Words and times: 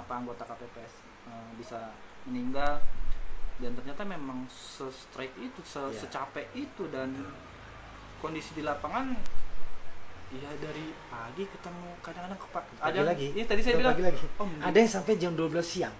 kenapa 0.00 0.16
anggota 0.16 0.42
KPPS 0.46 0.94
eh, 1.26 1.50
bisa 1.54 1.92
meninggal 2.24 2.80
dan 3.56 3.76
ternyata 3.76 4.00
memang 4.02 4.48
se-strike 4.48 5.36
itu 5.38 5.60
se 5.62 5.76
Iya. 5.78 5.92
secapek 6.00 6.48
itu 6.56 6.88
dan 6.88 7.12
kondisi 8.16 8.56
di 8.56 8.62
lapangan 8.62 9.12
ya 10.30 10.48
dari 10.56 10.88
pagi 11.06 11.44
ketemu 11.44 11.88
kadang-kadang 12.00 12.38
ke 12.38 12.48
pa- 12.48 12.64
Pagi 12.78 12.96
ada 12.96 13.02
lagi. 13.04 13.28
ini 13.28 13.44
tadi 13.44 13.60
saya 13.60 13.76
Pagi 13.76 13.82
bilang 13.82 13.96
lagi. 14.08 14.26
"Om, 14.34 14.50
Ada 14.62 14.76
yang 14.78 14.90
sampai 14.90 15.14
jam 15.14 15.32
12 15.34 15.66
siang. 15.66 15.92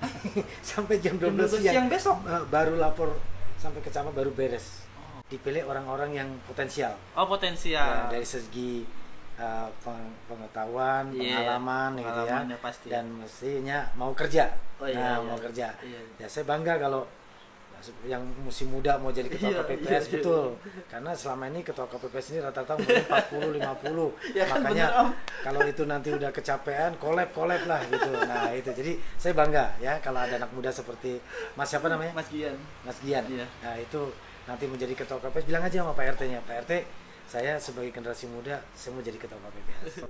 sampai 0.64 0.96
jam 0.98 1.14
12, 1.14 1.20
jam 1.20 1.32
12 1.36 1.60
siang. 1.60 1.74
siang 1.76 1.88
besok 1.88 2.16
Eh, 2.24 2.44
baru 2.48 2.74
lapor 2.74 3.12
sampai 3.56 3.80
ke 3.80 3.90
camat 3.90 4.12
baru 4.12 4.32
beres. 4.32 4.88
oh, 4.96 5.20
Dipilih 5.26 5.62
orang-orang 5.64 6.10
yang 6.14 6.28
potensial. 6.42 6.96
oh 7.12 7.26
potensial 7.26 8.08
Ya, 8.08 8.10
dari 8.10 8.24
segi 8.24 8.88
uh, 9.42 9.66
peng- 9.82 10.14
pengetahuan, 10.24 11.10
Iya, 11.10 11.42
pengalaman 11.42 11.90
gitu 11.94 12.06
ya. 12.06 12.14
pengalamannya 12.14 12.58
pasti. 12.62 12.86
Dan 12.88 13.04
mestinya 13.12 13.78
mau 13.94 14.14
kerja. 14.14 14.54
Oh, 14.78 14.86
iya, 14.86 14.94
nah, 14.94 15.18
iya. 15.18 15.26
mau 15.26 15.38
kerja. 15.38 15.66
Iya. 15.82 16.00
Ya 16.16 16.26
saya 16.26 16.46
bangga 16.46 16.78
kalau 16.78 17.02
yang 18.06 18.22
musim 18.46 18.70
muda 18.70 18.94
mau 18.94 19.10
jadi 19.10 19.26
ketua 19.26 19.50
Iya, 19.50 19.66
KPPS 19.66 19.82
iya, 19.82 19.98
iya. 19.98 20.12
betul. 20.14 20.44
Karena 20.86 21.10
selama 21.18 21.50
ini 21.50 21.60
ketua 21.60 21.90
KPPS 21.90 22.26
ini 22.30 22.38
rata-rata 22.38 22.78
umurnya 22.78 23.02
40 23.74 24.22
50. 24.22 24.22
Ya 24.38 24.44
kan, 24.46 24.62
Makanya 24.62 24.86
bener, 24.86 25.00
Om. 25.02 25.08
kalau 25.42 25.60
itu 25.66 25.82
nanti 25.82 26.08
udah 26.14 26.30
kecapean, 26.30 26.94
kolab-kolab 26.96 27.62
lah 27.66 27.82
gitu. 27.82 28.10
Nah, 28.22 28.54
itu. 28.54 28.70
Jadi 28.70 28.92
saya 29.18 29.34
bangga 29.34 29.74
ya 29.82 29.98
kalau 29.98 30.22
ada 30.22 30.38
anak 30.38 30.54
muda 30.54 30.70
seperti 30.70 31.18
Mas 31.58 31.66
siapa 31.66 31.90
namanya? 31.90 32.14
Mas 32.14 32.30
Gian 32.30 32.54
Mas 32.86 33.02
Gian. 33.02 33.26
Iya. 33.26 33.46
Nah, 33.66 33.74
itu 33.74 34.14
nanti 34.46 34.64
menjadi 34.70 34.94
ketua 34.94 35.18
KPPS 35.18 35.46
bilang 35.50 35.62
aja 35.66 35.76
sama 35.82 35.90
Pak 35.90 36.06
RT-nya. 36.14 36.38
Pak 36.38 36.54
RT, 36.62 36.72
saya 37.32 37.56
sebagai 37.56 37.96
generasi 37.96 38.28
muda 38.28 38.60
saya 38.76 38.92
mau 38.92 39.00
jadi 39.00 39.16
ketua 39.16 39.40
KPPS. 39.40 40.04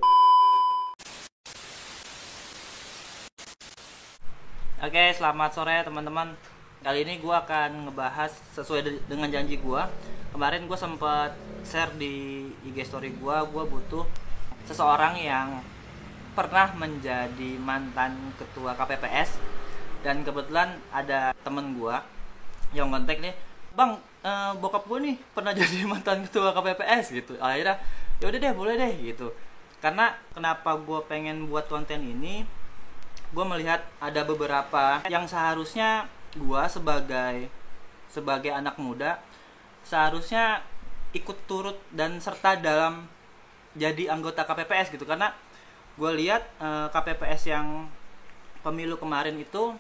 Oke, 4.82 5.04
selamat 5.14 5.50
sore 5.54 5.86
teman-teman. 5.86 6.34
Kali 6.82 7.06
ini 7.06 7.23
gue 7.23 7.30
akan 7.30 7.87
ngebahas 7.87 8.34
sesuai 8.59 8.80
de- 8.82 9.02
dengan 9.06 9.30
janji 9.30 9.54
gue. 9.62 9.82
Kemarin 10.34 10.66
gue 10.66 10.74
sempat 10.74 11.38
share 11.62 11.95
di 11.95 12.51
IG 12.66 12.82
story 12.90 13.14
gue, 13.14 13.36
gue 13.54 13.64
butuh 13.70 14.02
seseorang 14.66 15.14
yang 15.23 15.62
pernah 16.34 16.74
menjadi 16.74 17.54
mantan 17.62 18.34
ketua 18.34 18.74
KPPS 18.74 19.38
dan 20.02 20.26
kebetulan 20.26 20.74
ada 20.90 21.30
temen 21.46 21.79
gue 21.79 21.95
yang 22.74 22.90
kontak 22.90 23.23
nih, 23.23 23.30
bang 23.73 23.96
eh, 24.24 24.52
bokap 24.60 24.84
gue 24.88 24.98
nih 25.10 25.16
pernah 25.32 25.52
jadi 25.59 25.84
mantan 25.88 26.24
ketua 26.26 26.52
KPPS 26.52 27.12
gitu. 27.12 27.32
Akhirnya 27.40 27.80
ya 28.23 28.30
udah 28.30 28.38
deh 28.38 28.54
boleh 28.54 28.74
deh 28.79 28.92
gitu. 29.02 29.32
Karena 29.82 30.14
kenapa 30.30 30.79
gue 30.79 31.01
pengen 31.10 31.51
buat 31.51 31.66
konten 31.66 32.01
ini? 32.01 32.46
gue 33.32 33.45
melihat 33.48 33.80
ada 33.96 34.29
beberapa 34.29 35.01
yang 35.09 35.24
seharusnya 35.24 36.04
gue 36.37 36.62
sebagai 36.68 37.48
sebagai 38.12 38.52
anak 38.52 38.76
muda 38.76 39.16
seharusnya 39.88 40.60
ikut 41.16 41.48
turut 41.48 41.80
dan 41.88 42.20
serta 42.20 42.60
dalam 42.60 43.09
jadi 43.73 44.12
anggota 44.12 44.45
KPPS 44.45 44.92
gitu 44.92 45.09
karena 45.09 45.32
gue 45.96 46.10
lihat 46.12 46.45
eh, 46.60 46.86
KPPS 46.92 47.48
yang 47.48 47.88
pemilu 48.60 49.01
kemarin 49.01 49.34
itu 49.40 49.74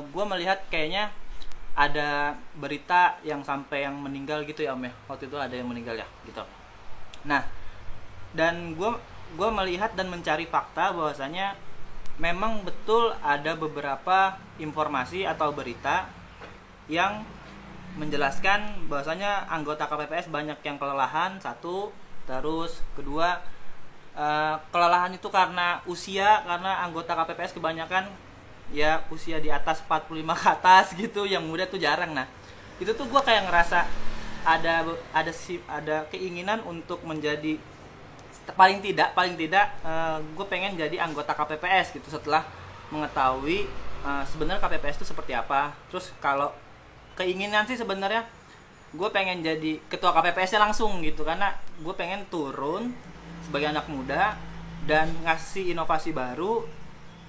gue 0.00 0.24
melihat 0.24 0.64
kayaknya 0.72 1.12
ada 1.78 2.34
berita 2.58 3.22
yang 3.22 3.46
sampai 3.46 3.86
yang 3.86 3.94
meninggal 3.94 4.42
gitu 4.42 4.66
ya 4.66 4.74
om 4.74 4.82
ya? 4.82 4.90
Waktu 5.06 5.30
itu 5.30 5.38
ada 5.38 5.54
yang 5.54 5.70
meninggal 5.70 5.94
ya 5.94 6.06
gitu. 6.26 6.42
Nah 7.22 7.46
dan 8.34 8.74
gue 8.74 8.90
gue 9.38 9.50
melihat 9.54 9.94
dan 9.94 10.10
mencari 10.10 10.50
fakta 10.50 10.90
bahwasanya 10.90 11.54
memang 12.18 12.66
betul 12.66 13.14
ada 13.22 13.54
beberapa 13.54 14.34
informasi 14.58 15.22
atau 15.22 15.54
berita 15.54 16.10
yang 16.90 17.22
menjelaskan 17.94 18.90
bahwasanya 18.90 19.46
anggota 19.46 19.86
KPPS 19.86 20.34
banyak 20.34 20.58
yang 20.66 20.76
kelelahan 20.82 21.38
satu. 21.38 21.94
Terus 22.26 22.82
kedua 22.98 23.38
eh, 24.18 24.56
kelelahan 24.74 25.14
itu 25.14 25.30
karena 25.30 25.78
usia 25.86 26.42
karena 26.42 26.82
anggota 26.82 27.14
KPPS 27.14 27.54
kebanyakan 27.54 28.10
ya 28.72 29.04
usia 29.08 29.40
di 29.40 29.48
atas 29.48 29.80
45 29.84 30.24
ke 30.24 30.48
atas 30.48 30.86
gitu 31.00 31.24
yang 31.24 31.44
muda 31.44 31.64
tuh 31.64 31.80
jarang. 31.80 32.12
Nah 32.12 32.26
itu 32.78 32.90
tuh 32.94 33.06
gue 33.08 33.20
kayak 33.22 33.48
ngerasa 33.48 33.88
ada 34.46 34.86
ada 35.12 35.32
si 35.34 35.58
ada 35.66 36.06
keinginan 36.08 36.62
untuk 36.64 37.02
menjadi 37.02 37.58
paling 38.56 38.80
tidak 38.80 39.12
paling 39.12 39.36
tidak 39.36 39.76
gue 40.32 40.46
pengen 40.48 40.72
jadi 40.78 41.04
anggota 41.04 41.36
KPPS 41.36 41.92
gitu 42.00 42.08
setelah 42.08 42.46
mengetahui 42.88 43.68
eh, 44.04 44.24
sebenarnya 44.30 44.62
KPPS 44.62 45.04
itu 45.04 45.06
seperti 45.08 45.36
apa. 45.36 45.76
Terus 45.92 46.12
kalau 46.22 46.54
keinginan 47.18 47.66
sih 47.66 47.76
sebenarnya 47.76 48.24
gue 48.88 49.08
pengen 49.12 49.44
jadi 49.44 49.82
ketua 49.92 50.16
KPPS-nya 50.16 50.64
langsung 50.64 51.04
gitu 51.04 51.20
karena 51.20 51.52
gue 51.76 51.92
pengen 51.92 52.24
turun 52.32 52.96
sebagai 53.44 53.68
anak 53.68 53.84
muda 53.92 54.40
dan 54.88 55.12
ngasih 55.28 55.76
inovasi 55.76 56.16
baru 56.16 56.64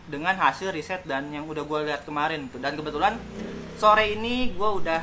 dengan 0.09 0.33
hasil 0.33 0.73
riset 0.73 1.05
dan 1.05 1.29
yang 1.29 1.45
udah 1.45 1.61
gue 1.63 1.79
lihat 1.85 2.01
kemarin 2.03 2.49
tuh 2.49 2.57
dan 2.57 2.73
kebetulan 2.73 3.15
sore 3.77 4.17
ini 4.17 4.51
gue 4.57 4.69
udah 4.81 5.01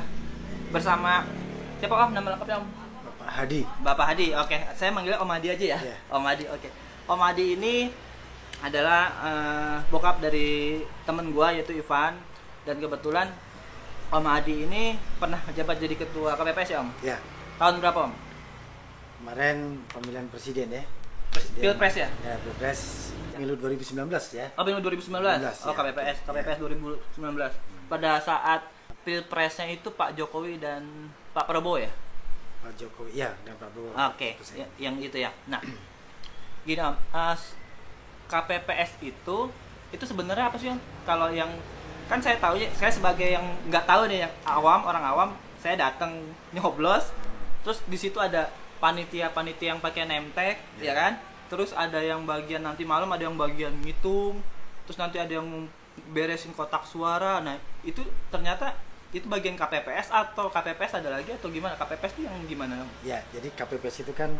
bersama 0.69 1.23
siapa 1.79 1.95
om 1.95 2.11
nama 2.11 2.35
lengkapnya 2.35 2.59
om 2.59 2.67
Bapak 3.27 3.43
Hadi. 3.43 3.61
Bapak 3.83 4.05
Hadi, 4.15 4.27
oke. 4.39 4.55
Saya 4.71 4.87
manggilnya 4.95 5.19
Om 5.19 5.27
Hadi 5.27 5.51
aja 5.51 5.65
ya. 5.75 5.79
Iya. 5.83 5.97
Om 6.15 6.23
Hadi, 6.23 6.47
oke. 6.47 6.69
Om 7.11 7.19
Hadi 7.19 7.59
ini 7.59 7.91
adalah 8.63 9.01
eh, 9.19 9.75
bokap 9.91 10.23
dari 10.23 10.79
temen 11.03 11.35
gua 11.35 11.51
yaitu 11.51 11.75
Ivan 11.75 12.15
dan 12.63 12.79
kebetulan 12.79 13.27
Om 14.15 14.23
Hadi 14.23 14.63
ini 14.63 14.95
pernah 15.19 15.43
jabat 15.51 15.75
jadi 15.75 15.99
ketua 15.99 16.39
KPPS 16.39 16.69
ya 16.71 16.77
Om. 16.79 16.89
Ya, 17.03 17.17
Tahun 17.59 17.83
berapa 17.83 18.07
Om? 18.07 18.13
kemarin 19.19 19.81
pemilihan 19.91 20.27
presiden 20.31 20.71
ya. 20.71 20.83
Pilpres 21.59 21.99
ya? 21.99 22.07
Ya, 22.23 22.39
Pilpres 22.39 23.11
pemilu 23.37 23.53
2019 23.55 24.09
ya. 24.33 24.47
Oh, 24.53 24.61
pemilu 24.61 24.81
2019. 24.81 25.13
2019, 25.13 25.45
oh, 25.63 25.71
ya. 25.71 25.77
KPPS, 25.77 26.17
KPPS 26.25 26.57
2019. 26.59 27.87
Pada 27.87 28.11
saat 28.19 28.61
pilpresnya 29.01 29.67
itu 29.69 29.87
Pak 29.89 30.13
Jokowi 30.13 30.57
dan 30.57 30.83
Pak 31.31 31.45
Prabowo 31.45 31.77
ya? 31.77 31.91
Pak 32.59 32.73
Jokowi, 32.75 33.13
ya, 33.13 33.31
dan 33.41 33.55
Pak 33.55 33.69
Prabowo. 33.69 33.93
Oke, 33.93 34.35
Itu 34.35 34.57
ya, 34.57 34.67
yang 34.77 34.97
itu 34.97 35.15
ya. 35.15 35.31
Nah, 35.45 35.61
gini 36.63 36.81
Om, 36.81 36.97
s- 37.31 37.55
KPPS 38.25 38.99
itu 38.99 39.37
itu 39.87 40.03
sebenarnya 40.03 40.51
apa 40.51 40.57
sih 40.57 40.67
Om? 40.67 40.79
Kalau 41.05 41.31
yang 41.31 41.47
kan 42.07 42.19
saya 42.19 42.35
tahu 42.35 42.59
ya, 42.59 42.67
saya 42.73 42.91
sebagai 42.91 43.27
yang 43.29 43.43
nggak 43.67 43.85
tahu 43.85 44.07
nih 44.07 44.27
yang 44.27 44.33
awam 44.43 44.83
orang 44.83 45.03
awam, 45.03 45.29
saya 45.59 45.79
datang 45.79 46.11
nyoblos, 46.51 47.11
terus 47.63 47.79
di 47.83 47.95
situ 47.95 48.19
ada 48.19 48.51
panitia-panitia 48.77 49.75
yang 49.75 49.79
pakai 49.79 50.03
name 50.03 50.27
tag, 50.31 50.59
ya 50.77 50.91
kan? 50.93 51.13
Terus 51.47 51.71
ada 51.71 51.99
yang 52.03 52.27
bagian 52.27 52.63
nanti 52.63 52.83
malam 52.83 53.07
ada 53.11 53.23
yang 53.23 53.39
bagian 53.39 53.71
ngitung, 53.83 54.43
terus 54.83 54.99
nanti 54.99 55.19
ada 55.19 55.39
yang 55.39 55.47
beresin 56.11 56.53
kotak 56.53 56.83
suara. 56.83 57.39
Nah, 57.39 57.57
itu 57.81 58.03
ternyata 58.29 58.75
itu 59.15 59.23
bagian 59.31 59.55
KPPS 59.55 60.11
atau 60.11 60.51
KPPS 60.51 60.99
ada 60.99 61.15
lagi 61.15 61.31
atau 61.31 61.47
gimana? 61.47 61.79
KPPS 61.79 62.19
itu 62.19 62.21
yang 62.27 62.35
gimana? 62.45 62.83
Ya, 63.01 63.23
jadi 63.31 63.47
KPPS 63.55 64.03
itu 64.03 64.11
kan 64.11 64.35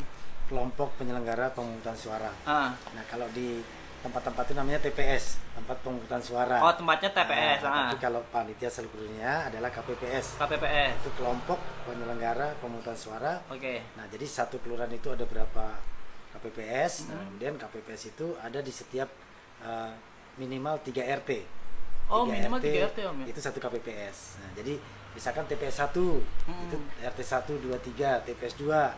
kelompok 0.52 0.96
penyelenggara 1.00 1.52
pemungutan 1.56 1.96
suara. 1.96 2.32
Ah. 2.44 2.76
Nah, 2.96 3.04
kalau 3.08 3.28
di 3.32 3.64
tempat-tempat 3.98 4.44
itu 4.48 4.54
namanya 4.56 4.80
TPS, 4.80 5.42
tempat 5.58 5.80
pemungutan 5.84 6.22
suara. 6.22 6.64
Oh, 6.64 6.72
tempatnya 6.76 7.12
TPS. 7.12 7.60
Nah, 7.64 7.72
ah. 7.72 7.76
Tapi 7.92 7.98
kalau 8.00 8.22
panitia 8.32 8.70
seluruhnya 8.72 9.52
adalah 9.52 9.72
KPPS. 9.72 10.40
KPPS. 10.40 11.04
Itu 11.04 11.12
kelompok 11.20 11.60
penyelenggara 11.88 12.56
pemungutan 12.60 12.96
suara. 12.96 13.40
Oke. 13.52 13.84
Nah, 13.96 14.06
jadi 14.08 14.24
satu 14.24 14.60
kelurahan 14.64 14.92
itu 14.92 15.12
ada 15.12 15.24
berapa 15.28 15.97
KPPS. 16.38 17.10
Nah, 17.10 17.18
Hmm. 17.18 17.26
kemudian 17.34 17.54
KPPS 17.58 18.14
itu 18.14 18.38
ada 18.38 18.62
di 18.62 18.70
setiap 18.70 19.10
eh, 19.58 19.94
minimal 20.38 20.78
3 20.86 21.02
RT. 21.02 21.32
Oh, 22.08 22.30
3 22.30 22.38
minimal 22.38 22.62
3 22.62 22.94
RT, 22.94 23.00
Om, 23.04 23.18
ya? 23.26 23.34
Itu 23.34 23.40
satu 23.42 23.58
KPPS. 23.58 24.38
Nah, 24.38 24.50
jadi 24.54 24.78
misalkan 25.12 25.50
TPS 25.50 25.82
1 25.82 26.22
Hmm. 26.46 26.62
itu 26.70 26.78
RT 27.02 27.20
1 27.26 27.58
2 27.58 27.74
3, 27.82 28.22
TPS 28.22 28.54
2 28.56 28.94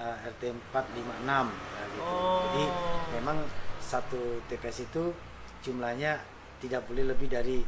eh, 0.00 0.16
RT 0.32 0.42
4 0.48 0.84
5 0.96 1.12
6 1.28 1.52
nah, 1.52 1.84
gitu. 1.92 2.08
Oh. 2.08 2.40
Jadi 2.48 2.64
memang 3.12 3.36
satu 3.78 4.40
TPS 4.48 4.88
itu 4.88 5.12
jumlahnya 5.60 6.24
tidak 6.58 6.88
boleh 6.88 7.04
lebih 7.04 7.28
dari 7.28 7.60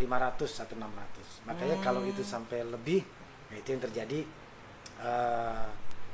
500 0.00 0.56
atau 0.58 0.74
600. 0.74 1.44
Makanya 1.44 1.76
Hmm. 1.76 1.84
kalau 1.84 2.02
itu 2.02 2.24
sampai 2.24 2.64
lebih, 2.64 3.04
nah 3.52 3.56
itu 3.56 3.68
yang 3.68 3.82
terjadi 3.84 4.20
eh, 4.98 5.66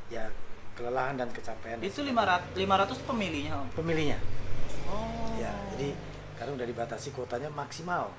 ya 0.08 0.26
kelelahan 0.78 1.14
dan 1.14 1.28
kecapean. 1.28 1.76
Itu 1.80 2.00
500 2.00 2.54
500 2.54 3.02
pemilihnya, 3.02 3.52
Om. 3.56 3.66
pemilihnya. 3.74 4.18
Oh. 4.86 5.34
Ya, 5.36 5.50
jadi 5.74 5.92
karena 6.34 6.54
udah 6.54 6.66
dibatasi 6.66 7.10
kuotanya 7.10 7.50
maksimal. 7.50 8.14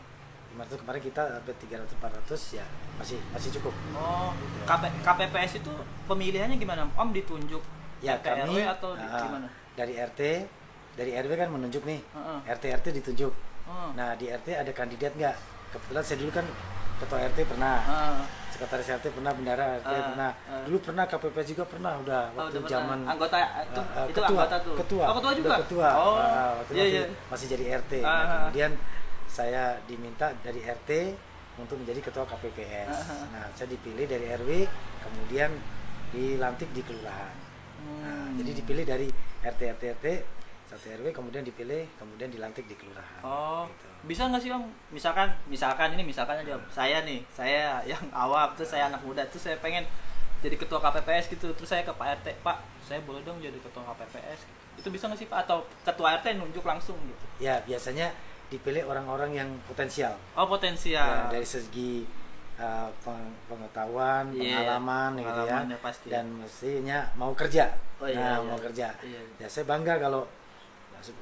500 0.52 0.76
kemarin 0.78 1.02
kita 1.02 1.22
sampai 1.32 1.54
300 1.56 1.94
400 1.96 2.58
ya 2.58 2.66
masih 2.98 3.16
masih 3.32 3.50
cukup. 3.56 3.72
Oh, 3.94 4.34
KP, 4.66 4.84
KPPS 5.00 5.54
itu 5.58 5.72
pemilihannya 6.06 6.58
gimana? 6.58 6.84
Om 6.92 7.10
ditunjuk 7.12 7.64
Ya 8.00 8.16
RT, 8.16 8.26
kami 8.26 8.64
atau 8.64 8.92
di- 8.94 9.04
ah, 9.06 9.22
gimana? 9.22 9.48
dari 9.74 9.94
RT 9.94 10.22
dari 10.96 11.12
RW 11.14 11.32
kan 11.38 11.50
menunjuk 11.50 11.84
nih 11.84 12.00
Heeh. 12.02 12.40
RT 12.50 12.64
RT 12.74 12.88
ditunjuk 12.94 13.32
Oh. 13.64 13.92
nah 13.94 14.16
di 14.16 14.26
RT 14.26 14.52
ada 14.52 14.72
kandidat 14.72 15.14
nggak 15.14 15.36
kebetulan 15.70 16.02
saya 16.02 16.18
dulu 16.18 16.32
kan 16.34 16.46
ketua 16.98 17.20
RT 17.22 17.40
pernah 17.46 17.76
Ah. 17.82 18.20
Sekretaris 18.50 18.88
RT 18.92 19.06
pernah 19.12 19.32
bendara 19.32 19.64
RT 19.78 19.88
Ah, 19.88 20.04
pernah 20.06 20.30
ah. 20.46 20.62
dulu 20.64 20.78
pernah 20.82 21.04
KPPS 21.06 21.48
juga 21.50 21.64
pernah 21.64 21.92
udah 21.98 22.22
Oh, 22.28 22.36
waktu 22.36 22.50
udah 22.50 22.62
pernah. 22.62 22.72
zaman 22.72 23.00
anggota 23.06 23.38
itu, 23.38 23.80
Uh, 23.80 23.86
uh, 23.88 24.06
itu 24.06 24.14
ketua, 24.16 24.28
anggota 24.30 24.56
tuh. 24.60 24.76
ketua, 24.76 25.04
Oh, 25.04 25.16
ketua 25.16 25.34
juga. 25.34 25.56
ketua, 25.60 25.90
Oh. 25.92 26.16
Ah, 26.16 26.52
waktu 26.56 26.72
iya 26.72 26.84
masih, 26.84 26.94
iya. 26.96 27.06
masih 27.30 27.46
jadi 27.48 27.66
RT. 27.78 27.94
Ah, 27.96 28.04
Nah, 28.04 28.12
ah. 28.12 28.28
kemudian 28.44 28.72
saya 29.26 29.64
diminta 29.86 30.28
dari 30.40 30.60
RT 30.60 30.90
untuk 31.58 31.76
menjadi 31.78 32.00
ketua 32.02 32.26
KPPS. 32.26 32.90
Ah, 32.90 33.04
ah. 33.14 33.26
Nah, 33.30 33.46
saya 33.52 33.68
dipilih 33.68 34.06
dari 34.06 34.26
RW, 34.28 34.50
kemudian 35.00 35.52
dilantik 36.10 36.70
di 36.72 36.82
kelurahan. 36.82 37.36
Nah, 38.00 38.26
Hmm. 38.26 38.36
jadi 38.36 38.52
dipilih 38.56 38.84
dari 38.84 39.08
RT 39.40 39.62
RT 39.70 39.84
RT 39.94 40.06
satu 40.68 40.86
RW, 40.92 41.10
kemudian 41.12 41.42
dipilih, 41.42 41.86
kemudian 41.96 42.28
dilantik 42.28 42.64
di 42.64 42.74
kelurahan. 42.74 43.22
Oh, 43.22 43.66
Gitu. 43.68 43.89
Bisa 44.06 44.28
nggak 44.28 44.42
sih 44.42 44.52
om? 44.52 44.64
Misalkan, 44.92 45.28
misalkan 45.52 45.92
ini 45.96 46.04
misalkan 46.08 46.40
aja 46.40 46.56
om. 46.56 46.64
saya 46.72 47.04
nih, 47.04 47.20
saya 47.32 47.84
yang 47.84 48.04
awam, 48.16 48.52
terus 48.56 48.72
saya 48.72 48.88
anak 48.88 49.04
muda, 49.04 49.26
terus 49.28 49.44
saya 49.44 49.60
pengen 49.60 49.84
jadi 50.40 50.56
ketua 50.56 50.80
KPPS 50.80 51.28
gitu, 51.36 51.52
terus 51.52 51.68
saya 51.68 51.84
ke 51.84 51.92
Pak 51.92 52.24
RT, 52.24 52.40
Pak, 52.40 52.58
saya 52.80 53.04
boleh 53.04 53.20
dong 53.28 53.44
jadi 53.44 53.60
ketua 53.60 53.84
KPPS. 53.92 54.48
Itu 54.80 54.88
bisa 54.88 55.12
nggak 55.12 55.20
sih 55.20 55.28
Pak? 55.28 55.44
Atau 55.44 55.68
ketua 55.84 56.16
RT 56.16 56.40
nunjuk 56.40 56.64
langsung 56.64 56.96
gitu? 57.04 57.26
Ya, 57.44 57.60
biasanya 57.68 58.16
dipilih 58.48 58.88
orang-orang 58.88 59.36
yang 59.36 59.50
potensial. 59.68 60.16
Oh 60.40 60.48
potensial. 60.48 61.28
Ya, 61.28 61.36
dari 61.36 61.44
segi 61.44 62.08
uh, 62.56 62.88
peng- 63.04 63.36
pengetahuan, 63.52 64.32
Iya, 64.32 64.64
pengalaman 64.64 65.12
gitu 65.20 65.28
ya, 65.28 65.34
pengalamannya 65.44 65.78
pasti. 65.84 66.08
dan 66.08 66.26
mestinya 66.40 67.00
mau 67.20 67.36
kerja. 67.36 67.76
Oh, 68.00 68.08
iya, 68.08 68.16
nah, 68.16 68.40
iya. 68.40 68.48
mau 68.48 68.60
kerja. 68.64 68.88
Iya. 69.04 69.22
Ya 69.44 69.48
saya 69.52 69.68
bangga 69.68 70.00
kalau 70.00 70.24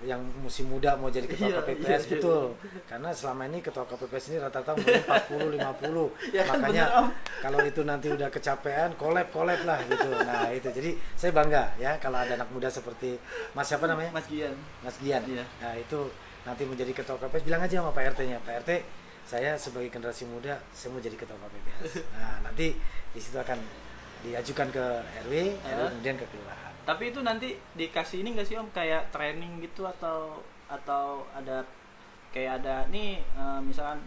yang 0.03 0.21
musim 0.41 0.67
muda 0.67 0.97
mau 0.97 1.07
jadi 1.07 1.25
ketua 1.29 1.47
Iya, 1.49 1.59
KPPS 1.61 1.85
iya, 1.85 1.97
iya. 1.97 2.11
betul. 2.17 2.43
Karena 2.85 3.09
selama 3.13 3.41
ini 3.47 3.59
ketua 3.61 3.85
KPPS 3.85 4.25
ini 4.29 4.37
rata-rata 4.41 4.71
umurnya 4.73 5.69
40 5.71 5.81
50. 5.83 6.17
Ya 6.37 6.43
kan, 6.43 6.57
Makanya 6.59 6.85
bener, 6.89 6.99
Om. 6.99 7.07
kalau 7.41 7.59
itu 7.63 7.81
nanti 7.85 8.07
udah 8.11 8.29
kecapean, 8.29 8.89
kolab 8.97 9.27
kolab 9.29 9.59
lah 9.63 9.79
gitu. 9.85 10.09
Nah, 10.11 10.49
itu. 10.51 10.69
Jadi 10.69 10.91
saya 11.13 11.31
bangga 11.31 11.63
ya 11.77 11.95
kalau 11.97 12.17
ada 12.19 12.33
anak 12.35 12.49
muda 12.49 12.67
seperti 12.67 13.17
Mas 13.53 13.67
siapa 13.67 13.85
namanya? 13.85 14.09
Mas 14.11 14.27
Gian. 14.27 14.53
Mas 14.81 14.97
Gian. 14.99 15.21
Iya. 15.25 15.45
Nah 15.61 15.73
itu 15.77 15.99
nanti 16.43 16.63
menjadi 16.63 16.91
ketua 16.95 17.19
KPPS 17.19 17.43
bilang 17.43 17.61
aja 17.61 17.75
sama 17.83 17.91
Pak 17.91 18.15
RT-nya. 18.15 18.37
Pak 18.41 18.53
RT, 18.63 18.71
saya 19.27 19.59
sebagai 19.59 19.91
generasi 19.91 20.23
muda, 20.27 20.55
saya 20.71 20.89
mau 20.95 21.01
jadi 21.03 21.15
ketua 21.19 21.35
KPPS. 21.35 22.01
Nah 22.15 22.47
nanti 22.47 22.71
di 23.11 23.19
situ 23.19 23.35
akan 23.35 23.59
diajukan 24.25 24.67
ke 24.73 24.85
RW, 25.27 25.33
RW 25.61 25.81
Hah? 25.81 25.89
kemudian 25.91 26.17
ke 26.17 26.25
kelurahan. 26.29 26.73
Tapi 26.87 27.03
itu 27.11 27.19
nanti 27.19 27.49
dikasih 27.75 28.23
ini 28.23 28.37
nggak 28.37 28.47
sih 28.47 28.55
om 28.55 28.69
kayak 28.71 29.11
training 29.11 29.59
gitu 29.59 29.83
atau 29.83 30.39
atau 30.67 31.27
ada 31.35 31.63
kayak 32.31 32.63
ada 32.63 32.87
nih 32.87 33.19
eh, 33.19 33.59
misalkan 33.63 33.99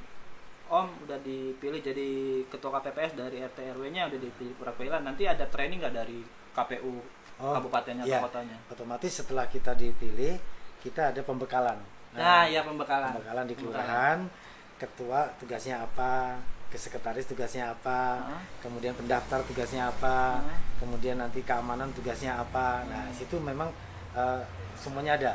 om 0.71 0.87
udah 1.05 1.19
dipilih 1.21 1.83
jadi 1.83 2.09
ketua 2.47 2.79
KPPS 2.79 3.19
dari 3.19 3.43
RT 3.43 3.75
RW-nya 3.75 4.07
udah 4.07 4.21
dipilih 4.23 4.55
perwakilan 4.55 5.03
nanti 5.03 5.27
ada 5.27 5.45
training 5.51 5.83
nggak 5.83 5.97
dari 5.99 6.23
KPU 6.55 7.21
kabupatennya 7.41 8.05
iya. 8.05 8.21
atau 8.21 8.29
kotanya? 8.29 8.57
Otomatis 8.69 9.13
setelah 9.17 9.49
kita 9.49 9.73
dipilih, 9.73 10.37
kita 10.85 11.11
ada 11.11 11.21
pembekalan. 11.25 11.81
Nah, 12.13 12.45
ya 12.45 12.61
pembekalan. 12.67 13.17
Pembekalan 13.17 13.47
di 13.49 13.55
kelurahan, 13.57 14.19
ketua 14.77 15.33
tugasnya 15.41 15.81
apa, 15.81 16.37
ke 16.71 16.79
sekretaris 16.79 17.27
tugasnya 17.27 17.69
apa, 17.69 18.23
Hah? 18.23 18.41
kemudian 18.61 18.95
pendaftar 18.95 19.43
tugasnya 19.43 19.87
apa, 19.87 20.39
Hah? 20.39 20.57
kemudian 20.79 21.19
nanti 21.19 21.43
keamanan 21.43 21.91
tugasnya 21.91 22.39
apa. 22.39 22.87
Nah, 22.87 23.11
situ 23.11 23.37
memang 23.37 23.69
eh, 24.11 24.41
semuanya 24.75 25.15
ada 25.15 25.33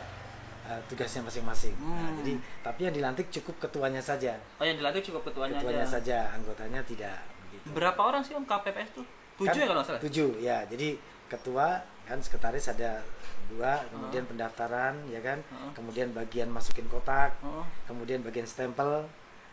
eh, 0.63 0.79
tugasnya 0.87 1.21
masing-masing. 1.21 1.75
Nah, 1.77 1.91
Hmm. 2.07 2.15
jadi 2.17 2.33
tapi 2.61 2.81
yang 2.83 2.95
dilantik 2.95 3.27
cukup 3.29 3.59
ketuanya 3.61 3.99
saja. 3.99 4.39
Oh 4.55 4.63
yang 4.63 4.75
dilantik 4.75 5.03
cukup 5.03 5.27
ketuanya, 5.27 5.59
ketuanya 5.59 5.83
aja. 5.83 5.93
saja, 5.99 6.17
anggotanya 6.31 6.79
tidak 6.81 7.19
begitu. 7.45 7.67
Berapa 7.69 7.99
orang 7.99 8.23
sih 8.23 8.31
om 8.31 8.41
KPPS 8.41 8.95
tuh? 8.95 9.05
Tujuh 9.35 9.51
Kan 9.51 9.59
ya 9.59 9.67
kalau 9.67 9.83
salah. 9.83 9.99
Tujuh, 9.99 10.29
ya. 10.39 10.63
Jadi 10.65 10.95
ketua 11.27 11.67
kan 12.05 12.17
sekretaris 12.17 12.69
ada 12.69 13.03
dua, 13.45 13.83
kemudian 13.89 14.23
pendaftaran, 14.23 14.95
ya 15.05 15.19
kan, 15.19 15.38
Heeh. 15.38 15.71
kemudian 15.73 16.09
bagian 16.11 16.47
masukin 16.47 16.88
kotak, 16.88 17.35
Oh. 17.41 17.67
kemudian 17.85 18.23
bagian 18.23 18.45
stempel. 18.45 19.03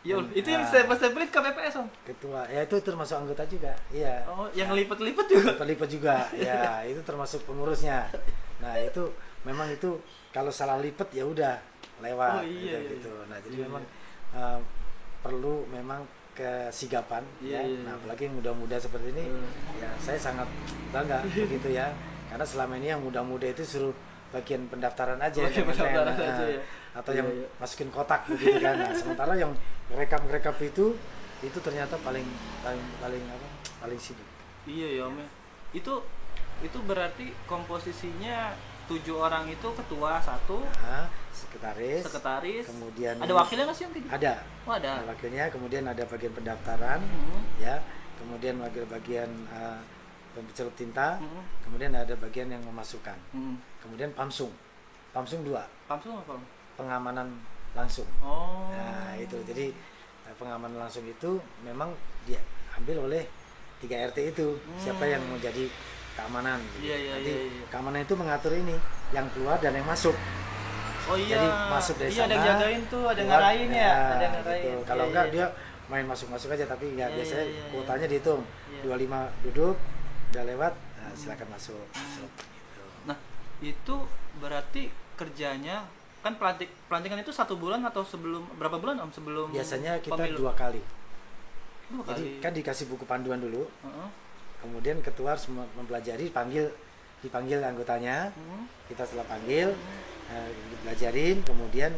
Yo, 0.03 0.19
Dan, 0.19 0.35
itu 0.35 0.49
yang 0.51 0.63
ah, 0.63 0.69
stempel-stempel 0.69 1.23
itu 1.23 1.31
KPPS 1.31 1.75
om. 1.79 1.87
ketua, 2.03 2.43
ya 2.51 2.67
itu 2.67 2.75
termasuk 2.83 3.23
anggota 3.23 3.47
juga, 3.47 3.71
iya. 3.89 4.27
Oh, 4.27 4.51
yang 4.51 4.75
lipet-lipet 4.75 5.27
juga. 5.31 5.55
Terlipat 5.55 5.89
juga, 5.89 6.17
ya 6.35 6.63
itu 6.91 6.99
termasuk 7.07 7.47
pengurusnya. 7.47 8.11
Nah 8.59 8.75
itu 8.77 9.07
memang 9.43 9.71
itu 9.71 10.03
kalau 10.35 10.51
salah 10.51 10.83
lipet 10.83 11.07
ya 11.15 11.23
udah 11.23 11.55
lewat 12.03 12.35
Oh, 12.35 12.43
iya, 12.43 12.83
gitu, 12.83 12.99
iya, 12.99 12.99
gitu. 12.99 13.13
Nah 13.31 13.39
jadi 13.47 13.55
Iya, 13.55 13.65
memang 13.71 13.83
eh, 14.35 14.59
perlu 15.23 15.55
memang 15.71 16.01
kesigapan 16.35 17.23
Iya, 17.39 17.63
ya. 17.63 17.63
iya, 17.63 17.79
Nah 17.81 17.95
iya. 17.95 17.99
apalagi 18.03 18.23
yang 18.27 18.35
muda-muda 18.35 18.77
seperti 18.77 19.07
ini, 19.15 19.25
Hmm. 19.31 19.47
ya 19.79 19.91
saya 20.03 20.19
sangat 20.19 20.51
bangga 20.91 21.23
begitu 21.47 21.71
ya. 21.71 21.95
Karena 22.27 22.43
selama 22.43 22.75
ini 22.75 22.91
yang 22.91 22.99
muda-muda 22.99 23.47
itu 23.47 23.63
suruh 23.63 23.95
bagian 24.35 24.67
pendaftaran 24.67 25.21
aja, 25.21 25.45
yang 25.45 25.53
keren. 25.53 25.71
pendaftaran 25.71 26.11
Nah, 26.11 26.27
aja 26.27 26.45
ya. 26.49 26.63
Atau 26.93 27.11
Iya, 27.11 27.19
yang 27.19 27.29
iya. 27.33 27.47
masukin 27.57 27.89
kotak 27.89 28.29
begitu 28.29 28.59
kan. 28.59 28.77
Nah, 28.77 28.93
sementara 29.01 29.33
yang 29.35 29.53
rekap-rekap 29.89 30.57
itu 30.61 30.97
itu 31.41 31.59
ternyata 31.59 31.97
paling 31.99 32.25
paling 32.61 32.83
paling 32.99 33.23
apa? 33.27 33.47
Paling 33.81 33.99
sibuk. 33.99 34.25
Iya 34.65 34.89
ya 34.97 35.03
om. 35.07 35.17
ya. 35.17 35.29
Itu 35.73 36.05
itu 36.61 36.79
berarti 36.81 37.35
komposisinya 37.45 38.55
tujuh 38.83 39.15
orang 39.17 39.47
itu 39.47 39.69
ketua 39.73 40.19
satu, 40.19 40.59
Nah, 40.63 41.07
sekretaris, 41.33 42.03
sekretaris, 42.03 42.67
kemudian 42.67 43.15
ada 43.17 43.33
wakilnya 43.33 43.65
nggak 43.65 43.79
sih 43.79 43.87
gitu? 43.89 44.07
ada 44.07 44.43
Oh 44.63 44.75
ada. 44.75 45.01
Ada 45.01 45.07
wakilnya 45.09 45.45
kemudian 45.49 45.85
ada 45.87 46.03
bagian 46.05 46.31
pendaftaran 46.31 47.01
Hmm. 47.01 47.41
ya 47.57 47.79
kemudian 48.19 48.59
bagian 48.59 48.87
bagian 48.87 49.31
uh, 49.49 49.79
pencelup 50.35 50.75
tinta 50.75 51.17
Hmm. 51.17 51.43
kemudian 51.63 51.95
ada 51.95 52.15
bagian 52.17 52.51
yang 52.51 52.63
memasukkan 52.63 53.17
Hmm. 53.33 53.57
kemudian 53.81 54.11
pamsung 54.13 54.51
pamsung 55.11 55.43
dua 55.43 55.63
Pamsung 55.87 56.19
apa? 56.19 56.37
Pengamanan 56.75 57.29
langsung 57.73 58.09
Oh. 58.21 58.69
nah 58.69 59.17
itu 59.17 59.37
jadi 59.45 59.73
uh, 60.25 60.35
pengamanan 60.37 60.77
langsung 60.79 61.05
itu 61.05 61.37
memang 61.63 61.93
diambil 62.25 63.09
oleh 63.09 63.25
tiga 63.79 63.97
RT 64.07 64.33
itu 64.33 64.47
siapa 64.77 65.05
yang 65.05 65.25
mau 65.25 65.37
jadi 65.37 65.67
keamanan 66.13 66.61
Hmm. 66.61 66.73
gitu. 66.77 66.85
Iya, 66.85 66.97
iya, 66.99 67.11
nanti 67.17 67.33
iya, 67.33 67.43
iya. 67.49 67.65
keamanan 67.67 68.01
itu 68.03 68.15
mengatur 68.15 68.53
ini 68.53 68.77
yang 69.11 69.27
keluar 69.33 69.57
dan 69.57 69.73
yang 69.73 69.85
masuk 69.85 70.13
Oh 71.03 71.19
iya. 71.19 71.35
Jadi 71.35 71.49
masuk 71.69 71.95
dari 71.99 72.11
iya, 72.11 72.23
ada 72.23 72.31
yang 72.31 72.39
sana, 72.39 72.51
jagain 72.55 72.83
tuh, 72.87 73.03
ada 73.03 73.19
keluar, 73.19 73.31
ngarahin 73.43 73.71
ya, 73.75 73.91
ada 74.15 74.23
yang 74.23 74.35
gitu. 74.39 74.71
Kalau 74.87 75.03
Iya, 75.03 75.11
enggak 75.11 75.27
iya. 75.27 75.33
dia 75.35 75.47
main 75.91 76.07
masuk-masuk 76.07 76.49
aja 76.49 76.65
tapi 76.65 76.85
nggak 76.95 77.09
Iya, 77.11 77.17
biasanya 77.19 77.43
iya, 77.43 77.51
iya, 77.51 77.59
iya. 77.59 77.71
kuotanya 77.75 78.07
dihitung. 78.07 78.43
Iya. 78.71 78.83
25 78.87 79.19
duduk, 79.43 79.77
udah 80.31 80.45
lewat, 80.47 80.73
nah, 80.79 81.13
silakan 81.19 81.49
masuk. 81.51 81.85
Masuk, 81.91 82.31
gitu. 82.39 82.83
Nah, 83.03 83.19
itu 83.59 83.97
berarti 84.39 84.83
kerjanya 85.19 85.77
kan 86.23 86.33
pelantik 86.35 86.71
pelantikan 86.87 87.19
itu 87.19 87.29
satu 87.29 87.55
bulan 87.55 87.83
atau 87.83 88.01
sebelum 88.01 88.47
berapa 88.55 88.79
bulan 88.79 88.97
om 89.01 89.11
sebelum 89.11 89.51
Biasanya 89.51 89.99
kita 89.99 90.15
pemilu? 90.17 90.47
dua 90.47 90.53
kali. 90.55 90.79
Dua 91.89 92.03
Jadi 92.07 92.25
kali. 92.31 92.41
kan 92.41 92.53
dikasih 92.53 92.87
buku 92.87 93.03
panduan 93.03 93.37
dulu, 93.37 93.67
Heeh. 93.67 94.09
kemudian 94.61 95.03
ketua 95.03 95.35
harus 95.35 95.51
mem- 95.51 95.67
mempelajari, 95.75 96.31
panggil 96.31 96.71
dipanggil 97.21 97.59
anggotanya, 97.61 98.31
Hmm. 98.31 98.67
kita 98.87 99.03
setelah 99.03 99.27
panggil, 99.29 99.75
eh, 100.29 100.49
dipelajarin, 100.71 101.43
kemudian 101.43 101.93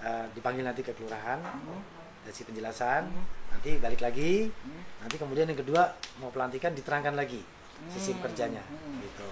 eh, 0.00 0.26
dipanggil 0.32 0.64
nanti 0.64 0.80
ke 0.80 0.90
kelurahan, 0.90 1.38
Hmm. 1.38 1.80
kasih 2.22 2.44
penjelasan, 2.44 3.04
Hmm. 3.04 3.24
nanti 3.50 3.76
balik 3.76 4.00
lagi, 4.00 4.48
Hmm. 4.48 4.80
nanti 4.98 5.14
kemudian 5.14 5.44
yang 5.44 5.56
kedua 5.56 5.92
mau 6.18 6.28
pelantikan 6.28 6.72
diterangkan 6.72 7.12
lagi 7.12 7.44
sistem 7.88 8.20
kerjanya 8.20 8.60
Hmm. 8.62 9.00
gitu 9.00 9.24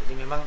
jadi 0.00 0.14
memang 0.18 0.40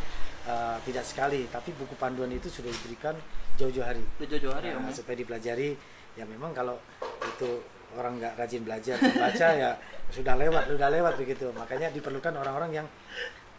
uh, 0.46 0.78
tidak 0.84 1.04
sekali 1.04 1.46
tapi 1.48 1.72
buku 1.74 1.94
panduan 1.96 2.30
itu 2.30 2.48
sudah 2.48 2.70
diberikan 2.70 3.16
jauh-jauh 3.56 3.86
hari, 3.86 4.02
jauh-jauh 4.20 4.52
hari 4.52 4.72
Nah, 4.72 4.90
ya? 4.90 4.94
supaya 4.94 5.16
dipelajari 5.16 5.78
ya 6.14 6.26
memang 6.26 6.52
kalau 6.52 6.78
itu 7.26 7.62
orang 7.94 8.18
nggak 8.18 8.34
rajin 8.36 8.62
belajar 8.62 8.98
membaca 8.98 9.48
ya 9.54 9.70
sudah 10.10 10.34
lewat 10.34 10.64
sudah 10.68 10.90
lewat 10.90 11.14
begitu 11.16 11.46
makanya 11.54 11.90
diperlukan 11.90 12.34
orang-orang 12.34 12.82
yang 12.82 12.88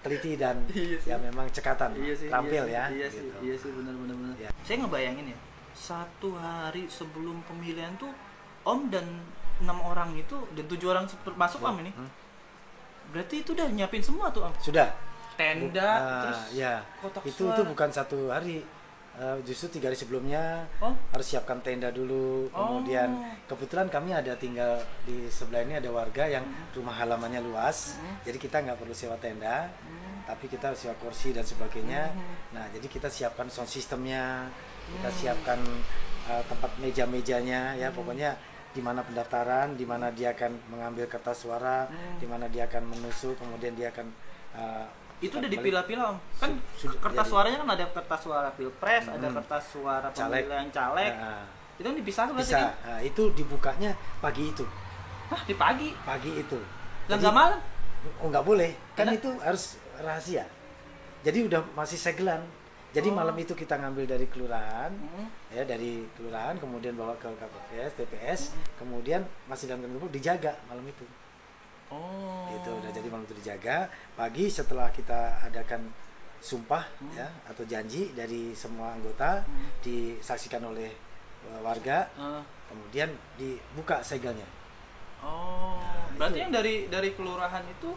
teliti 0.03 0.35
dan 0.35 0.59
Iya 0.75 0.99
sih. 0.99 1.09
ya 1.11 1.17
memang 1.17 1.47
cekatan 1.49 1.95
Iya 1.97 2.15
sih, 2.15 2.27
terampil 2.29 2.65
iya 2.67 2.75
ya 2.75 2.85
sih, 2.85 2.95
Iya 2.95 3.07
sih, 3.09 3.21
gitu. 3.23 3.39
iya 3.41 3.55
sih 3.57 3.71
benar 3.73 3.95
benar 3.95 4.17
benar. 4.19 4.37
Ya. 4.39 4.51
Saya 4.63 4.77
ngebayangin 4.83 5.27
ya, 5.31 5.39
satu 5.73 6.29
hari 6.35 6.85
sebelum 6.87 7.41
pemilihan 7.47 7.95
tuh 7.97 8.11
Om 8.65 8.89
dan 8.89 9.07
enam 9.61 9.79
orang 9.81 10.13
itu 10.15 10.35
dan 10.53 10.65
tujuh 10.67 10.89
orang 10.89 11.05
masuk 11.37 11.61
Om 11.61 11.77
ini. 11.81 11.93
Hmm. 11.93 12.11
Berarti 13.11 13.41
itu 13.41 13.55
udah 13.55 13.69
nyiapin 13.69 14.03
semua 14.03 14.29
tuh 14.29 14.45
Om. 14.45 14.55
sudah 14.59 14.89
Tenda, 15.35 15.91
Ah, 15.91 16.23
terus 16.23 16.41
ya 16.55 16.75
kotak 16.99 17.23
itu 17.25 17.45
suara. 17.45 17.55
itu 17.55 17.63
bukan 17.67 17.89
satu 17.91 18.19
hari 18.29 18.63
Eh, 19.15 19.39
justru 19.47 19.79
tiga 19.79 19.87
hari 19.87 19.95
sebelumnya 19.95 20.67
Oh, 20.83 20.91
harus 21.15 21.23
siapkan 21.23 21.63
tenda 21.63 21.87
dulu 21.87 22.51
kemudian 22.51 23.15
Oh. 23.15 23.23
kebetulan 23.47 23.87
kami 23.87 24.11
ada 24.11 24.35
tinggal 24.35 24.75
di 25.07 25.31
sebelah 25.31 25.63
ini 25.63 25.79
ada 25.79 25.87
warga 25.87 26.27
yang 26.27 26.43
rumah 26.75 26.91
halamannya 26.99 27.39
luas 27.39 27.95
Hmm. 27.95 28.19
jadi 28.27 28.43
kita 28.43 28.67
nggak 28.67 28.75
perlu 28.75 28.91
sewa 28.91 29.15
tenda 29.15 29.71
Hmm. 29.71 30.27
tapi 30.27 30.51
kita 30.51 30.75
siap 30.75 30.99
kursi 30.99 31.31
dan 31.31 31.47
sebagainya. 31.47 32.11
Mhm. 32.11 32.59
Nah, 32.59 32.67
jadi 32.75 32.91
kita 32.91 33.07
siapkan 33.07 33.47
sound 33.47 33.71
systemnya, 33.71 34.51
kita 34.91 35.07
Hmm. 35.07 35.19
siapkan 35.23 35.61
uh, 36.25 36.43
tempat 36.51 36.75
meja-mejanya, 36.81 37.79
ya 37.79 37.95
Hmm. 37.95 37.95
pokoknya 37.95 38.35
di 38.73 38.83
mana 38.83 39.07
pendaftaran, 39.07 39.79
di 39.79 39.87
mana 39.87 40.11
dia 40.11 40.33
akan 40.33 40.59
mengambil 40.67 41.07
kertas 41.07 41.39
suara, 41.39 41.87
Hmm. 41.87 42.19
di 42.19 42.27
mana 42.27 42.51
dia 42.51 42.67
akan 42.67 42.83
menusuk, 42.89 43.39
kemudian 43.39 43.79
dia 43.79 43.95
akan 43.95 44.11
uh, 44.59 44.87
Itu 45.25 45.35
udah 45.41 45.51
dipilah-pilah 45.51 46.05
om. 46.07 46.19
Kan 46.37 46.51
kertas 46.77 47.25
jadi. 47.25 47.33
suaranya 47.33 47.59
kan 47.59 47.69
ada 47.71 47.85
kertas 47.89 48.21
suara 48.21 48.49
pilpres, 48.53 49.05
ada 49.07 49.25
Hmm. 49.25 49.37
kertas 49.41 49.63
suara 49.67 50.09
Caleg. 50.11 50.45
pemilihan 50.45 50.69
caleg. 50.71 51.13
Nah, 51.15 51.45
Itu 51.75 51.83
kan 51.83 51.95
dipisah 51.97 52.25
berarti 52.29 52.41
bisa. 52.45 52.59
kan? 52.61 52.73
Nah, 52.85 53.01
itu 53.01 53.23
dibukanya 53.33 53.91
pagi 54.21 54.45
itu, 54.47 54.63
Hah, 55.27 55.43
di 55.43 55.55
pagi. 55.55 55.89
pagi 56.05 56.31
itu. 56.37 56.59
Dan 57.05 57.19
nggak 57.19 57.35
malam. 57.35 57.59
Oh 58.21 58.29
nggak 58.29 58.45
boleh, 58.45 58.71
kan 58.93 59.09
Karena- 59.09 59.17
itu 59.17 59.31
harus 59.41 59.65
rahasia. 59.97 60.45
Jadi 61.25 61.39
udah 61.43 61.65
masih 61.73 61.97
segelan. 61.97 62.45
Jadi 62.93 63.11
Oh. 63.11 63.17
malam 63.17 63.35
itu 63.35 63.51
kita 63.53 63.75
ngambil 63.75 64.07
dari 64.07 64.29
kelurahan, 64.29 64.93
Hmm. 64.93 65.27
ya 65.51 65.67
dari 65.67 66.07
kelurahan, 66.15 66.55
kemudian 66.55 66.95
bawa 66.95 67.19
ke 67.19 67.27
KPPS, 67.27 67.91
TPS, 67.97 68.41
kemudian 68.79 69.27
masih 69.45 69.67
dalam 69.67 69.83
gembok 69.83 70.13
dijaga 70.13 70.55
malam 70.65 70.85
itu. 70.85 71.03
Oh. 71.89 72.49
Itu 72.51 72.71
udah 72.73 72.91
jadi 72.91 73.07
malam 73.07 73.25
itu 73.25 73.37
dijaga. 73.37 73.87
Pagi 74.13 74.47
setelah 74.47 74.89
kita 74.89 75.21
adakan 75.43 75.91
sumpah 76.39 76.85
Hmm. 76.99 77.13
ya 77.15 77.25
atau 77.47 77.65
janji 77.65 78.13
dari 78.13 78.53
semua 78.53 78.93
anggota 78.93 79.41
Hmm. 79.41 79.69
disaksikan 79.81 80.61
oleh 80.63 80.93
uh, 81.45 81.61
warga, 81.61 82.09
Eh, 82.11 82.43
kemudian 82.67 83.09
dibuka 83.35 84.01
segelnya. 84.01 84.45
oh. 85.21 85.77
Nah, 85.77 86.09
berarti 86.21 86.33
itu. 86.33 86.43
yang 86.43 86.53
dari 86.53 86.75
dari 86.87 87.11
kelurahan 87.13 87.65
itu 87.67 87.91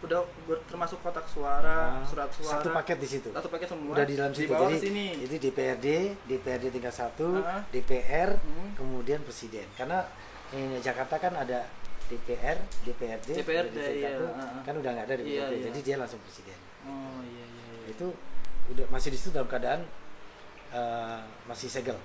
udah 0.00 0.20
termasuk 0.64 1.00
kotak 1.00 1.24
suara, 1.24 1.96
Nah, 1.96 2.04
surat 2.04 2.28
suara. 2.28 2.60
Satu 2.60 2.68
paket 2.70 2.98
di 2.98 3.08
situ. 3.08 3.28
Satu 3.30 3.48
paket 3.48 3.68
semua. 3.68 3.94
udah 3.94 4.04
di 4.04 4.14
dalam 4.14 4.32
situ 4.32 4.52
jadi 4.52 4.76
sini. 4.76 5.06
itu 5.18 5.34
DPRD 5.40 5.86
DPRD 6.28 6.64
tingkat 6.70 6.92
satu 6.92 7.40
Heeh. 7.40 7.60
DPR 7.72 8.30
Hmm. 8.36 8.74
kemudian 8.74 9.22
presiden 9.22 9.64
karena 9.72 10.04
ini 10.52 10.76
Jakarta 10.78 11.16
kan 11.16 11.32
ada 11.32 11.64
DPR 12.04 12.58
DPRD 12.82 13.28
DPRD, 13.40 13.76
iya, 13.96 14.12
satu, 14.12 14.24
heeh. 14.28 14.60
kan 14.62 14.74
udah 14.76 14.90
nggak 14.92 15.06
ada 15.06 15.14
DPRD 15.16 15.30
Iya, 15.30 15.44
iya. 15.50 15.64
jadi 15.66 15.78
dia 15.80 15.96
langsung 15.96 16.20
presiden 16.20 16.58
Oh 16.84 17.20
iya 17.22 17.44
iya. 17.44 17.64
iya. 17.74 17.88
itu 17.88 18.06
udah 18.66 18.86
masih 18.88 19.08
di 19.08 19.18
situ 19.18 19.30
dalam 19.30 19.46
keadaan 19.46 19.80
eh, 20.70 21.18
masih 21.44 21.68
segel 21.68 21.96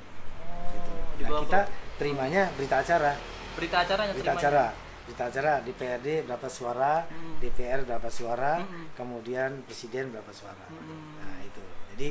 gitu. 0.70 0.92
Oh, 0.92 1.00
nah 1.00 1.18
dibawa 1.20 1.40
kita 1.44 1.62
terimanya 1.96 2.44
berita 2.54 2.76
acara 2.80 3.12
berita 3.54 3.78
acaranya 3.82 4.14
berita 4.14 4.32
terimanya. 4.32 4.40
acara 4.40 4.66
berita 5.04 5.24
acara 5.26 5.54
DPRD 5.62 6.08
berapa 6.24 6.48
suara 6.48 6.94
Hmm. 7.04 7.36
DPR 7.40 7.80
berapa 7.84 8.10
suara 8.10 8.54
Hmm. 8.60 8.88
kemudian 8.94 9.52
presiden 9.64 10.10
berapa 10.10 10.32
suara 10.32 10.64
Hmm. 10.66 11.18
nah 11.18 11.38
itu 11.42 11.64
jadi 11.94 12.10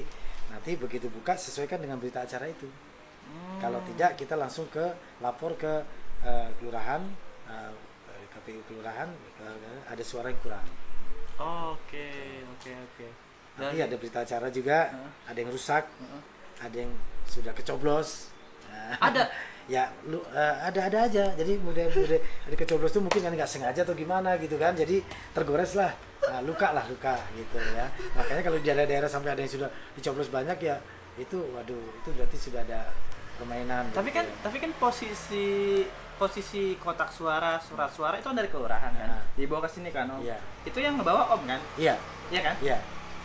nanti 0.48 0.76
begitu 0.76 1.08
buka 1.08 1.34
sesuaikan 1.34 1.78
dengan 1.78 1.96
berita 1.96 2.20
acara 2.20 2.44
itu 2.46 2.66
Hmm. 2.66 3.60
kalau 3.60 3.80
tidak 3.86 4.12
kita 4.14 4.34
langsung 4.34 4.68
ke 4.68 4.84
lapor 5.18 5.54
ke 5.54 5.72
eh, 6.18 6.48
kelurahan 6.58 6.98
eh, 7.48 7.72
KPU 8.28 8.60
kelurahan 8.64 9.08
eh, 9.40 9.78
ada 9.86 10.02
suara 10.02 10.28
yang 10.28 10.40
kurang 10.40 10.64
Oke 11.38 12.10
oke 12.50 12.72
oke. 12.74 13.06
nanti 13.56 13.78
ada 13.78 13.94
berita 13.94 14.22
acara 14.22 14.50
juga 14.50 14.90
Heeh. 14.90 15.10
ada 15.26 15.38
yang 15.38 15.50
rusak 15.50 15.84
Heeh. 15.86 16.22
ada 16.60 16.76
yang 16.76 16.92
sudah 17.24 17.52
kecoblos 17.52 18.34
Nah, 18.68 19.00
Ada. 19.00 19.24
ya 19.74 19.88
lu 20.04 20.20
eh, 20.28 20.56
ada 20.60 20.80
ada 20.92 20.98
aja 21.08 21.24
jadi 21.32 21.56
mudah 21.60 21.88
mudah 21.88 22.20
ada 22.20 22.56
kecoblos 22.56 22.92
tuh 22.92 23.00
mungkin 23.00 23.20
kan 23.20 23.32
nggak 23.32 23.48
sengaja 23.48 23.80
atau 23.80 23.92
gimana 23.92 24.36
gitu 24.36 24.56
kan 24.56 24.72
jadi 24.72 25.00
tergores 25.32 25.72
lah 25.72 25.92
nah, 26.24 26.40
luka 26.44 26.72
lah 26.72 26.84
luka 26.84 27.16
gitu 27.32 27.56
ya 27.72 27.84
makanya 28.12 28.44
kalau 28.44 28.56
di 28.60 28.64
daerah-daerah 28.64 29.08
sampai 29.08 29.32
ada 29.32 29.40
yang 29.40 29.52
sudah 29.52 29.68
dicoblos 29.92 30.28
banyak 30.28 30.56
ya 30.60 30.76
itu 31.16 31.36
waduh 31.52 31.80
itu 31.80 32.08
berarti 32.12 32.36
sudah 32.36 32.60
ada 32.64 32.92
permainan 33.36 33.88
Tapi 33.92 34.08
gitu 34.08 34.16
kan 34.20 34.24
ya. 34.28 34.36
tapi 34.44 34.56
kan 34.56 34.70
posisi 34.76 35.46
posisi 36.18 36.74
kotak 36.76 37.08
suara 37.08 37.56
surat 37.56 37.88
suara 37.88 38.14
itu 38.14 38.26
kan 38.26 38.34
dari 38.34 38.50
kelurahan 38.50 38.90
kan. 38.90 39.08
Nah. 39.08 39.22
Dibawa 39.32 39.62
ke 39.62 39.70
sini 39.70 39.88
kan 39.88 40.10
om. 40.10 40.18
Iya. 40.20 40.36
Itu 40.62 40.78
yang 40.78 40.98
ngebawa 40.98 41.30
om 41.32 41.42
kan? 41.44 41.60
iya 41.76 41.94
Iya 42.28 42.40
kan? 42.42 42.56
iya 42.60 42.78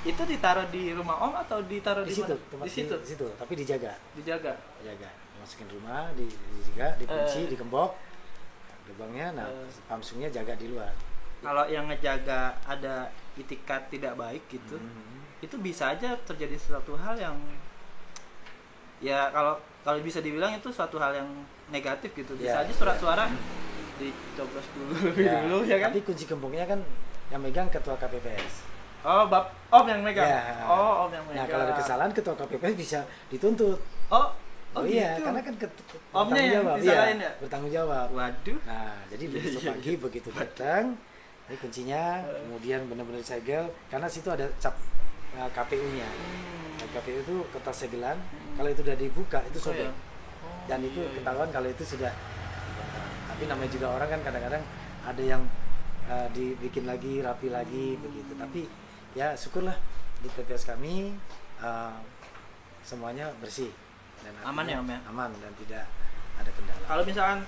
Itu 0.03 0.21
ditaruh 0.21 0.67
di 0.67 0.91
rumah 0.91 1.17
om 1.17 1.33
atau 1.33 1.59
ditaruh 1.59 2.03
di 2.03 2.11
di, 2.11 2.15
situ 2.15 2.35
Di 2.55 2.69
situ. 2.69 2.95
di 2.95 3.07
situ 3.09 3.27
tapi 3.33 3.53
dijaga 3.55 3.91
Dijaga. 4.13 4.53
dijaga 4.77 5.09
masukin 5.39 5.67
rumah 5.69 6.07
di 6.13 6.23
dijaga 6.29 6.95
dikunci 6.95 7.39
Eh. 7.41 7.49
dikembok 7.49 7.91
gerbangnya 8.83 9.27
nah 9.33 9.47
Eh. 9.47 9.67
pamsungnya 9.85 10.29
jaga 10.29 10.53
di 10.53 10.69
luar 10.69 10.91
Kalau 11.39 11.67
yang 11.67 11.87
ngejaga 11.87 12.55
ada 12.63 13.11
itikat 13.35 13.89
tidak 13.89 14.15
baik 14.15 14.39
gitu, 14.47 14.79
Hmm. 14.79 15.19
itu 15.39 15.55
bisa 15.57 15.91
aja 15.91 16.15
terjadi 16.21 16.55
suatu 16.55 16.95
hal 16.95 17.15
yang 17.15 17.35
ya 18.99 19.27
kalau 19.29 19.55
kalau 19.83 19.99
bisa 19.99 20.19
dibilang 20.19 20.55
itu 20.55 20.69
suatu 20.69 20.95
hal 20.95 21.11
yang 21.13 21.27
negatif 21.73 22.13
gitu. 22.13 22.31
Bisa 22.35 22.53
Ya, 22.53 22.63
aja 22.63 22.71
surat 22.71 22.93
ya. 22.93 23.01
suara 23.01 23.25
dicoblos 23.95 24.67
dulu 24.71 24.93
lebih 25.03 25.25
Ya, 25.27 25.41
dulu 25.41 25.57
ya 25.63 25.77
kan? 25.77 25.89
tapi 25.89 26.01
kunci 26.01 26.23
gemboknya 26.23 26.65
kan 26.65 26.79
yang 27.27 27.41
megang 27.41 27.67
ketua 27.67 27.95
KPPS 27.95 28.69
Oh, 29.03 29.27
bab 29.27 29.51
om 29.67 29.83
yang 29.83 29.99
megang. 29.99 30.23
Ya. 30.23 30.63
Oh, 30.63 31.03
om 31.03 31.11
yang 31.11 31.25
megang. 31.25 31.35
Nah 31.35 31.45
kalau 31.45 31.63
ada 31.67 31.75
kesalahan 31.75 32.11
ketua 32.11 32.39
KPPS 32.39 32.73
bisa 32.73 32.99
dituntut. 33.27 33.75
Oh, 34.07 34.31
Oh, 34.73 34.81
oh, 34.81 34.89
iya, 34.89 35.13
gitu. 35.13 35.29
karena 35.29 35.41
kan 35.43 35.53
ket, 35.53 35.69
Omnya 35.69 35.85
bertanggung 36.09 36.33
yang 36.41 36.53
jawab. 36.55 36.75
disalahin 36.79 37.13
iya, 37.13 37.21
ya? 37.21 37.31
bertanggung 37.37 37.71
jawab. 37.71 38.07
Waduh. 38.09 38.57
Nah 38.63 38.95
jadi 39.05 39.23
Iya, 39.23 39.33
besok 39.35 39.61
iya, 39.61 39.69
pagi 39.69 39.91
begitu 39.99 40.29
datang, 40.33 40.83
ini 41.45 41.55
kuncinya, 41.59 42.03
kemudian 42.25 42.79
benar-benar 42.87 43.21
segel, 43.21 43.63
karena 43.85 44.07
situ 44.07 44.25
ada 44.27 44.49
cap 44.57 44.73
uh, 45.35 45.49
KPU-nya. 45.51 46.09
Hmm. 46.09 46.89
KPU 46.89 47.19
itu 47.21 47.35
kertas 47.51 47.75
segelan, 47.77 48.17
kalau 48.55 48.65
itu 48.67 48.81
udah 48.81 48.97
dibuka 48.97 49.39
itu 49.45 49.57
Oh, 49.59 49.65
sobek. 49.67 49.85
iya. 49.85 49.91
Dan 50.67 50.79
itu 50.83 51.01
ketahuan 51.15 51.49
kalau 51.51 51.67
itu 51.67 51.83
sudah. 51.83 52.11
Tapi 53.29 53.43
namanya 53.49 53.71
juga 53.71 53.87
orang 53.97 54.09
kan 54.13 54.21
kadang-kadang 54.23 54.63
ada 55.03 55.23
yang 55.23 55.41
uh, 56.07 56.27
dibikin 56.31 56.87
lagi, 56.87 57.19
rapi 57.19 57.51
lagi 57.51 57.99
begitu. 57.99 58.31
Tapi 58.37 58.61
ya 59.13 59.35
syukurlah 59.35 59.75
di 60.23 60.27
TPS 60.31 60.69
kami 60.69 61.13
uh, 61.59 61.97
semuanya 62.83 63.31
bersih 63.39 63.71
dan 64.23 64.35
Aman 64.47 64.67
ya, 64.67 64.79
Om, 64.79 64.87
ya? 64.87 64.99
Aman 65.11 65.31
dan 65.39 65.51
tidak 65.59 65.83
ada 66.39 66.51
kendala. 66.51 66.83
Kalau 66.87 67.03
misalkan 67.03 67.39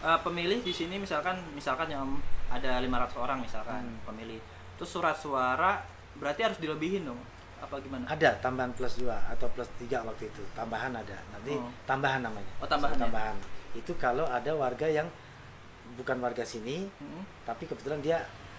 eh, 0.00 0.18
pemilih 0.24 0.58
di 0.64 0.72
sini 0.72 0.96
misalkan 0.96 1.38
misalkan 1.52 1.90
yang 1.90 2.06
ada 2.50 2.82
500 2.82 3.14
orang 3.22 3.38
misalkan 3.42 3.82
Hmm. 3.84 4.02
pemilih. 4.06 4.40
Terus 4.78 4.90
surat 4.90 5.14
suara 5.18 5.82
berarti 6.18 6.40
harus 6.46 6.58
dilebihin 6.58 7.06
dong. 7.06 7.20
Apa 7.60 7.76
gimana? 7.78 8.04
ada 8.06 8.30
tambahan 8.38 8.72
plus 8.72 8.98
2 8.98 9.06
atau 9.06 9.46
plus 9.50 9.68
3 9.78 10.00
waktu 10.02 10.24
itu 10.26 10.42
tambahan 10.52 10.90
ada 10.90 11.16
nanti 11.30 11.52
Oh. 11.52 11.68
tambahan 11.84 12.20
namanya 12.20 12.48
Oh, 12.56 12.64
tambahan 12.64 12.92
Soal 12.92 13.00
ya? 13.00 13.04
tambahan 13.06 13.36
itu 13.72 13.92
kalau 13.94 14.24
ada 14.24 14.50
warga 14.52 14.84
yang 14.84 15.06
bukan 15.94 16.16
warga 16.18 16.42
sini 16.42 16.88
Hmm. 16.96 17.22
tapi 17.44 17.64
kebetulan 17.64 18.00
dia 18.00 18.18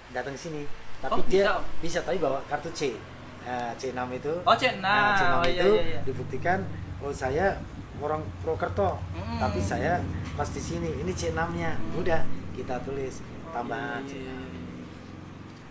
datang 0.10 0.32
ke 0.32 0.42
sini 0.42 0.64
tapi 1.00 1.18
Oh, 1.18 1.26
dia 1.26 1.44
bisa, 1.44 1.54
bisa 1.82 2.00
tapi 2.02 2.18
bawa 2.18 2.40
kartu 2.46 2.70
C 2.70 2.94
nah, 3.42 3.74
C6 3.74 3.98
itu 4.14 4.34
Oh, 4.40 4.54
C6. 4.54 4.78
Nah, 4.80 5.16
C6 5.16 5.34
Oh, 5.34 5.44
iya, 5.44 5.52
itu 5.58 5.70
iya, 5.74 5.84
iya. 5.90 6.00
dibuktikan 6.04 6.60
oh 7.00 7.10
saya 7.12 7.58
orang 7.98 8.22
Prokerto 8.40 9.02
Mm. 9.12 9.38
tapi 9.40 9.60
saya 9.60 9.98
pas 10.32 10.48
di 10.48 10.60
sini 10.60 10.90
ini 10.96 11.12
C6 11.12 11.36
nya 11.54 11.74
udah 11.94 12.22
kita 12.52 12.78
tulis 12.82 13.20
tambahan 13.50 14.02
Iya, 14.04 14.12
C6 14.12 14.20
iya, 14.20 14.36
iya. 14.38 14.62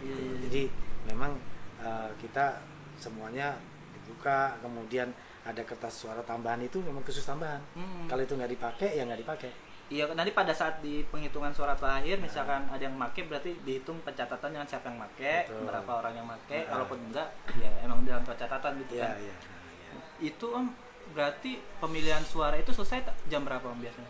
Iya, 0.00 0.14
iya, 0.14 0.16
iya. 0.18 0.36
jadi 0.42 0.62
memang 1.06 1.32
uh, 1.78 2.08
kita 2.16 2.58
semuanya 3.00 3.56
dibuka 3.90 4.54
kemudian 4.60 5.08
ada 5.40 5.64
kertas 5.64 5.96
suara 5.96 6.20
tambahan 6.20 6.60
itu 6.60 6.78
memang 6.78 7.00
khusus 7.00 7.24
tambahan 7.24 7.58
Hmm. 7.72 8.04
kalau 8.06 8.20
itu 8.20 8.36
nggak 8.36 8.52
dipakai 8.52 8.94
ya 8.94 9.02
nggak 9.02 9.22
dipakai 9.24 9.52
Iya, 9.90 10.06
nanti 10.14 10.30
pada 10.30 10.54
saat 10.54 10.78
di 10.78 11.02
penghitungan 11.02 11.50
suara 11.50 11.74
terakhir, 11.74 12.22
misalkan 12.22 12.62
ada 12.70 12.78
yang 12.78 12.94
make, 12.94 13.26
berarti 13.26 13.58
dihitung 13.66 13.98
pencatatan 14.06 14.54
dengan 14.54 14.62
siapa 14.62 14.86
yang 14.86 15.02
make, 15.02 15.50
Betul. 15.50 15.66
berapa 15.66 15.90
orang 15.90 16.14
yang 16.14 16.30
make, 16.30 16.46
Nah. 16.62 16.62
kalaupun 16.70 17.10
enggak, 17.10 17.26
ya 17.58 17.66
emang 17.82 18.06
dalam 18.06 18.22
pencatatan 18.22 18.78
gitu 18.78 18.94
Iya 18.94 19.02
kan. 19.02 19.18
iya 19.18 19.34
nah, 19.34 19.70
iya. 19.74 19.92
Itu 20.22 20.46
om, 20.54 20.70
berarti 21.10 21.58
pemilihan 21.82 22.22
suara 22.22 22.54
itu 22.54 22.70
selesai 22.70 23.02
jam 23.26 23.42
berapa 23.42 23.66
om 23.66 23.82
biasanya? 23.82 24.06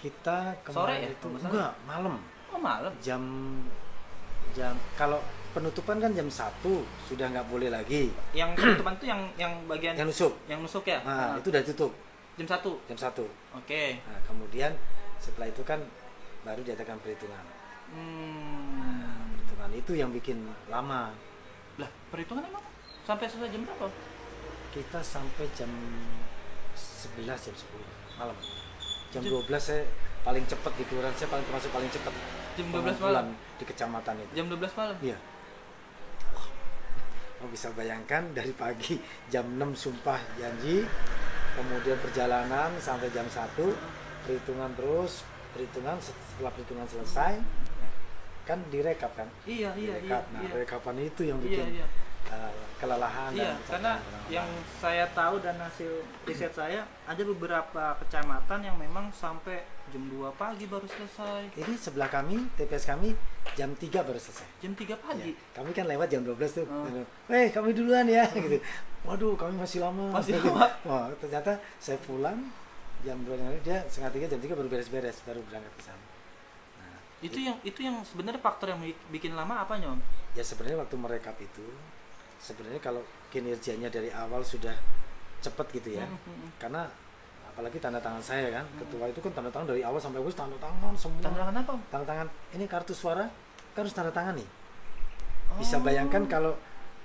kita 0.00 0.56
Sore 0.64 0.64
kemarin 0.64 0.96
ya, 1.04 1.10
itu 1.12 1.26
enggak 1.36 1.72
malam 1.84 2.16
Oh 2.48 2.56
malam. 2.56 2.92
jam 2.98 3.20
jam 4.50 4.72
kalau 4.96 5.20
penutupan 5.50 5.98
kan 5.98 6.10
jam 6.10 6.26
satu 6.26 6.80
sudah 7.02 7.26
nggak 7.28 7.46
boleh 7.46 7.68
lagi 7.68 8.10
Yang 8.30 8.54
penutupan 8.56 8.94
itu 8.94 9.06
yang 9.06 9.20
yang 9.36 9.52
bagian 9.64 9.94
yang 9.94 10.06
nusuk 10.06 10.32
yang 10.46 10.60
nusuk 10.60 10.84
ya? 10.84 11.02
nah, 11.02 11.34
Ah, 11.34 11.38
itu 11.38 11.48
udah 11.48 11.62
tutup 11.62 11.92
jam 12.34 12.46
satu. 12.46 12.72
jam 12.84 12.96
satu 12.96 13.24
Oke. 13.52 13.98
nah, 14.02 14.20
kemudian 14.22 14.72
setelah 15.16 15.46
itu 15.46 15.62
kan 15.62 15.82
baru 16.40 16.62
diadakan 16.62 16.96
perhitungan 16.98 17.44
Hmm. 17.90 18.78
nah, 18.78 19.14
perhitungan 19.34 19.72
itu 19.74 19.92
yang 19.94 20.10
bikin 20.10 20.38
lama 20.66 21.10
Lah, 21.76 21.90
perhitungan 22.06 22.44
emang 22.44 22.62
sampai 23.02 23.26
selesai 23.26 23.50
jam 23.50 23.62
berapa? 23.62 23.90
kita 24.70 25.00
sampai 25.00 25.50
jam 25.50 25.66
11 26.72 27.26
jam 27.42 27.54
10 27.54 27.66
malam 28.16 28.36
jam 29.10 29.20
Jam- 29.20 29.34
12 29.42 29.50
saya 29.58 29.82
paling 30.20 30.44
cepat 30.44 30.72
di 30.74 30.84
kelurahan 30.84 31.10
saya 31.12 31.28
paling 31.28 31.42
termasuk 31.42 31.70
paling 31.70 31.90
cepat 31.90 32.12
Jam 32.52 32.66
12 32.68 32.70
pengumpulan 32.72 33.00
malam. 33.26 33.26
di 33.56 33.64
kecamatan 33.64 34.14
itu 34.20 34.32
Jam 34.32 34.46
12 34.48 34.70
malam. 34.72 34.96
iya 35.00 35.16
Oh, 37.40 37.48
bisa 37.48 37.72
bayangkan 37.72 38.36
dari 38.36 38.52
pagi 38.52 39.00
jam 39.32 39.48
6 39.56 39.72
sumpah 39.72 40.20
janji, 40.36 40.84
kemudian 41.56 41.96
perjalanan 41.96 42.68
sampai 42.76 43.08
jam 43.08 43.24
1, 43.24 43.56
perhitungan 44.28 44.68
terus, 44.76 45.24
perhitungan 45.56 45.96
setelah 45.98 46.52
perhitungan 46.52 46.86
selesai 46.86 47.40
kan 48.48 48.58
direkap 48.66 49.14
kan? 49.14 49.28
iya 49.46 49.70
iya 49.78 49.94
iya. 50.02 50.18
Nah, 50.34 50.42
iya. 50.42 50.66
rekapan 50.66 51.06
itu 51.06 51.22
yang 51.22 51.38
iya 51.38 51.46
bikin 51.46 51.66
iya 51.78 51.86
uh, 51.86 52.09
kelelahan 52.76 53.28
Iya, 53.30 53.52
dan 53.52 53.56
karena 53.66 53.92
kelelahan. 53.94 54.32
yang 54.32 54.48
saya 54.74 55.04
tahu 55.10 55.36
dan 55.38 55.56
hasil 55.58 55.92
riset 56.24 56.48
saya 56.50 56.80
ada 57.04 57.22
beberapa 57.22 57.92
kecamatan 57.98 58.60
yang 58.62 58.76
memang 58.76 59.12
sampai 59.12 59.60
jam 59.86 60.00
2 60.06 60.32
pagi 60.32 60.64
baru 60.64 60.86
selesai. 60.86 61.50
ini 61.56 61.74
sebelah 61.74 62.08
kami, 62.08 62.48
TPS 62.54 62.86
kami 62.86 63.12
jam 63.52 63.74
3 63.74 64.00
baru 64.00 64.16
selesai. 64.16 64.48
Jam 64.58 64.72
3 64.72 64.96
pagi. 64.96 65.30
Ya, 65.30 65.44
kami 65.52 65.70
kan 65.70 65.84
lewat 65.84 66.08
jam 66.08 66.22
12 66.22 66.40
tuh. 66.54 66.64
Oh. 66.64 66.86
Eh, 67.28 67.50
kami 67.50 67.74
duluan 67.74 68.06
ya 68.06 68.24
gitu. 68.36 68.56
Waduh, 69.02 69.34
kami 69.34 69.58
masih 69.58 69.82
lama. 69.82 70.08
Masih 70.10 70.38
lama. 70.38 70.70
Wah, 70.82 71.10
ternyata 71.18 71.58
saya 71.76 71.98
pulang 72.00 72.48
jam 73.00 73.18
2 73.18 73.28
yang 73.30 73.46
lalu, 73.46 73.60
dia 73.60 73.82
setengah 73.84 74.12
tiga 74.14 74.26
jam 74.28 74.40
3 74.40 74.54
baru 74.54 74.68
beres-beres 74.68 75.20
baru 75.20 75.40
berangkat 75.42 75.72
ke 75.74 75.82
sana. 75.82 76.04
Nah, 76.78 76.96
Itu 77.20 77.36
yang 77.36 77.58
itu 77.60 77.80
yang 77.82 78.00
sebenarnya 78.00 78.38
faktor 78.38 78.70
yang 78.70 78.80
bi- 78.80 78.96
bikin 79.10 79.34
lama 79.34 79.60
apa 79.60 79.76
nyom? 79.76 80.00
ya 80.30 80.40
sebenarnya 80.40 80.78
waktu 80.78 80.94
merekap 80.94 81.34
itu 81.36 81.66
sebenarnya 82.40 82.80
kalau 82.80 83.04
kinerjanya 83.28 83.92
dari 83.92 84.10
awal 84.10 84.40
sudah 84.42 84.74
cepat 85.44 85.68
gitu 85.76 85.94
ya. 85.94 86.04
Hmm, 86.08 86.16
hmm, 86.16 86.36
hmm. 86.36 86.50
Karena 86.56 86.82
apalagi 87.52 87.76
tanda 87.76 88.00
tangan 88.00 88.24
saya 88.24 88.48
kan, 88.50 88.64
ketua 88.80 89.06
itu 89.12 89.20
kan 89.20 89.32
tanda 89.36 89.50
tangan 89.52 89.76
dari 89.76 89.84
awal 89.84 90.00
sampai 90.00 90.18
habis 90.24 90.34
tanda 90.34 90.56
tangan 90.56 90.96
semua. 90.96 91.20
Tanda 91.20 91.38
tangan 91.44 91.56
apa? 91.60 91.72
Tanda 91.92 92.06
tangan 92.08 92.26
ini 92.56 92.64
kartu 92.64 92.96
suara 92.96 93.28
kan 93.70 93.86
harus 93.86 93.94
tanda 93.94 94.10
tangan 94.10 94.34
nih 94.34 94.48
bisa 95.58 95.76
Oh. 95.78 95.82
bayangkan 95.82 96.22
kalau 96.30 96.54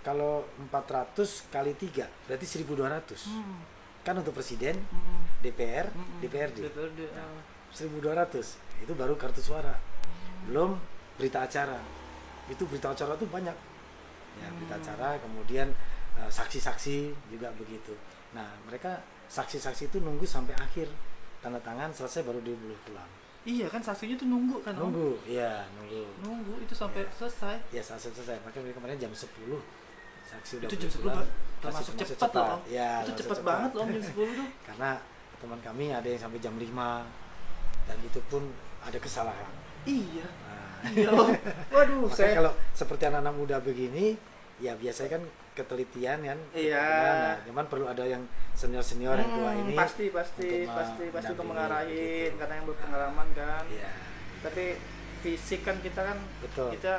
kalau 0.05 0.45
400 0.69 1.49
kali 1.49 1.73
3 1.73 2.05
berarti 2.29 2.45
1200 2.45 3.25
Hmm, 3.25 3.57
kan 4.05 4.21
untuk 4.21 4.37
presiden 4.37 4.77
hmm, 4.77 5.41
DPR 5.41 5.89
hmm, 5.89 5.97
hmm. 5.97 6.19
DPRD 6.21 6.57
DPRD, 6.69 6.99
ah. 7.17 7.41
1200 7.73 8.85
itu 8.85 8.93
baru 8.93 9.17
kartu 9.17 9.41
suara 9.41 9.73
belum 10.45 10.77
berita 11.17 11.41
acara 11.41 11.81
itu 12.45 12.61
berita 12.69 12.93
acara 12.93 13.17
tuh 13.17 13.25
banyak 13.25 13.55
ya 14.35 14.47
berita 14.51 14.75
acara 14.75 15.17
kemudian 15.17 15.67
eh, 16.15 16.29
saksi-saksi 16.29 16.97
juga 17.27 17.49
begitu 17.53 17.95
nah 18.31 18.47
mereka 18.63 18.99
saksi-saksi 19.25 19.89
itu 19.89 19.97
nunggu 19.97 20.23
sampai 20.23 20.53
akhir 20.55 20.87
tanda 21.39 21.57
tangan 21.59 21.89
selesai 21.89 22.21
baru 22.21 22.39
dia 22.39 22.55
boleh 22.55 22.79
pulang 22.81 23.11
Iya 23.45 23.69
kan 23.69 23.77
saksinya 23.77 24.17
tuh 24.17 24.25
nunggu 24.25 24.57
kan 24.59 24.73
nunggu 24.73 25.21
iya 25.23 25.69
nunggu 25.71 26.01
Nunggu 26.19 26.53
itu 26.59 26.73
sampai 26.73 27.05
Iya. 27.05 27.13
selesai. 27.13 27.55
ya 27.69 27.77
selesai 27.79 28.09
selesai 28.11 28.41
makanya 28.41 28.65
mereka 28.65 28.77
kemarin 28.79 28.97
jam 28.99 29.13
10 29.13 29.29
saksi 30.25 30.51
udah 30.57 30.67
itu 30.67 30.77
jam 30.79 30.89
10 30.89 30.97
pulang. 30.99 31.15
Pak. 31.15 31.21
Masih- 31.21 31.61
termasuk 31.61 31.93
masih 31.95 32.17
cepat 32.17 32.31
loh 32.33 32.59
ya 32.65 32.89
itu 32.97 33.05
termasuk 33.05 33.21
cepat 33.21 33.39
banget 33.43 33.69
loh 33.71 33.81
Om, 33.81 33.89
jam 33.91 34.03
10 34.09 34.17
tuh. 34.33 34.47
karena 34.65 34.89
teman 35.37 35.59
kami 35.61 35.85
ada 35.89 36.07
yang 36.07 36.17
sampai 36.19 36.39
jam 36.39 36.55
5 36.57 37.05
dan 37.85 37.97
itu 38.01 38.19
pun 38.25 38.43
ada 38.81 38.97
kesalahan 38.97 39.53
Iya. 39.85 40.25
nah. 40.25 40.74
Waduh, 41.73 41.95
makanya 42.01 42.15
saya 42.15 42.31
kalau 42.33 42.51
seperti 42.71 43.03
anak-anak 43.05 43.33
muda 43.33 43.57
begini 43.59 44.15
ya 44.55 44.71
biasanya 44.73 45.19
kan 45.19 45.23
ketelitian 45.51 46.19
kan 46.21 46.39
Iya. 46.51 46.79
nah, 46.79 47.35
cuman 47.43 47.65
perlu 47.67 47.85
ada 47.87 48.03
yang 48.03 48.23
senior 48.51 48.79
senior 48.79 49.15
yang 49.15 49.27
tua 49.29 49.51
Hmm, 49.51 49.61
ini 49.63 49.73
pasti 49.73 50.05
pasti 50.09 50.47
untuk 50.61 50.71
pasti 50.71 51.03
pasti 51.09 51.31
mendampingi 51.31 51.49
mengarahin 51.49 52.27
gitu. 52.27 52.39
karena 52.39 52.53
yang 52.55 52.65
berpengalaman 52.67 53.27
kan 53.33 53.63
Iya, 53.67 53.91
tapi 54.41 54.65
fisik 55.19 55.61
kan 55.63 55.75
kita 55.79 56.01
kan 56.03 56.17
betul 56.39 56.69
kita 56.71 56.93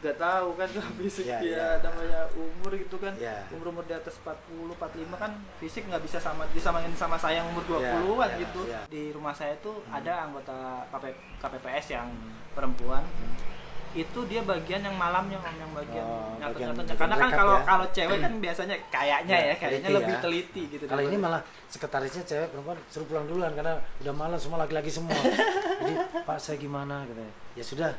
nggak 0.00 0.16
tahu 0.16 0.48
kan 0.54 0.68
fisik 0.98 1.24
Iya, 1.24 1.38
dia 1.38 1.52
iya. 1.52 1.66
namanya 1.78 2.20
umur 2.32 2.72
gitu 2.72 2.96
kan 2.96 3.12
Iya. 3.14 3.44
umur 3.52 3.66
umur 3.70 3.84
di 3.84 3.92
atas 3.92 4.16
40 4.16 4.72
45 4.72 5.12
kan 5.14 5.30
fisik 5.60 5.84
nggak 5.84 6.00
bisa 6.00 6.16
sama 6.16 6.48
disamain 6.50 6.88
sama 6.94 7.14
saya 7.14 7.44
yang 7.44 7.48
umur 7.48 7.60
20-an 7.68 8.30
Iya, 8.30 8.40
gitu 8.40 8.60
iya. 8.64 8.80
di 8.86 9.12
rumah 9.12 9.30
saya 9.30 9.52
tuh 9.58 9.76
Hmm. 9.82 9.96
ada 9.96 10.24
anggota 10.24 10.56
KP, 10.88 11.04
KPPS 11.38 11.86
yang 11.92 12.08
Hmm. 12.08 12.32
perempuan 12.50 13.04
itu 13.90 14.22
dia 14.24 14.38
bagian 14.40 14.78
yang 14.80 14.94
malamnya 14.94 15.34
om 15.34 15.50
yang 15.50 15.72
bagian 15.74 16.06
Oh, 16.06 16.38
nyatet 16.38 16.94
karena 16.94 17.16
kan 17.18 17.30
kalau 17.34 17.58
ya. 17.58 17.62
kalau 17.66 17.86
cewek 17.90 18.18
kan 18.20 18.32
biasanya 18.38 18.76
kayaknya 18.86 19.34
Ya, 19.34 19.46
ya 19.50 19.54
kayaknya 19.58 19.82
teliti 19.82 19.96
lebih 19.98 20.14
ya. 20.14 20.20
teliti 20.22 20.62
gitu 20.70 20.84
Kalau 20.86 21.02
ini 21.02 21.08
daripada- 21.10 21.26
malah 21.26 21.40
sekretarisnya 21.66 22.22
cewek 22.24 22.48
perempuan 22.48 22.78
suruh 22.86 23.04
pulang 23.04 23.26
duluan 23.26 23.50
karena 23.50 23.74
udah 23.98 24.14
malam 24.14 24.38
semua 24.38 24.62
laki-laki 24.62 24.88
semua. 24.88 25.18
Jadi 25.82 25.94
Pak 26.22 26.38
saya 26.38 26.56
gimana 26.56 27.02
gitu. 27.04 27.18
Ya 27.52 27.64
sudah 27.66 27.90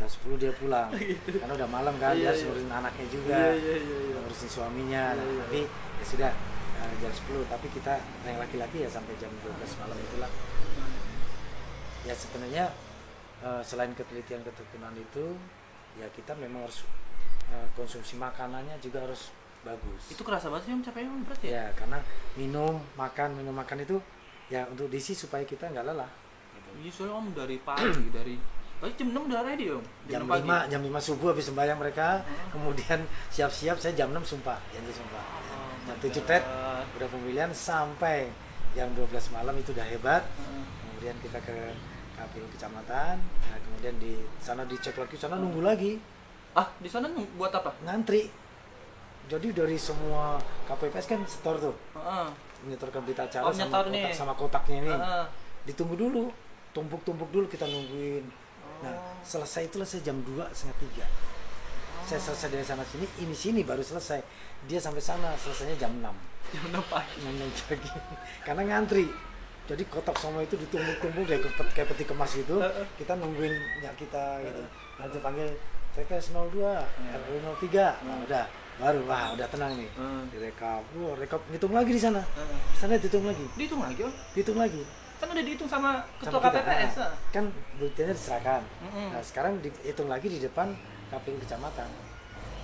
jam 0.00 0.08
10 0.08 0.40
dia 0.40 0.52
pulang. 0.56 0.88
Karena 1.44 1.52
udah 1.54 1.68
malam 1.68 1.94
kan 2.00 2.16
dia 2.16 2.24
Iya, 2.24 2.28
harus 2.32 2.40
iya. 2.40 2.48
ngurusin 2.48 2.72
anaknya 2.72 3.06
juga. 3.12 3.36
Iya, 3.36 3.52
iya, 3.54 3.76
iya, 3.78 3.98
iya. 4.08 4.16
Ngurusin 4.24 4.48
suaminya. 4.50 5.02
Nah, 5.12 5.20
Iya, 5.20 5.28
iya. 5.28 5.42
Tapi 5.44 5.60
ya 6.00 6.04
sudah 6.08 6.30
eh, 6.80 6.92
jam 6.98 7.12
10 7.12 7.44
tapi 7.46 7.66
kita 7.70 7.94
yang 8.24 8.38
laki-laki 8.40 8.76
ya 8.80 8.88
sampai 8.88 9.12
jam 9.20 9.28
12 9.44 9.52
malam 9.78 9.96
itulah. 10.00 10.30
Ya 12.02 12.14
sebenarnya 12.16 12.64
eh, 13.44 13.62
selain 13.62 13.92
ketelitian 13.92 14.40
ketekunan 14.40 14.96
itu 14.96 15.36
ya 15.98 16.08
kita 16.10 16.32
memang 16.34 16.64
harus 16.64 16.88
eh, 17.52 17.68
konsumsi 17.76 18.16
makanannya 18.16 18.80
juga 18.80 19.04
harus 19.04 19.28
bagus. 19.60 20.08
itu 20.08 20.24
kerasa 20.24 20.48
banget 20.48 20.64
sih 20.64 20.72
om 20.72 20.80
capeknya 20.80 21.12
om 21.12 21.20
berat 21.20 21.40
ya 21.44 21.52
Ya, 21.52 21.64
karena 21.76 22.00
minum, 22.32 22.80
makan, 22.96 23.36
minum 23.36 23.52
makan 23.52 23.84
itu 23.84 24.00
ya 24.48 24.64
untuk 24.64 24.88
diisi 24.88 25.12
supaya 25.12 25.44
kita 25.44 25.68
nggak 25.68 25.84
lelah. 25.84 26.08
Gitu. 26.56 26.68
Iya 26.80 26.90
soalnya 26.90 27.14
om 27.20 27.26
dari 27.36 27.60
pagi 27.60 28.08
dari 28.08 28.40
Pasti 28.80 28.96
jam 28.96 29.08
6 29.12 29.28
udah 29.28 29.44
ready 29.44 29.66
om 29.68 29.84
Jam 30.08 30.24
6 30.24 30.32
pagi. 30.32 30.48
5, 30.48 30.72
jam 30.72 30.80
5 30.80 31.00
subuh 31.02 31.28
habis 31.30 31.44
sembahyang 31.44 31.76
mereka, 31.76 32.24
Hmm. 32.24 32.48
kemudian 32.50 32.98
siap-siap 33.28 33.76
saya 33.76 33.92
jam 33.94 34.08
6 34.08 34.24
sumpah, 34.26 34.56
janji 34.70 34.88
sumpah. 34.90 35.20
Oh 35.20 35.68
Jam 35.84 35.96
my 35.96 36.00
7 36.02 36.22
tet, 36.24 36.42
udah 36.90 37.08
pemilihan 37.08 37.50
sampai 37.50 38.32
jam 38.72 38.88
12 38.90 39.28
malam 39.30 39.52
itu 39.54 39.70
udah 39.70 39.84
hebat. 39.84 40.24
Heeh. 40.24 40.64
Kemudian 40.80 41.16
kita 41.20 41.38
ke 41.40 41.56
KPU 42.14 42.46
kecamatan, 42.50 43.16
nah, 43.20 43.58
kemudian 43.58 43.94
di 43.96 44.12
sana 44.38 44.64
dicek 44.64 44.96
lagi, 44.96 45.14
sana 45.14 45.36
nunggu 45.36 45.60
lagi, 45.60 46.00
Ah, 46.50 46.66
di 46.76 46.88
sana 46.88 47.06
buat 47.36 47.52
apa? 47.52 47.76
ngantri. 47.82 48.26
Jadi 49.24 49.54
dari 49.54 49.76
semua 49.76 50.34
KPPS 50.66 51.06
kan 51.06 51.20
store 51.22 51.58
tuh, 51.60 51.76
Heeh. 51.94 52.26
menyetorkan 52.64 53.00
berita 53.00 53.22
acara 53.22 53.44
Oh, 53.44 53.52
sama 53.52 53.70
kotak, 53.78 53.92
nih. 53.92 54.10
sama 54.10 54.32
kotaknya 54.34 54.76
ini. 54.78 54.90
Heeh. 54.90 55.24
ditunggu 55.62 55.92
dulu 55.92 56.32
tumpuk-tumpuk 56.72 57.28
dulu 57.30 57.44
kita 57.46 57.64
nungguin 57.64 58.24
nah 58.80 58.92
Oh. 58.96 59.00
selesai 59.20 59.68
itulah 59.68 59.84
saya 59.84 60.00
jam 60.00 60.16
2 60.24 60.48
setengah 60.56 60.76
tiga. 60.80 61.06
Saya 62.08 62.20
selesai 62.20 62.48
dari 62.48 62.64
sana 62.64 62.82
sini 62.88 63.06
ini 63.20 63.36
sini 63.36 63.60
baru 63.60 63.84
selesai. 63.84 64.20
Dia 64.64 64.80
sampai 64.80 65.02
sana 65.04 65.36
selesainya 65.36 65.76
jam 65.76 65.92
6 66.00 66.08
Jam 66.50 66.64
6 66.72 66.80
pagi. 66.88 67.14
6 67.22 67.68
pagi. 67.68 67.90
Karena 68.46 68.62
ngantri. 68.66 69.06
Jadi 69.70 69.86
kotak 69.86 70.18
semua 70.18 70.42
itu 70.42 70.58
ditumpuk-tumpuk 70.58 71.24
kayak, 71.30 71.46
kayak 71.76 71.88
peti 71.94 72.04
kemas 72.08 72.34
gitu. 72.34 72.58
Kita 72.98 73.14
nungguin 73.14 73.54
nyak 73.84 73.94
kita 74.00 74.42
gitu. 74.42 74.62
Nanti 74.98 75.16
panggil 75.22 75.48
TPS 75.94 76.34
02 76.34 76.58
RW 77.14 77.34
03 77.38 78.02
nah, 78.02 78.16
udah. 78.26 78.46
Baru 78.80 79.04
wah 79.04 79.36
udah 79.36 79.46
tenang 79.46 79.76
nih. 79.76 79.90
Direkap. 80.32 80.82
Wah 80.98 81.14
rekap. 81.14 81.44
Hitung 81.52 81.76
lagi 81.76 81.92
di 81.94 82.02
sana. 82.02 82.24
Di 82.34 82.76
sana 82.80 82.96
dihitung 82.98 83.28
lagi. 83.28 83.44
Dihitung 83.54 83.84
lagi 83.84 84.00
om. 84.08 84.12
hitung 84.34 84.58
lagi 84.58 84.82
Kan 85.20 85.28
udah 85.28 85.44
dihitung 85.44 85.68
sama 85.68 86.00
ketua 86.16 86.40
sama. 86.40 86.48
KPPS. 86.50 86.94
Nah, 86.96 87.04
ah. 87.04 87.12
kan 87.28 87.44
buktinya 87.76 88.10
diserahkan 88.10 88.62
Mm-mm. 88.80 89.08
nah 89.12 89.20
sekarang 89.20 89.52
dihitung 89.60 90.08
lagi 90.08 90.26
di 90.26 90.38
depan 90.38 90.72
KPU 91.08 91.36
kecamatan 91.38 91.88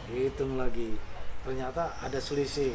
dihitung 0.07 0.57
lagi 0.57 0.97
ternyata 1.43 1.93
ada 1.99 2.17
selisih 2.17 2.73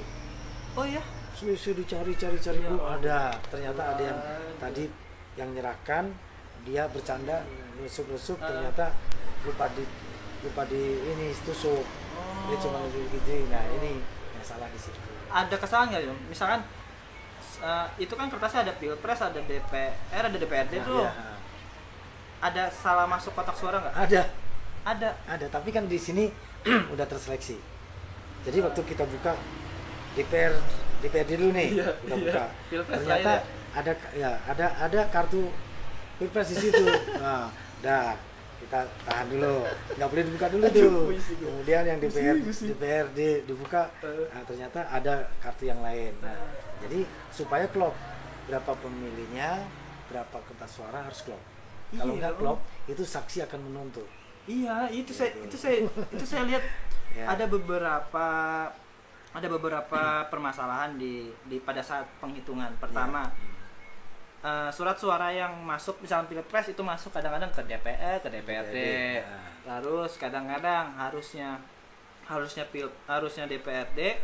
Oh 0.72 0.86
iya. 0.86 1.02
selisih 1.34 1.74
dicari 1.74 2.14
cari 2.14 2.38
cari 2.38 2.60
Ya 2.60 2.70
Allah. 2.70 2.88
ada 2.96 3.20
ternyata 3.48 3.82
ada 3.92 4.04
yang 4.04 4.20
tadi 4.58 4.86
yang 5.34 5.50
nyerahkan 5.52 6.14
dia 6.62 6.86
bercanda 6.88 7.42
nusuk 7.76 8.06
nusuk 8.08 8.38
Ah. 8.38 8.48
ternyata 8.48 8.86
lupa 9.42 9.66
di 9.74 9.84
lupa 10.42 10.64
di 10.66 10.82
ini 11.02 11.34
tusuk 11.42 11.82
dia 12.46 12.58
cuma 12.58 12.78
Oh. 12.78 12.86
lebih 12.86 13.18
gitu 13.18 13.50
nah 13.50 13.66
ini 13.76 13.98
yang 14.32 14.46
salah 14.46 14.68
di 14.68 14.78
situ 14.78 15.00
Ada 15.26 15.56
kesalahan 15.56 15.88
nggak 15.90 16.12
om? 16.12 16.20
Misalkan 16.28 16.60
eh, 17.62 17.88
itu 18.00 18.14
kan 18.14 18.28
kertasnya 18.28 18.62
ada 18.64 18.74
pilpres, 18.74 19.20
ada 19.20 19.40
DPR, 19.40 19.94
ada 20.24 20.34
DPRD 20.34 20.74
Nah, 20.76 20.86
tuh. 20.86 21.04
ya, 21.04 21.12
Ada 22.42 22.64
salah 22.70 23.06
masuk 23.06 23.32
kotak 23.32 23.54
suara 23.54 23.78
nggak? 23.80 23.94
ada 23.96 24.22
Ada. 24.82 25.10
ada 25.30 25.46
tapi 25.48 25.70
kan 25.70 25.86
di 25.86 25.96
sini 25.96 26.26
udah 26.94 27.06
terseleksi 27.06 27.54
jadi 28.42 28.66
waktu 28.66 28.82
kita 28.84 29.06
buka 29.06 29.38
DPR 30.12 30.58
DPRD 31.00 31.38
dulu 31.38 31.54
nih 31.54 31.70
Iya, 31.78 31.90
kita 32.02 32.10
iya. 32.10 32.24
buka 32.26 32.44
Pilpres 32.68 32.98
ternyata 32.98 33.34
ada 33.72 33.92
ya 34.12 34.32
ada 34.44 34.66
ada 34.82 35.02
kartu 35.08 35.54
pilpres 36.18 36.50
di 36.50 36.58
situ 36.60 36.82
nah 37.22 37.54
dah 37.80 38.18
kita 38.62 38.80
tahan 39.04 39.26
dulu 39.28 39.66
nggak 39.92 40.08
boleh 40.08 40.24
dibuka 40.24 40.48
dulu 40.48 40.64
tuh 40.68 40.90
kemudian 41.36 41.84
yang 41.84 41.98
DPR. 41.98 42.36
DPRD 42.40 43.20
dibuka 43.44 43.90
Eh. 44.00 44.30
nah, 44.30 44.44
ternyata 44.44 44.80
ada 44.88 45.14
kartu 45.38 45.66
yang 45.66 45.82
lain 45.82 46.14
nah, 46.20 46.30
Eh. 46.30 46.50
jadi 46.80 47.00
supaya 47.30 47.66
klop 47.68 47.98
berapa 48.46 48.72
pemilihnya 48.76 49.66
berapa 50.08 50.38
kertas 50.44 50.72
suara 50.72 51.02
harus 51.02 51.22
klop 51.22 51.42
kalau 51.92 52.14
Iya, 52.14 52.20
nggak 52.22 52.34
Om. 52.34 52.40
klop 52.40 52.60
itu 52.88 53.04
saksi 53.04 53.44
akan 53.44 53.60
menuntut 53.64 54.08
Iya, 54.44 54.90
itu 54.90 55.12
saya 55.12 55.32
Gitu. 55.36 55.46
itu 55.46 55.58
saya 55.58 55.76
itu 56.08 56.26
saya 56.26 56.44
lihat 56.46 56.64
Ya. 57.12 57.28
ada 57.28 57.44
beberapa 57.46 58.28
ada 59.32 59.48
beberapa 59.48 60.02
permasalahan 60.28 60.96
di 60.96 61.28
di 61.46 61.60
pada 61.60 61.80
saat 61.80 62.08
penghitungan 62.18 62.72
pertama 62.78 63.28
Iya. 63.28 63.51
Eh, 64.42 64.70
surat 64.74 64.98
suara 64.98 65.30
yang 65.30 65.54
masuk 65.62 66.02
misalnya 66.02 66.28
pilpres 66.28 66.74
itu 66.74 66.82
masuk 66.82 67.14
kadang-kadang 67.14 67.50
ke 67.54 67.62
DPR 67.66 68.18
ke 68.20 68.30
DPRD 68.30 68.76
nah. 69.66 69.80
terus 69.82 70.18
kadang-kadang 70.18 70.94
harusnya 70.98 71.62
harusnya 72.26 72.64
pil 72.70 72.88
harusnya 73.06 73.46
DPRD 73.46 74.18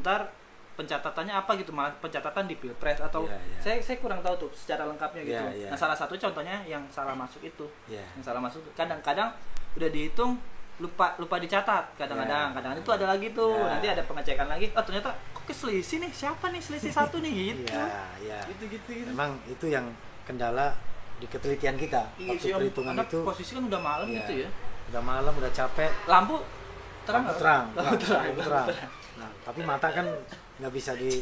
ntar 0.00 0.30
pencatatannya 0.78 1.34
apa 1.34 1.52
gitu 1.60 1.76
malah 1.76 1.92
pencatatan 2.00 2.48
di 2.48 2.56
pilpres 2.56 3.04
atau 3.04 3.28
Iya, 3.28 3.36
iya. 3.36 3.58
saya 3.60 3.76
saya 3.84 4.00
kurang 4.00 4.24
tahu 4.24 4.48
tuh 4.48 4.50
secara 4.56 4.88
lengkapnya 4.88 5.22
gitu 5.28 5.44
Iya, 5.52 5.52
iya. 5.52 5.68
nah 5.68 5.76
salah 5.76 5.92
satu 5.98 6.16
contohnya 6.16 6.64
yang 6.64 6.80
salah 6.88 7.12
masuk 7.12 7.44
itu 7.44 7.66
Iya. 7.84 8.00
yang 8.16 8.24
salah 8.24 8.40
masuk 8.40 8.64
kadang-kadang 8.72 9.28
udah 9.76 9.90
dihitung 9.92 10.40
lupa 10.80 11.12
lupa 11.16 11.36
dicatat 11.36 11.84
kadang-kadang 11.94 12.50
Ya. 12.50 12.54
kadang-kadang 12.56 12.80
itu 12.80 12.92
ada 12.92 13.06
lagi 13.06 13.26
tuh 13.30 13.52
Ya. 13.54 13.68
nanti 13.70 13.86
ada 13.90 14.02
pengecekan 14.02 14.46
lagi 14.46 14.66
oh 14.70 14.80
ternyata 14.80 15.12
kok 15.30 15.44
keselisih 15.44 16.00
nih 16.00 16.10
siapa 16.10 16.48
nih 16.48 16.58
selisih 16.58 16.88
satu 16.90 17.20
nih 17.20 17.32
gitu 17.54 17.68
Iya, 17.70 17.86
iya. 18.18 18.38
gitu 18.48 18.64
gitu 18.66 18.88
gitu 18.94 19.08
Memang 19.12 19.36
itu 19.44 19.66
yang 19.68 19.86
kendala 20.24 20.72
di 21.16 21.26
ketelitian 21.26 21.76
kita. 21.76 22.00
Iya 22.16 22.32
Waktu 22.32 22.40
sih, 22.40 22.52
perhitungan 22.54 22.94
itu 22.96 23.18
posisi 23.20 23.52
kan 23.52 23.62
udah 23.62 23.76
malam 23.78 24.08
Iya. 24.08 24.18
gitu 24.18 24.32
ya 24.40 24.50
udah 24.90 25.02
malam, 25.04 25.30
udah 25.32 25.52
capek, 25.52 25.86
lampu 26.04 26.40
terang 27.02 27.22
lampu 27.22 27.30
nggak? 27.30 27.38
terang, 27.38 27.64
lampu 27.72 27.94
terang, 27.98 28.24
lampu 28.26 28.42
terang. 28.42 28.66
Nah, 29.16 29.30
tapi 29.42 29.60
mata 29.62 29.88
kan 29.90 30.06
nggak 30.56 30.72
bisa 30.72 30.92
di 30.92 31.16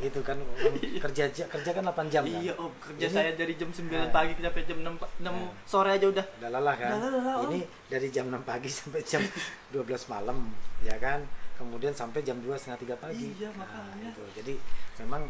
itu 0.00 0.20
kan 0.20 0.38
kerja 1.04 1.24
kerja 1.30 1.70
kan 1.72 1.82
8 1.84 2.06
jam 2.08 2.22
kan. 2.22 2.30
iya 2.36 2.52
om 2.54 2.70
kerja 2.76 3.04
Ini- 3.04 3.10
saya 3.12 3.30
dari 3.32 3.54
jam 3.54 3.66
9 3.68 3.90
Nah. 3.90 4.06
pagi 4.08 4.32
sampai 4.36 4.62
jam 4.64 4.78
6, 4.80 4.94
6 5.18 5.22
Nah. 5.24 5.50
sore 5.64 5.90
aja 5.92 6.06
udah 6.06 6.26
Udah 6.38 6.50
lelah 6.50 6.76
kan. 6.76 6.90
Udah 6.94 7.10
lelah. 7.10 7.34
Ini 7.44 7.58
dari 7.86 8.08
jam 8.08 8.26
6 8.28 8.42
pagi 8.42 8.70
sampai 8.78 9.02
jam 9.02 9.22
12 9.70 9.82
malam, 10.08 10.38
ya 10.80 10.94
kan. 10.96 11.22
Kemudian 11.54 11.90
sampai 11.90 12.20
jam 12.20 12.38
2 12.38 12.54
setengah 12.54 12.78
tiga 12.80 12.96
pagi. 12.96 13.30
Iya, 13.32 13.50
Nah, 13.52 13.62
makanya. 13.62 14.10
itu. 14.10 14.24
Jadi 14.34 14.54
memang 15.00 15.22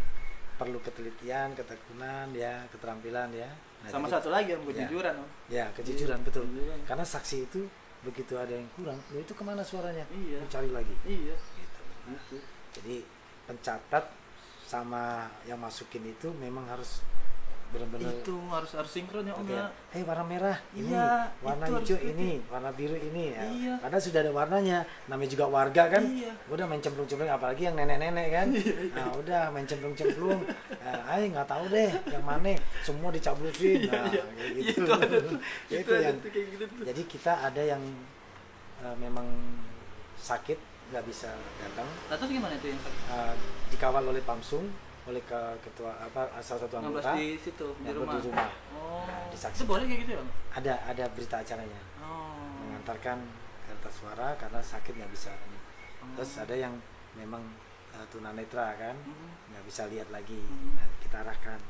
perlu 0.55 0.79
ketelitian, 0.79 1.53
ketekunan, 1.53 2.31
ya, 2.31 2.64
keterampilan 2.71 3.29
ya. 3.31 3.49
Nah, 3.83 3.88
sama 3.90 4.07
jadi- 4.07 4.14
satu 4.14 4.29
lagi 4.31 4.51
om 4.53 4.62
Ya. 4.62 4.69
kejujuran 4.71 5.14
om 5.14 5.29
Ya, 5.47 5.67
kejujuran 5.75 6.17
Iya, 6.17 6.25
betul. 6.25 6.45
kejujuran. 6.47 6.79
Karena 6.85 7.05
saksi 7.05 7.37
itu 7.43 7.61
begitu 8.05 8.37
ada 8.37 8.53
yang 8.53 8.69
kurang, 8.77 9.01
lo 9.11 9.19
itu 9.19 9.33
ke 9.33 9.43
mana 9.43 9.64
suaranya? 9.64 10.05
Iya. 10.12 10.45
Lu 10.45 10.49
cari 10.53 10.71
lagi. 10.71 10.95
iya 11.09 11.35
Gitu. 11.35 11.81
gitu 12.12 12.37
Jadi 12.77 12.97
pencatat 13.49 14.05
sama 14.64 15.29
yang 15.49 15.61
masukin 15.61 16.05
itu 16.05 16.33
memang 16.37 16.69
harus 16.69 17.01
benar-benar 17.75 18.15
itu 18.15 18.35
harus 18.55 18.71
harus 18.79 18.93
sinkron 18.95 19.27
ya 19.27 19.35
om 19.35 19.43
Oke, 19.43 19.59
ya 19.59 19.67
eh 19.95 20.03
warna 20.07 20.25
merah 20.25 20.59
ini, 20.75 20.95
Iya, 20.95 21.31
warna 21.43 21.65
hijau 21.67 21.99
ini, 21.99 22.31
warna 22.47 22.71
biru 22.71 22.95
ini. 22.95 23.35
Ya. 23.35 23.43
Iya. 23.51 23.75
Karena 23.83 23.99
sudah 23.99 24.21
ada 24.23 24.33
warnanya. 24.35 24.79
Namanya 25.11 25.31
juga 25.31 25.47
warga 25.51 25.83
kan. 25.91 26.03
Iya. 26.03 26.33
Udah 26.51 26.65
main 26.67 26.83
cemplung-cemplung 26.83 27.31
apalagi 27.31 27.63
yang 27.67 27.79
nenek-nenek 27.79 28.27
kan. 28.31 28.47
Nah, 28.95 29.07
udah 29.19 29.43
main 29.55 29.67
cemplung-cemplung. 29.67 30.41
Nah, 30.83 30.99
ay 31.11 31.31
nggak 31.31 31.47
tahu 31.47 31.65
deh 31.71 31.91
yang 32.11 32.25
mana. 32.27 32.55
Semua 32.83 33.11
dicablusin. 33.15 33.87
Nah, 33.91 34.11
kayak 34.11 34.51
gitu. 34.59 34.83
itu 34.83 34.93
ada 34.93 35.17
tuh 35.19 35.39
Ya, 35.71 35.79
itu 35.83 35.91
itu 35.91 35.91
ada 35.95 36.05
yang 36.05 36.19
tuh 36.21 36.31
kayak 36.31 36.47
gitu 36.53 36.65
tuh 36.69 36.77
jadi 36.85 37.03
kita 37.09 37.33
ada 37.51 37.63
yang 37.63 37.83
eh, 38.85 38.97
memang 39.01 39.27
sakit 40.19 40.59
nggak 40.93 41.05
bisa 41.09 41.33
datang 41.59 41.89
Nah, 42.11 42.17
terus 42.21 42.31
gimana 42.31 42.55
itu 42.55 42.67
yang 42.71 42.81
eh, 43.11 43.35
dikawal 43.73 44.05
oleh 44.05 44.23
Pamsung 44.23 44.69
oleh 45.05 45.21
ke 45.21 45.40
ketua 45.61 45.93
apa 45.95 46.25
salah 46.40 46.64
satu 46.64 46.81
16 46.81 46.88
anggota 46.88 47.11
di 47.14 47.37
situ 47.37 47.67
di 47.77 47.90
rumah. 47.93 48.14
di 48.14 48.21
rumah. 48.25 48.49
Oh. 48.73 49.05
Nah, 49.05 49.29
disaksikan. 49.29 49.61
Itu 49.61 49.69
boleh 49.69 49.85
kayak 49.85 50.01
gitu 50.01 50.12
ya? 50.12 50.23
Ada 50.55 50.75
ada 50.87 51.05
berita 51.12 51.37
acaranya 51.38 51.81
Oh. 52.01 52.40
mengantarkan 52.64 53.19
kertas 53.64 53.95
suara 53.95 54.29
karena 54.35 54.61
sakit 54.61 54.93
nggak 54.95 55.12
bisa 55.12 55.29
ini. 55.31 55.59
Oh. 56.01 56.09
terus 56.17 56.33
ada 56.37 56.53
yang 56.53 56.73
memang 57.14 57.40
uh, 57.93 58.07
tunanetra 58.09 58.75
kan 58.75 58.97
Mhm. 58.99 59.53
nggak 59.53 59.64
bisa 59.64 59.87
lihat 59.87 60.09
lagi 60.09 60.37
Mhm. 60.37 60.73
nah, 60.75 60.88
kita 60.99 61.17
arahkan 61.21 61.61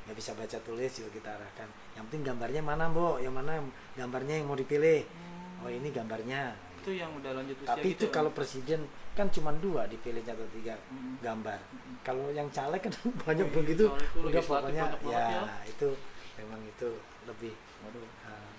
nggak 0.00 0.16
bisa 0.16 0.30
baca 0.32 0.58
tulis 0.60 0.90
juga 0.90 1.10
kita 1.12 1.30
arahkan 1.32 1.68
yang 1.92 2.04
penting 2.06 2.22
gambarnya 2.24 2.60
mana 2.60 2.86
mbok 2.86 3.18
yang 3.18 3.30
mana 3.30 3.58
gambarnya 3.94 4.34
yang 4.36 4.46
mau 4.46 4.54
dipilih 4.54 5.06
Hmm. 5.06 5.62
oh 5.62 5.70
ini 5.70 5.88
gambarnya 5.88 6.54
Itu 6.80 6.90
yang 6.90 7.10
udah 7.12 7.32
lanjut 7.34 7.56
usia 7.56 7.70
tapi 7.70 7.86
gitu 7.86 7.94
itu 7.94 8.04
ya, 8.06 8.12
kalau 8.12 8.30
presiden 8.30 8.80
kan 9.10 9.26
cuma 9.28 9.52
dua 9.54 9.84
dipilihnya 9.84 10.32
atau 10.32 10.48
tiga 10.50 10.74
Mhm. 10.88 11.20
gambar 11.20 11.60
Mhm. 11.60 11.94
kalau 12.00 12.26
yang 12.30 12.48
caleg 12.48 12.80
kan 12.80 12.92
banyak 13.22 13.44
Iya, 13.44 13.54
begitu 13.54 13.84
itu 13.84 14.18
udah 14.18 14.42
pokoknya 14.42 14.84
ya, 15.04 15.24
ya. 15.38 15.42
itu 15.64 15.88
memang 16.36 16.60
itu 16.62 16.88
lebih 17.22 17.52
Waduh. 17.80 18.00
uh, 18.24 18.50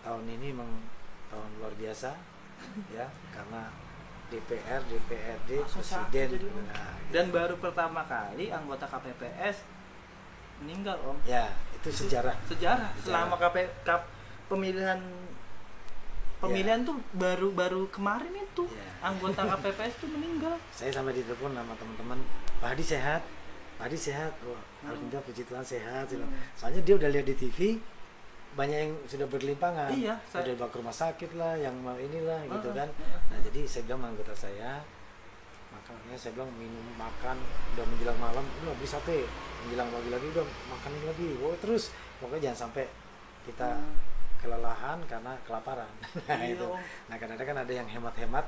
tahun 0.00 0.24
ini 0.30 0.54
memang 0.54 0.70
tahun 1.28 1.48
luar 1.58 1.74
biasa 1.74 2.14
ya 2.96 3.06
karena 3.30 3.70
DPR 4.28 4.82
DPRD 4.84 5.50
Langsung 5.58 5.80
sakit 5.80 6.12
presiden 6.30 6.52
nah, 6.68 6.94
Dan 7.08 7.32
baru 7.32 7.56
pertama 7.56 8.04
kali 8.04 8.48
anggota 8.48 8.84
KPPS 8.84 9.64
meninggal 10.58 10.98
om. 11.02 11.16
ya 11.24 11.48
itu 11.72 11.88
sejarah 11.88 12.34
Sejarah. 12.44 12.90
Sejarah. 12.94 13.00
Selama 13.00 13.34
KP, 13.34 13.56
pemilihan 14.46 14.98
pemilihan 16.38 16.80
tuh 16.80 16.96
baru-baru 17.12 17.86
kemarin 17.88 18.30
itu 18.32 18.64
Ya. 18.68 18.86
anggota 19.04 19.42
KPPS 19.50 19.94
tuh 19.96 20.08
meninggal. 20.08 20.54
saya 20.70 20.90
sampai 20.90 21.12
ditelepon 21.12 21.50
sama 21.50 21.74
teman-teman 21.74 22.18
Pak 22.58 22.68
Hadi 22.72 22.84
sehat 22.84 23.22
Pak 23.76 23.86
Hadi 23.86 23.98
sehat 24.00 24.32
Wah, 24.42 24.54
Hmm. 24.78 24.90
alhamdulillah 24.90 25.22
puji 25.22 25.42
Tuhan 25.42 25.62
sehat 25.62 26.06
Hmm. 26.08 26.30
soalnya 26.54 26.80
dia 26.80 26.94
udah 26.94 27.08
lihat 27.08 27.24
di 27.24 27.34
TV 27.36 27.58
banyak 28.50 28.78
yang 28.80 28.92
sudah 29.04 29.26
bergelimpangan 29.26 29.90
Iya, 29.92 30.14
saya- 30.24 30.42
udah 30.42 30.52
dibawa 30.52 30.70
ke 30.70 30.78
rumah 30.78 30.96
sakit 30.96 31.30
lah 31.34 31.54
yang 31.54 31.74
mau 31.76 31.94
inilah 31.94 32.42
gitu 32.44 32.68
Heeh, 32.68 32.76
kan 32.76 32.88
nah 33.28 33.38
jadi 33.40 33.60
saya 33.62 33.82
bilang 33.84 33.98
sama 33.98 34.08
anggota 34.08 34.34
saya 34.34 34.70
makanya 35.68 36.16
saya 36.16 36.32
bilang 36.32 36.50
minum 36.54 36.86
makan 36.94 37.36
udah 37.74 37.84
menjelang 37.84 38.16
malam 38.16 38.40
udah 38.58 38.72
beli 38.72 38.88
sate 38.88 39.28
menjelang 39.62 39.86
pagi 39.86 40.08
lagi 40.08 40.26
udah 40.28 40.42
makan 40.66 40.90
ini 40.92 41.04
lagi 41.04 41.28
wow 41.36 41.52
terus 41.56 41.90
pokoknya 42.16 42.50
jangan 42.50 42.58
sampai 42.66 42.88
kita 43.44 43.68
Hmm. 43.68 43.94
Kelelahan 44.38 44.98
karena 45.10 45.32
kelaparan 45.44 45.90
nah 46.28 46.38
Iya, 46.38 46.54
itu 46.54 46.68
nah 47.10 47.16
kadang-kadang 47.18 47.48
kan 47.54 47.58
ada 47.66 47.72
yang 47.72 47.88
hemat-hemat 47.88 48.46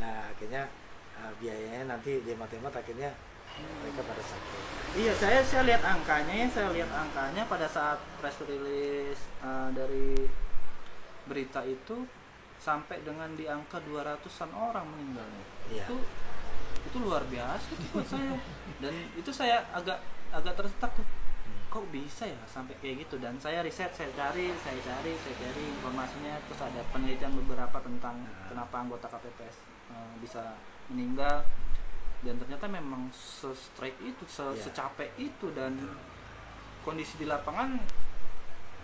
nah 0.00 0.30
akhirnya 0.32 0.70
uh, 1.18 1.32
biayanya 1.38 1.90
nanti 1.96 2.22
dihemat-hemat 2.24 2.72
akhirnya 2.72 3.10
mereka 3.82 4.00
pada 4.06 4.22
sakit 4.22 4.80
Iya, 4.90 5.14
saya 5.14 5.38
saya 5.46 5.62
lihat 5.70 5.86
angkanya 5.86 6.34
ya, 6.34 6.46
saya 6.50 6.68
lihat 6.74 6.90
angkanya 6.90 7.46
pada 7.46 7.70
saat 7.70 8.02
press 8.18 8.42
release 8.42 9.22
uh, 9.38 9.70
dari 9.70 10.26
berita 11.30 11.62
itu 11.62 12.10
sampai 12.58 12.98
dengan 13.06 13.30
di 13.38 13.46
angka 13.46 13.78
200-an 13.86 14.50
orang 14.50 14.82
meninggalnya. 14.90 15.44
Iya. 15.70 15.86
Itu 15.86 15.96
itu 16.90 16.96
luar 16.98 17.22
biasa 17.30 17.70
tuh 17.70 17.88
buat 17.94 18.06
saya. 18.10 18.34
Dan 18.82 18.94
itu 19.14 19.30
saya 19.30 19.62
agak 19.70 20.02
agak 20.34 20.58
tersetak 20.58 20.90
tuh. 20.90 21.06
Kok 21.70 21.86
bisa 21.94 22.26
ya 22.26 22.40
sampai 22.50 22.74
kayak 22.82 23.06
gitu? 23.06 23.22
Dan 23.22 23.38
saya 23.38 23.62
riset, 23.62 23.94
saya 23.94 24.10
cari, 24.18 24.50
saya 24.58 24.74
cari, 24.82 25.14
saya 25.22 25.34
cari 25.38 25.62
informasinya. 25.70 26.34
Terus 26.50 26.60
ada 26.66 26.82
penelitian 26.90 27.30
beberapa 27.38 27.78
tentang 27.78 28.18
kenapa 28.50 28.74
anggota 28.82 29.06
KPPS 29.06 29.56
uh, 29.94 30.14
bisa 30.18 30.58
meninggal. 30.90 31.46
Dan 32.26 32.36
ternyata 32.42 32.66
memang 32.66 33.08
se-strike 33.14 34.02
itu, 34.02 34.26
se 34.26 34.42
Iya. 34.42 34.66
secapek 34.66 35.14
itu. 35.14 35.54
Dan 35.54 35.78
kondisi 36.82 37.14
di 37.22 37.30
lapangan 37.30 37.78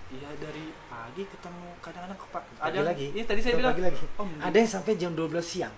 ya 0.06 0.30
dari 0.38 0.70
pagi 0.86 1.26
ketemu 1.26 1.66
kadang-kadang 1.82 2.14
ke 2.14 2.26
pagi 2.30 2.50
ada 2.62 2.80
lagi. 2.86 3.06
Iya 3.10 3.24
tadi 3.26 3.40
saya 3.42 3.58
bilang 3.58 3.74
pagi 3.74 3.82
lagi 3.90 4.04
om 4.14 4.30
ada 4.38 4.54
yang 4.54 4.70
sampai 4.70 4.94
jam 4.94 5.10
12 5.18 5.42
siang. 5.42 5.74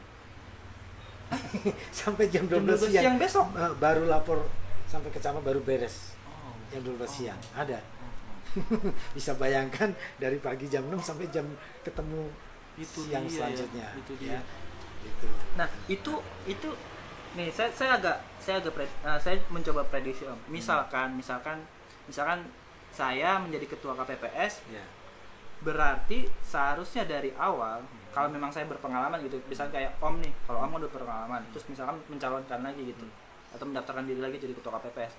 Sampai 1.93 2.33
jam 2.33 2.49
12, 2.49 2.57
jam 2.57 2.65
12 2.65 2.89
siang, 2.89 3.05
siang 3.05 3.17
besok? 3.21 3.47
Eh, 3.53 3.73
baru 3.77 4.09
lapor 4.09 4.49
sampai 4.89 5.13
kecamatan 5.13 5.45
baru 5.45 5.61
beres 5.61 6.17
12 6.71 6.99
Oh. 6.99 7.07
siang. 7.07 7.41
Ada. 7.53 7.79
Bisa 9.17 9.37
bayangkan 9.37 9.93
dari 10.17 10.39
pagi 10.39 10.67
jam 10.67 10.85
6 10.85 10.97
sampai 11.05 11.29
jam 11.29 11.45
ketemu 11.83 12.33
itu 12.75 13.01
siang 13.05 13.25
dia 13.25 13.31
ya, 13.31 13.37
selanjutnya. 13.45 13.89
Itu 13.97 14.13
ya. 14.17 14.21
dia. 14.21 14.41
Gitu. 14.99 15.29
Nah 15.55 15.69
itu 15.87 16.13
itu 16.45 16.69
nih 17.35 17.49
saya 17.51 17.69
saya 17.71 17.91
agak 17.97 18.17
saya 18.39 18.57
agak 18.59 18.73
pred- 18.73 18.99
eh, 19.05 19.19
saya 19.21 19.37
mencoba 19.49 19.85
prediksi 19.85 20.25
om. 20.25 20.39
Misalkan 20.49 21.15
misalkan 21.15 21.61
misalkan 22.05 22.49
saya 22.89 23.37
menjadi 23.37 23.69
ketua 23.69 23.93
KPPS 23.95 24.65
ya. 24.73 24.81
berarti 25.59 26.23
seharusnya 26.41 27.03
dari 27.03 27.35
awal 27.35 27.83
kalau 28.15 28.31
memang 28.31 28.47
saya 28.49 28.65
berpengalaman 28.65 29.19
gitu 29.21 29.43
misalnya 29.45 29.75
kayak 29.75 29.93
om 29.99 30.17
nih 30.23 30.31
kalau 30.47 30.63
om 30.63 30.73
udah 30.73 30.87
berpengalaman 30.87 31.43
terus 31.51 31.67
misalkan 31.67 31.99
mencalonkan 32.07 32.63
lagi 32.63 32.95
gitu 32.95 33.03
atau 33.51 33.67
mendaftarkan 33.67 34.07
diri 34.07 34.23
lagi 34.23 34.39
jadi 34.39 34.55
ketua 34.55 34.79
KPPS 34.79 35.13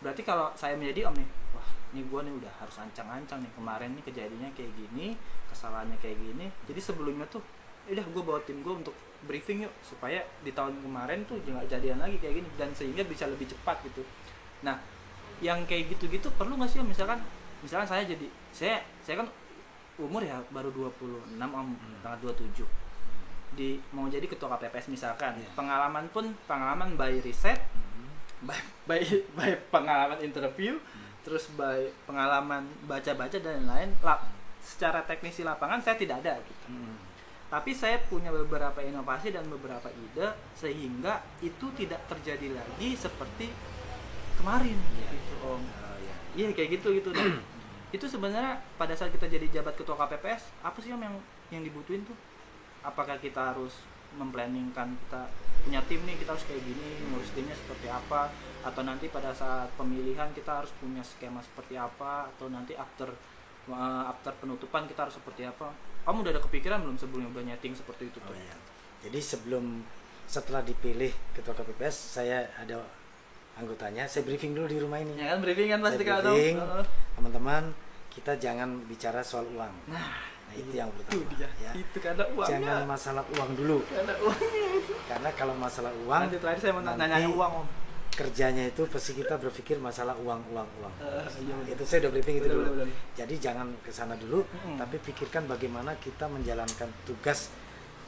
berarti 0.00 0.22
kalau 0.22 0.48
saya 0.54 0.74
menjadi 0.74 1.06
om 1.06 1.14
nih 1.14 1.28
wah 1.52 1.64
ini 1.92 2.02
gua 2.06 2.20
nih 2.22 2.34
udah 2.34 2.52
harus 2.56 2.76
ancang-ancang 2.76 3.40
nih 3.40 3.52
kemarin 3.52 3.90
nih 3.92 4.04
kejadiannya 4.04 4.50
kayak 4.52 4.72
gini 4.72 5.14
kesalahannya 5.46 5.96
kayak 5.98 6.16
gini 6.16 6.46
jadi 6.64 6.80
sebelumnya 6.80 7.26
tuh 7.26 7.42
udah 7.86 8.06
gue 8.06 8.22
bawa 8.22 8.38
tim 8.40 8.60
gue 8.60 8.70
untuk 8.70 8.94
briefing 9.26 9.66
yuk 9.66 9.72
supaya 9.82 10.22
di 10.40 10.52
tahun 10.52 10.78
kemarin 10.78 11.26
tuh 11.26 11.42
jangan 11.42 11.66
jadian 11.66 11.98
lagi 11.98 12.16
kayak 12.16 12.38
gini 12.38 12.48
dan 12.54 12.70
sehingga 12.70 13.02
bisa 13.02 13.26
lebih 13.26 13.44
cepat 13.44 13.82
gitu 13.82 14.06
nah 14.62 14.78
yang 15.40 15.64
kayak 15.64 15.90
gitu-gitu 15.90 16.28
perlu 16.30 16.54
nggak 16.54 16.70
sih 16.70 16.78
om 16.78 16.86
misalkan 16.86 17.18
misalkan 17.60 17.88
saya 17.88 18.04
jadi 18.04 18.26
saya 18.52 18.76
saya 19.02 19.24
kan 19.24 19.28
umur 19.98 20.22
ya 20.22 20.38
baru 20.48 20.70
26 20.70 21.34
om 21.34 21.66
Hmm. 21.74 21.98
tanggal 22.00 22.30
27 22.30 22.62
di 23.50 23.82
mau 23.90 24.06
jadi 24.06 24.22
ketua 24.24 24.54
KPPS 24.54 24.86
misalkan 24.88 25.34
Iya. 25.34 25.48
pengalaman 25.52 26.06
pun 26.08 26.30
pengalaman 26.46 26.94
by 26.94 27.18
riset 27.18 27.58
Hmm. 27.58 27.89
By 28.42 28.56
by, 28.84 29.00
by 29.32 29.50
pengalaman 29.68 30.20
interview 30.20 30.80
terus 31.20 31.48
by 31.50 31.76
pengalaman 32.02 32.64
baca-baca 32.84 33.36
dan 33.36 33.62
lain-lain 33.62 33.92
La- 34.00 34.24
secara 34.58 35.00
teknisi 35.02 35.40
lapangan 35.40 35.78
saya 35.78 35.96
tidak 35.96 36.20
ada 36.20 36.40
gitu 36.40 36.66
Hmm. 36.66 36.96
tapi 37.48 37.72
saya 37.72 37.98
punya 38.02 38.30
beberapa 38.30 38.78
inovasi 38.78 39.30
dan 39.30 39.44
beberapa 39.44 39.88
ide 39.90 40.28
sehingga 40.52 41.18
itu 41.40 41.66
tidak 41.74 42.00
terjadi 42.06 42.54
lagi 42.54 42.94
seperti 42.94 43.50
kemarin 44.36 44.76
Iya. 44.76 45.06
gitu 45.10 45.34
om 45.42 45.58
Oh, 45.58 45.60
iya. 45.98 46.14
iya 46.38 46.46
kayak 46.50 46.70
gitu 46.74 46.94
gitu 46.94 47.10
Dan 47.10 47.40
itu 47.96 48.06
sebenarnya 48.06 48.62
pada 48.76 48.94
saat 48.94 49.10
kita 49.10 49.26
jadi 49.26 49.50
jabat 49.50 49.74
ketua 49.74 49.98
KPPS 49.98 50.48
apa 50.62 50.78
sih 50.78 50.90
om 50.90 51.00
yang 51.00 51.16
yang 51.50 51.60
dibutuhin 51.60 52.00
tuh 52.02 52.14
apakah 52.80 53.18
kita 53.18 53.52
harus 53.52 53.82
memplanningkan 54.18 54.96
kita 55.06 55.22
punya 55.60 55.80
tim 55.84 56.00
nih 56.08 56.16
kita 56.16 56.32
harus 56.32 56.44
kayak 56.48 56.62
gini 56.64 56.88
ngurus 57.12 57.30
timnya 57.36 57.52
seperti 57.52 57.86
apa 57.92 58.32
atau 58.64 58.80
nanti 58.80 59.12
pada 59.12 59.30
saat 59.36 59.68
pemilihan 59.76 60.32
kita 60.32 60.64
harus 60.64 60.72
punya 60.80 61.04
skema 61.04 61.44
seperti 61.44 61.76
apa 61.76 62.32
atau 62.32 62.48
nanti 62.48 62.72
after 62.72 63.12
uh, 63.68 64.08
after 64.08 64.32
penutupan 64.40 64.88
kita 64.88 65.04
harus 65.04 65.20
seperti 65.20 65.44
apa 65.44 65.68
kamu 66.08 66.24
udah 66.24 66.32
ada 66.32 66.42
kepikiran 66.42 66.80
belum 66.80 66.96
sebelumnya 66.96 67.28
udah 67.28 67.44
nyeting 67.54 67.76
seperti 67.76 68.08
itu 68.08 68.18
Oh 68.24 68.32
tuh 68.32 68.36
iya. 68.40 68.56
Jadi 69.00 69.20
sebelum 69.20 69.80
setelah 70.28 70.62
dipilih 70.62 71.10
ketua 71.32 71.56
KPPS, 71.56 72.20
saya 72.20 72.46
ada 72.60 72.84
anggotanya. 73.56 74.04
Saya 74.06 74.28
briefing 74.28 74.52
dulu 74.52 74.68
di 74.68 74.78
rumah 74.78 75.00
ini. 75.00 75.16
ya 75.16 75.34
kan 75.34 75.38
briefing 75.40 75.72
kan 75.72 75.80
pasti 75.80 76.04
kalau 76.04 76.36
teman-teman, 77.16 77.72
kita 78.12 78.36
jangan 78.36 78.84
bicara 78.86 79.24
soal 79.24 79.48
uang. 79.56 79.72
nah 79.88 80.29
Nah, 80.50 80.58
itu 80.58 80.74
yang 80.74 80.90
itu 80.90 80.98
pertama. 80.98 81.30
dia 81.38 81.48
ya. 81.62 81.70
itu 81.78 81.98
karena 82.02 82.24
uangnya 82.26 82.58
Jangan 82.58 82.82
masalah 82.90 83.24
uang 83.30 83.50
dulu. 83.54 83.78
karena 83.86 84.14
uangnya 84.18 84.62
Karena 85.06 85.30
kalau 85.38 85.54
masalah 85.54 85.92
uang, 86.02 86.20
nanti 86.26 86.36
terakhir 86.42 86.60
saya 86.60 86.72
mau 86.74 86.82
nanya 86.82 87.18
uang 87.30 87.52
om 87.62 87.66
kerjanya 88.10 88.68
itu 88.68 88.82
pasti 88.90 89.16
kita 89.16 89.38
berpikir 89.38 89.78
masalah 89.78 90.12
uang, 90.18 90.42
uang, 90.52 90.68
uang. 90.82 90.94
Eh, 91.00 91.24
iya, 91.40 91.54
betul. 91.56 91.72
itu 91.72 91.82
saya 91.86 91.98
udah 92.04 92.10
briefing 92.12 92.36
itu 92.42 92.48
dulu. 92.50 92.84
Jadi 93.16 93.34
jangan 93.38 93.70
ke 93.80 93.88
sana 93.88 94.18
dulu, 94.18 94.44
Mm-mm. 94.44 94.76
tapi 94.76 94.98
pikirkan 95.00 95.46
bagaimana 95.46 95.94
kita 95.96 96.26
menjalankan 96.26 96.90
tugas 97.06 97.48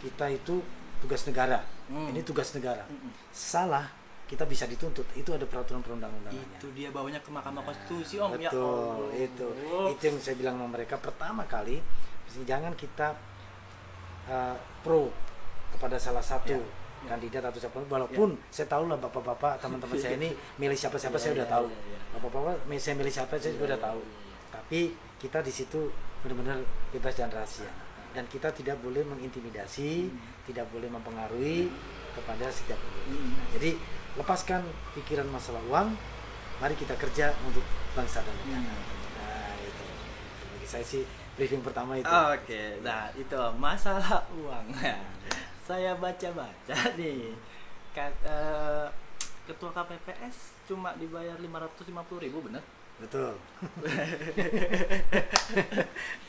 kita 0.03 0.27
itu 0.29 0.61
tugas 1.01 1.23
negara. 1.25 1.63
Mm. 1.89 2.13
Ini 2.13 2.21
tugas 2.27 2.51
negara. 2.53 2.83
Mm-mm. 2.91 3.09
Salah, 3.31 3.89
kita 4.27 4.45
bisa 4.45 4.67
dituntut. 4.67 5.07
Itu 5.15 5.33
ada 5.33 5.47
peraturan 5.49 5.81
perundang-undangannya. 5.81 6.61
itu 6.61 6.67
dia 6.77 6.91
bawanya 6.93 7.23
ke 7.23 7.31
Mahkamah 7.33 7.63
Konstitusi 7.63 8.19
om 8.21 8.35
ya 8.37 8.51
Betul, 8.51 8.69
Allah. 9.09 9.17
itu. 9.17 9.49
Itu 9.97 10.03
yang 10.13 10.17
saya 10.21 10.37
bilang 10.37 10.55
sama 10.61 10.69
mereka 10.77 10.99
pertama 10.99 11.47
kali, 11.47 11.79
jangan 12.43 12.73
kita 12.73 13.13
uh, 14.27 14.57
pro 14.81 15.13
kepada 15.71 15.97
salah 15.97 16.23
satu 16.23 16.57
Ya, 17.03 17.09
ya. 17.09 17.19
kandidat 17.19 17.43
atau 17.43 17.59
siapa 17.59 17.83
walaupun 17.83 18.39
saya 18.47 18.71
tahu 18.71 18.87
lah 18.87 18.95
bapak-bapak 18.97 19.59
teman-teman 19.59 19.99
saya 19.99 20.15
ini 20.15 20.31
milih 20.63 20.79
siapa-siapa 20.79 21.17
Ya, 21.17 21.21
saya 21.21 21.33
udah 21.35 21.49
ya, 21.49 21.53
tahu. 21.53 21.67
ya, 21.67 21.79
ya. 21.91 21.99
bapak-bapak 22.15 22.55
saya 22.79 22.95
milih 22.95 23.11
siapa 23.11 23.33
saya 23.37 23.53
juga 23.53 23.67
udah 23.75 23.81
tahu. 23.83 24.01
tapi 24.49 24.81
kita 25.19 25.39
di 25.41 25.51
situ 25.51 25.81
benar-benar 26.23 26.59
bebas 26.91 27.15
dan 27.15 27.27
rahasia. 27.29 27.67
Dan 28.13 28.29
kita 28.29 28.53
tidak 28.53 28.77
boleh 28.79 29.03
mengintimidasi 29.03 30.07
Hmm. 30.07 30.21
tidak 30.45 30.69
boleh 30.69 30.87
mempengaruhi 30.87 31.67
kepada 32.13 32.47
setiap 32.47 32.77
pemilih 32.79 33.19
Hmm. 33.19 33.35
Nah, 33.35 33.47
jadi 33.53 33.71
lepaskan 34.15 34.63
pikiran 34.95 35.27
masalah 35.27 35.63
uang 35.67 35.97
mari 36.61 36.77
kita 36.77 36.95
kerja 36.95 37.33
untuk 37.43 37.65
bangsa 37.93 38.21
dan 38.21 38.35
negara. 38.37 38.63
Hmm. 38.63 38.85
nah 39.17 39.55
itu. 39.59 39.85
Bagi 40.53 40.69
saya 40.69 40.85
sih 40.85 41.03
briefing 41.35 41.61
pertama 41.61 41.97
itu 41.97 42.07
Oke, 42.07 42.79
nah 42.81 43.09
itu 43.13 43.37
masalah 43.57 44.21
uang. 44.33 44.67
Saya 45.63 45.95
baca-baca 45.95 46.77
nih, 46.99 47.33
eh, 47.95 48.87
ketua 49.43 49.71
KPPS 49.71 50.37
cuma 50.65 50.95
dibayar 50.95 51.35
550.000 51.37 51.91
ribu 52.21 52.39
bener? 52.41 52.63
betul 52.95 53.35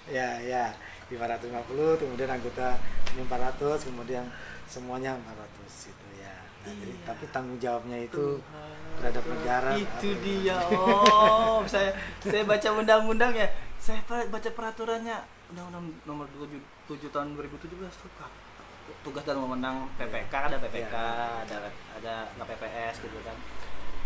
ya 0.09 0.41
ya 0.41 0.73
550 1.05 2.01
kemudian 2.01 2.25
anggota 2.27 2.73
400 3.13 3.85
kemudian 3.85 4.25
semuanya 4.65 5.13
400 5.13 5.93
itu 5.93 6.07
ya 6.17 6.33
nah, 6.63 6.73
jadi 6.73 6.89
Iya. 6.89 7.05
tapi 7.05 7.23
tanggung 7.29 7.59
jawabnya 7.59 7.97
itu 7.99 8.39
Tuhan. 8.39 8.97
terhadap 8.97 9.23
negara 9.27 9.69
Itu 9.77 10.09
apa- 10.09 10.21
dia 10.23 10.57
om. 10.65 11.61
saya 11.67 11.91
saya 12.19 12.43
baca 12.43 12.69
undang-undang 12.71 13.33
ya. 13.33 13.45
Saya 13.83 13.99
baca 14.07 14.49
peraturannya. 14.55 15.17
Undang-undang 15.51 15.91
nomor 16.07 16.23
7, 16.31 16.55
7 16.87 17.11
tahun 17.11 17.35
2017 17.35 17.67
tuh 17.83 18.11
tugas 19.03 19.23
dan 19.27 19.39
wewenang 19.39 19.87
PPK 19.99 20.31
ada 20.31 20.55
PPK 20.59 20.95
Iya. 20.95 21.43
ada 21.43 21.55
ada 21.99 22.13
KPPS 22.39 23.03
gitu 23.03 23.19
kan. 23.27 23.35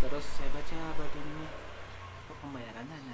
Terus 0.02 0.26
saya 0.34 0.50
baca 0.50 0.78
bagian 0.98 1.26
ini 1.30 1.46
kok 2.26 2.38
pembayarannya 2.42 2.96
hanya 2.98 3.14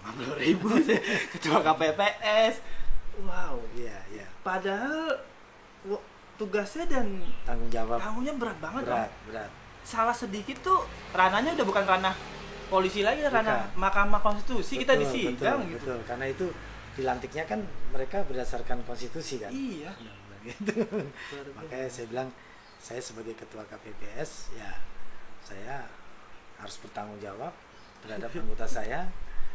550 0.00 0.40
ribu? 0.40 0.68
Sih 0.88 1.00
ketua 1.36 1.60
KPPS 1.60 2.64
wow. 3.24 3.60
Iya 3.76 3.96
iya. 4.08 4.26
Padahal 4.40 5.20
tugasnya 6.40 6.88
dan 6.88 7.20
tanggung 7.44 7.68
jawab. 7.68 8.00
tanggungannya 8.00 8.34
berat 8.40 8.58
banget 8.64 8.82
berat 8.88 9.12
berat. 9.28 9.50
Salah 9.84 10.16
sedikit 10.16 10.56
tuh 10.64 10.84
ranahnya 11.12 11.52
udah 11.56 11.66
bukan 11.68 11.84
ranah 11.84 12.16
polisi 12.70 13.02
lagi 13.02 13.20
ranah 13.22 13.66
Bukan. 13.68 13.76
Mahkamah 13.76 14.20
Konstitusi 14.20 14.78
kita 14.78 14.94
Betul, 14.94 15.02
disidang 15.04 15.58
betul, 15.58 15.68
gitu. 15.68 15.84
betul. 15.84 15.98
karena 16.06 16.26
itu 16.26 16.46
dilantiknya 16.90 17.44
kan 17.44 17.60
mereka 17.90 18.22
berdasarkan 18.22 18.82
konstitusi 18.82 19.36
kan 19.36 19.50
Iya. 19.50 19.90
gitu 20.46 20.72
makanya 21.52 21.84
saya 21.86 22.06
bilang 22.06 22.28
saya 22.78 22.96
sebagai 22.98 23.34
ketua 23.34 23.60
KPPS 23.66 24.54
ya 24.54 24.72
saya 25.40 25.84
harus 26.56 26.76
bertanggung 26.78 27.18
jawab 27.18 27.52
terhadap 28.00 28.30
anggota 28.40 28.64
saya 28.64 29.04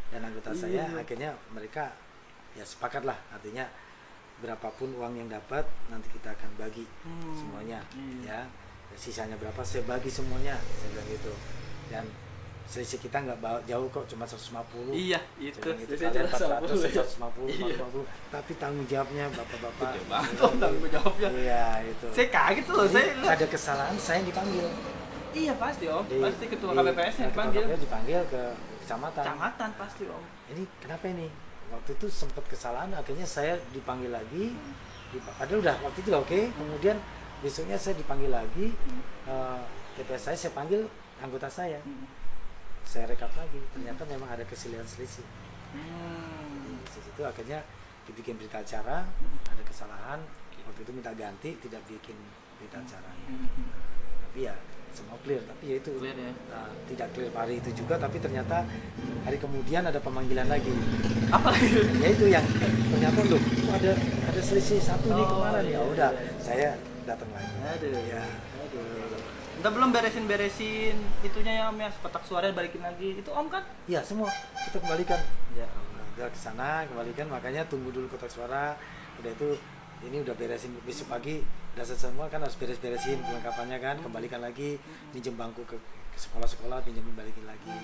dan 0.09 0.21
anggota 0.21 0.51
saya 0.51 0.85
Iya. 0.85 1.01
akhirnya 1.01 1.31
mereka 1.49 1.89
ya 2.53 2.61
sepakat 2.61 3.01
lah 3.01 3.17
artinya 3.29 3.65
berapapun 4.35 4.91
uang 4.93 5.15
yang 5.15 5.27
dapat 5.27 5.63
nanti 5.87 6.11
kita 6.11 6.29
akan 6.29 6.51
bagi 6.55 6.83
Hmm, 7.01 7.33
semuanya 7.33 7.79
iya. 7.95 8.43
ya 8.91 8.93
sisanya 8.93 9.35
berapa 9.35 9.59
saya 9.59 9.83
bagi 9.83 10.07
semuanya 10.07 10.55
saya 10.71 10.87
bilang 10.91 11.07
gitu 11.09 11.33
dan 11.89 12.05
selisih 12.65 12.97
kita 12.99 13.17
nggak 13.19 13.37
bawa- 13.37 13.61
jauh 13.63 13.85
kok 13.87 14.03
cuma 14.05 14.23
150 14.23 14.89
Iya, 14.91 15.21
itu. 15.37 15.57
Bilang 15.59 15.77
gitu, 15.77 15.93
Saya 15.93 16.09
kalian 16.09 16.17
jelas 16.19 16.33
400 16.35 16.65
sama. 17.05 17.29
150 17.29 17.45
Iya. 17.47 17.75
150 17.77 18.03
tapi 18.27 18.51
tanggung 18.55 18.85
jawabnya 18.85 19.25
bapak-bapak 19.29 19.89
om 20.41 20.53
tanggung 20.57 20.89
jawabnya. 20.89 21.29
iya 21.31 21.65
itu 21.83 22.07
Saya 22.09 22.27
kaget 22.27 22.65
loh, 22.67 22.83
Jadi, 22.83 22.93
saya 23.15 23.31
ada 23.31 23.45
kesalahan 23.47 23.95
saya 23.95 24.19
dipanggil 24.21 24.65
Iya 25.31 25.53
pasti 25.55 25.85
om, 25.85 26.03
Di- 26.05 26.17
pasti 26.17 26.45
ketua 26.47 26.69
di- 26.69 26.77
KPPS 26.79 26.95
yang 26.95 27.05
ketua 27.05 27.29
dipanggil. 27.29 27.61
KPPS 27.61 27.81
dipanggil 27.81 28.19
ke 28.25 28.41
kecamatan 28.81 29.21
Kecamatan 29.21 29.69
pasti 29.75 30.03
om. 30.07 30.23
ini 30.47 30.63
kenapa 30.77 31.05
ini 31.07 31.27
waktu 31.67 31.91
itu 31.93 32.05
sempat 32.07 32.43
kesalahan 32.45 32.89
akhirnya 32.91 33.25
saya 33.25 33.53
dipanggil 33.69 34.09
lagi 34.09 34.55
padahal 35.33 35.59
udah 35.59 35.75
waktu 35.81 35.97
itu 35.97 36.07
udah 36.07 36.21
oke 36.21 36.39
kemudian 36.51 36.97
besoknya 37.37 37.75
saya 37.75 37.93
dipanggil 37.93 38.29
lagi 38.29 38.73
eh, 39.25 39.59
TPS 39.93 40.21
saya 40.23 40.37
saya 40.39 40.51
panggil 40.51 40.81
anggota 41.17 41.47
saya 41.47 41.79
Hmm. 41.79 42.05
Saya 42.85 43.05
rekap 43.05 43.33
lagi 43.33 43.59
ternyata 43.69 44.01
memang 44.05 44.29
ada 44.29 44.43
kesalahan 44.43 44.85
selisih 44.85 45.25
Hmm. 45.75 46.79
di 46.79 47.01
situ 47.03 47.19
akhirnya 47.21 47.59
dibikin 48.05 48.37
berita 48.37 48.57
acara 48.57 49.03
ada 49.43 49.59
kesalahan 49.61 50.23
waktu 50.63 50.79
itu 50.79 50.91
minta 50.91 51.11
ganti 51.11 51.59
tidak 51.59 51.83
bikin 51.83 52.15
berita 52.55 52.79
acara 52.79 53.11
Hmm. 53.25 53.67
tapi 54.23 54.45
ya 54.45 54.55
semua 54.89 55.19
clear 55.19 55.43
tapi 55.43 55.63
ya 55.67 55.75
itu 55.75 55.91
Clear 55.91 56.15
ya. 56.15 56.31
nah, 56.47 56.71
tidak 56.87 57.11
clear 57.11 57.27
hari 57.29 57.59
itu 57.59 57.69
juga 57.75 57.99
tapi 57.99 58.15
ternyata 58.17 58.63
hari 59.21 59.35
kemudian 59.35 59.83
ada 59.83 59.99
pemanggilan 59.99 60.47
lagi 60.47 60.71
Apa 61.27 61.51
ya 61.99 62.07
itu 62.07 62.25
yang 62.25 62.45
ternyata 62.87 63.19
loh 63.27 63.41
ada 63.69 63.91
ada 64.23 64.39
selisih 64.39 64.79
satu 64.79 65.11
nih 65.11 65.19
Oh, 65.19 65.29
kemarin 65.35 65.63
iya, 65.65 65.75
ya 65.75 65.81
udah 65.83 66.11
iya. 66.13 66.31
saya 66.39 66.69
datang 67.03 67.27
lagi 67.29 67.51
Aduh. 67.75 67.99
ya 68.07 68.23
Aduh. 68.63 69.19
Kita 69.55 69.69
belum 69.71 69.89
beresin-beresin 69.95 70.95
itunya 71.23 71.63
ya 71.63 71.63
om 71.71 71.79
ya, 71.79 71.87
kotak 72.03 72.27
suara 72.27 72.51
balikin 72.51 72.83
lagi. 72.83 73.15
Itu 73.23 73.31
om 73.31 73.47
kan? 73.47 73.63
ya 73.87 74.03
semua. 74.03 74.27
Kita 74.67 74.83
kembalikan. 74.83 75.19
Ya. 75.55 75.67
Udah 76.15 76.27
ke 76.27 76.39
sana 76.39 76.83
kembalikan. 76.87 77.31
Makanya 77.31 77.63
tunggu 77.71 77.89
dulu 77.95 78.11
kotak 78.11 78.27
suara. 78.27 78.75
Udah 79.23 79.31
itu 79.31 79.55
ini 80.03 80.19
udah 80.21 80.35
beresin. 80.35 80.75
Besok 80.83 81.15
pagi 81.15 81.39
udah 81.75 81.83
selesai 81.87 82.11
semua 82.11 82.27
kan 82.27 82.43
harus 82.43 82.55
beres-beresin 82.59 83.23
kelengkapannya 83.23 83.77
kan? 83.79 83.95
Kembalikan 84.03 84.43
lagi 84.43 84.75
pinjem 85.15 85.39
bangku 85.39 85.63
ke, 85.63 85.79
ke 86.11 86.19
sekolah-sekolah 86.19 86.83
pinjemin 86.83 87.15
balikin 87.15 87.47
lagi. 87.47 87.75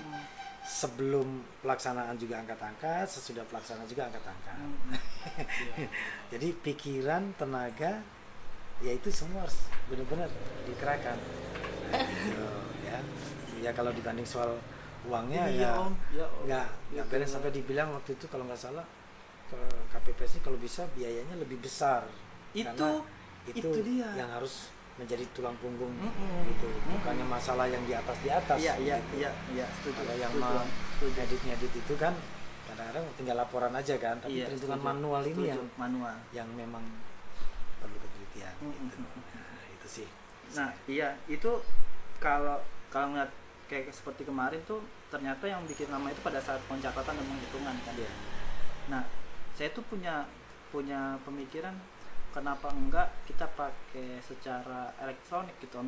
Sebelum 0.62 1.42
pelaksanaan 1.64 2.14
juga 2.20 2.38
angkat-angkat 2.38 3.08
sesudah 3.08 3.42
pelaksanaan 3.48 3.88
juga 3.88 4.12
angkat-angkat. 4.12 4.56
Jadi 6.36 6.48
pikiran 6.62 7.34
tenaga 7.34 8.04
ya 8.82 8.92
itu 8.92 9.08
semua 9.08 9.42
harus 9.42 9.58
benar-benar 9.86 10.28
dikerahkan 10.64 11.16
Nah, 11.84 12.08
gitu, 12.08 12.44
ya 12.82 12.98
ya 13.60 13.70
kalau 13.70 13.92
dibanding 13.92 14.24
soal 14.24 14.56
uangnya 15.04 15.44
Iya, 15.46 15.60
ya 15.60 15.70
Om. 15.76 15.92
Ya, 16.10 16.24
Om. 16.24 16.42
nggak 16.46 16.66
nggak 16.94 17.04
Gitu. 17.04 17.12
beres 17.12 17.30
sampai 17.30 17.50
dibilang 17.50 17.88
waktu 17.90 18.10
itu 18.12 18.24
kalau 18.26 18.44
nggak 18.44 18.56
salah 18.58 18.86
ke 19.46 19.58
KPPS 19.90 20.40
kalau 20.40 20.56
bisa 20.56 20.88
biayanya 20.92 21.36
lebih 21.36 21.60
besar 21.60 22.08
Itu 22.52 22.64
Karena 22.66 23.04
itu, 23.44 23.58
Itu 23.60 23.78
dia. 23.82 24.08
yang 24.14 24.30
harus 24.30 24.72
menjadi 24.92 25.24
tulang 25.32 25.56
punggung 25.56 25.88
Mm-mm. 25.90 26.48
gitu 26.48 26.68
bukannya 26.86 27.24
masalah 27.24 27.64
yang 27.64 27.80
di 27.82 27.92
atas 27.92 28.16
di 28.20 28.28
atas 28.28 28.56
iya 28.56 28.76
iya 28.78 28.96
gitu. 29.00 29.20
iya 29.20 29.30
iya 29.50 29.66
setuju 29.72 30.00
kalau 30.00 30.14
yang 30.14 30.32
mau 30.36 30.60
edit 31.02 31.40
ngedit 31.42 31.72
itu 31.74 31.94
kan 31.96 32.12
kadang-kadang 32.68 33.04
tinggal 33.16 33.36
laporan 33.36 33.72
aja 33.72 33.96
kan 33.96 34.16
tapi 34.16 34.36
Iya, 34.38 34.48
perhitungan 34.48 34.76
setuju, 34.76 34.90
manual 34.92 35.22
ini 35.22 35.32
setuju, 35.34 35.48
yang 35.48 35.62
manual 35.76 36.16
yang 36.30 36.48
memang 36.52 36.84
Mm-mm. 38.58 38.90
gitu 38.90 38.96
nah, 38.98 39.66
itu 39.70 39.88
sih 39.88 40.08
Nah, 40.52 40.68
iya, 40.84 41.16
itu 41.32 41.48
kalau 42.20 42.60
kalau 42.92 43.16
ngeliat 43.16 43.32
kayak 43.72 43.88
seperti 43.88 44.28
kemarin 44.28 44.60
tuh 44.68 44.84
ternyata 45.08 45.48
yang 45.48 45.64
bikin 45.64 45.88
lama 45.88 46.12
itu 46.12 46.20
pada 46.20 46.36
saat 46.36 46.60
pencatatan 46.68 47.16
dan 47.16 47.24
penghitungan 47.24 47.72
kan. 47.72 47.94
Iya. 47.96 48.12
Nah, 48.92 49.02
saya 49.56 49.72
tuh 49.72 49.80
punya 49.88 50.28
punya 50.68 51.16
pemikiran 51.24 51.72
kenapa 52.36 52.68
enggak 52.72 53.08
kita 53.24 53.48
pakai 53.56 54.20
secara 54.20 54.92
elektronik 55.00 55.56
gitu 55.60 55.80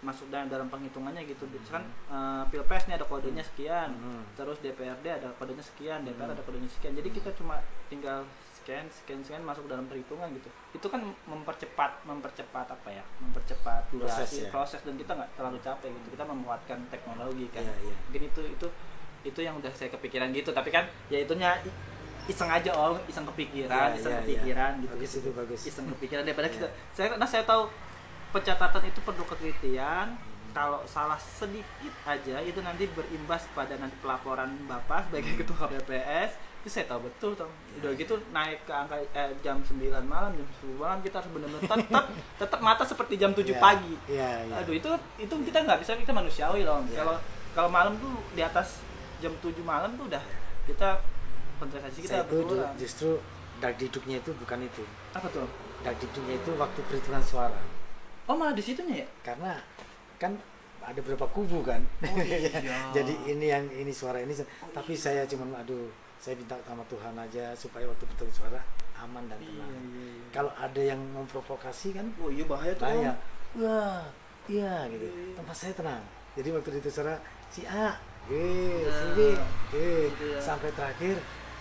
masuk 0.00 0.32
dalam 0.32 0.48
dalam 0.48 0.72
penghitungannya 0.72 1.28
gitu. 1.28 1.44
Kan 1.68 1.84
eh, 2.08 2.42
Pilpres 2.48 2.88
nih 2.88 2.96
ada 2.96 3.04
kodenya 3.04 3.44
sekian, 3.44 3.92
Hmm. 4.00 4.24
terus 4.32 4.64
DPRD 4.64 5.04
ada 5.12 5.28
kodenya 5.36 5.60
sekian, 5.60 6.08
DPR 6.08 6.24
Hmm. 6.24 6.36
ada 6.40 6.42
kodenya 6.44 6.72
sekian. 6.72 6.96
Jadi 6.96 7.08
kita 7.12 7.36
cuma 7.36 7.60
tinggal 7.92 8.24
scan, 8.70 8.86
scan, 8.86 9.18
scan 9.26 9.42
masuk 9.42 9.66
dalam 9.66 9.90
perhitungan 9.90 10.30
gitu. 10.30 10.46
Itu 10.70 10.86
kan 10.86 11.02
mempercepat, 11.26 12.06
mempercepat 12.06 12.70
apa 12.70 12.88
ya? 12.88 13.02
Mempercepat 13.18 13.90
Proses, 13.90 14.30
durasi, 14.30 14.38
ya. 14.46 14.50
proses 14.54 14.80
dan 14.86 14.94
kita 14.94 15.18
nggak 15.18 15.30
terlalu 15.34 15.58
capek 15.58 15.90
gitu. 15.90 16.14
Kita 16.14 16.22
memuatkan 16.22 16.78
teknologi 16.86 17.50
kan. 17.50 17.66
Iya, 17.66 17.74
iya. 17.82 17.94
Mungkin 18.06 18.22
itu 18.30 18.40
itu 18.46 18.66
itu 19.20 19.40
yang 19.42 19.58
udah 19.58 19.72
saya 19.74 19.90
kepikiran 19.90 20.30
gitu. 20.30 20.54
Tapi 20.54 20.70
kan 20.70 20.86
ya 21.10 21.18
itunya 21.18 21.58
iseng 22.30 22.46
aja 22.46 22.70
om, 22.78 22.94
iseng 23.04 23.26
kepikiran, 23.26 23.90
Iya, 23.90 23.98
iseng 23.98 24.12
iya, 24.14 24.20
kepikiran 24.22 24.70
iya. 24.70 24.82
gitu. 24.86 24.94
bagus 24.94 25.12
itu 25.18 25.30
bagus 25.34 25.60
Iseng 25.66 25.86
kepikiran 25.90 26.22
daripada 26.22 26.46
Iya. 26.46 26.54
kita. 26.54 26.66
Saya 26.94 27.06
karena 27.10 27.26
saya 27.26 27.42
tahu 27.42 27.62
pencatatan 28.30 28.82
itu 28.86 29.00
perlu 29.02 29.24
ketelitian. 29.26 30.14
Hmm. 30.14 30.28
Kalau 30.50 30.82
salah 30.82 31.18
sedikit 31.18 31.94
aja 32.04 32.42
itu 32.42 32.58
nanti 32.58 32.86
berimbas 32.88 33.46
pada 33.50 33.74
nanti 33.74 33.94
pelaporan 33.98 34.50
bapak 34.64 35.06
sebagai 35.06 35.34
Hmm. 35.34 35.40
ketua 35.42 35.56
KPPS 35.66 36.30
itu 36.60 36.68
saya 36.68 36.84
tahu 36.86 37.00
betul. 37.02 37.32
Iya, 37.32 37.46
Udah 37.76 37.90
gitu 37.94 38.14
naik 38.30 38.60
ke 38.62 38.72
angka 38.72 38.96
eh, 39.00 39.32
jam 39.40 39.56
9 39.58 39.80
malam, 40.04 40.30
jam 40.30 40.46
10 40.62 40.76
malam 40.76 40.98
kita 41.00 41.16
harus 41.18 41.30
benar-benar 41.30 41.62
tetap 41.64 42.04
tetap 42.36 42.60
mata 42.60 42.84
seperti 42.84 43.16
jam 43.16 43.32
7 43.32 43.40
Iya, 43.42 43.56
pagi. 43.56 43.94
iya 44.06 44.30
iya 44.44 44.54
Aduh 44.60 44.72
itu 44.72 44.90
itu 45.16 45.34
kita 45.42 45.58
nggak 45.62 45.80
bisa 45.80 45.96
kita 45.96 46.12
manusiawi 46.12 46.60
loh. 46.62 46.84
Iya. 46.86 47.00
Kalau 47.00 47.16
kalau 47.50 47.68
malam 47.68 47.96
tuh 47.96 48.12
di 48.30 48.40
atas 48.40 48.84
jam 49.18 49.32
7 49.34 49.56
malam 49.60 49.92
tuh 49.94 50.04
udah 50.06 50.20
kita 50.64 51.00
konsentrasi 51.56 51.98
kita 52.00 52.12
saya 52.14 52.24
itu 52.24 52.56
justru 52.76 53.10
dak 53.58 53.76
diduknya 53.76 54.16
itu 54.16 54.32
bukan 54.34 54.60
itu 54.62 54.80
Apa 55.12 55.28
tuh? 55.28 55.44
dak 55.80 55.96
diduknya 55.96 56.34
itu 56.34 56.50
waktu 56.56 56.80
perhitungan 56.82 57.20
suara 57.20 57.60
Oh 58.24 58.32
malah 58.32 58.52
di 58.52 58.62
situnya 58.62 59.04
ya? 59.04 59.08
karena 59.22 59.60
kan 60.16 60.36
ada 60.80 60.96
beberapa 60.96 61.28
kubu 61.28 61.60
kan 61.60 61.84
Oh, 62.00 62.16
iya. 62.16 62.48
jadi 62.96 63.12
ini 63.26 63.46
yang 63.46 63.64
ini 63.68 63.90
suara 63.90 64.16
ini 64.18 64.32
tapi 64.72 64.96
saya 64.96 65.28
cuma 65.28 65.44
aduh 65.54 65.92
saya 66.20 66.36
minta 66.36 66.52
sama 66.60 66.84
Tuhan 66.84 67.16
aja 67.16 67.44
supaya 67.54 67.88
waktu 67.88 68.04
perhitungan 68.04 68.34
suara 68.34 68.60
aman 68.94 69.24
dan 69.24 69.40
Iya, 69.40 69.48
tenang 69.48 69.72
iya, 69.72 69.80
iya. 70.04 70.24
kalau 70.30 70.52
ada 70.54 70.82
yang 70.82 71.00
memprovokasi 71.10 71.88
kan 71.90 72.06
Oh 72.18 72.28
iya 72.28 72.44
bahaya 72.44 72.72
tuh. 72.74 72.84
bahaya 72.84 73.12
wah 73.56 74.04
iya 74.46 74.84
gitu 74.86 75.08
Iya. 75.08 75.32
tempat 75.34 75.56
saya 75.56 75.72
tenang 75.72 76.02
jadi 76.32 76.48
waktu 76.52 76.68
itu 76.76 76.90
suara 76.90 77.16
si 77.48 77.64
A 77.64 77.96
si 78.22 78.36
B 79.16 79.18
Nah, 79.32 79.48
eh 79.72 80.12
gitu 80.12 80.24
ya. 80.28 80.38
sampai 80.38 80.68
terakhir 80.70 81.16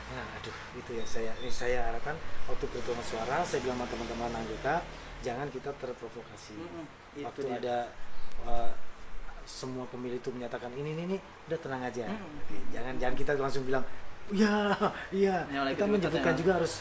nah 0.10 0.26
aduh 0.36 0.58
itu 0.76 0.92
yang 0.92 1.06
saya 1.06 1.32
ini 1.38 1.48
saya 1.48 1.86
harapkan 1.86 2.18
waktu 2.46 2.66
perhitungan 2.66 3.06
suara 3.06 3.40
saya 3.42 3.62
bilang 3.62 3.78
sama 3.78 3.88
teman-teman 3.88 4.32
anggota 4.36 4.82
jangan 5.22 5.48
kita 5.48 5.70
terprovokasi 5.76 6.58
Mm-mm, 6.58 6.86
itu 7.14 7.24
waktu 7.24 7.42
dia. 7.46 7.56
ada 7.56 7.78
uh, 8.44 8.72
semua 9.46 9.86
pemilih 9.86 10.18
itu 10.18 10.30
menyatakan 10.30 10.74
ini 10.74 10.94
ini 10.94 11.02
ini 11.06 11.18
udah 11.48 11.60
tenang 11.60 11.82
aja 11.84 12.06
Mm. 12.06 12.42
Oke, 12.42 12.58
jangan 12.70 12.94
jangan 12.98 13.16
kita 13.16 13.32
langsung 13.36 13.64
bilang 13.64 13.86
ya 14.32 14.54
iya 15.10 15.36
Nyalain 15.48 15.74
kita 15.74 15.86
menyebutkan 15.86 16.34
ya. 16.34 16.40
juga 16.40 16.52
harus 16.58 16.74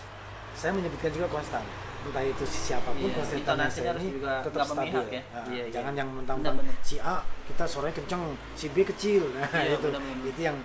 saya 0.53 0.73
menyebutkan 0.75 1.11
juga 1.11 1.27
konstan 1.29 1.63
entah 1.99 2.23
itu 2.23 2.45
si 2.47 2.59
siapa 2.65 2.89
pun 2.95 3.05
Iya, 3.05 3.21
harus 3.21 4.01
ini 4.01 4.11
juga 4.15 4.33
tetap 4.41 4.65
stabil 4.65 4.81
memihak 4.87 5.07
ya. 5.11 5.23
Nah, 5.29 5.45
Iya, 5.45 5.63
iya. 5.67 5.73
jangan 5.75 5.93
yang 5.95 6.09
mentang 6.09 6.37
Benar-benar. 6.41 6.75
si 6.81 6.97
A 6.99 7.17
kita 7.45 7.65
suaranya 7.65 7.95
kenceng 7.97 8.23
si 8.55 8.67
B 8.71 8.77
kecil 8.83 9.23
nah 9.35 9.51
Iya, 9.51 9.77
itu 9.77 9.89
benar-benar. 9.89 10.25
itu 10.25 10.41
yang 10.41 10.57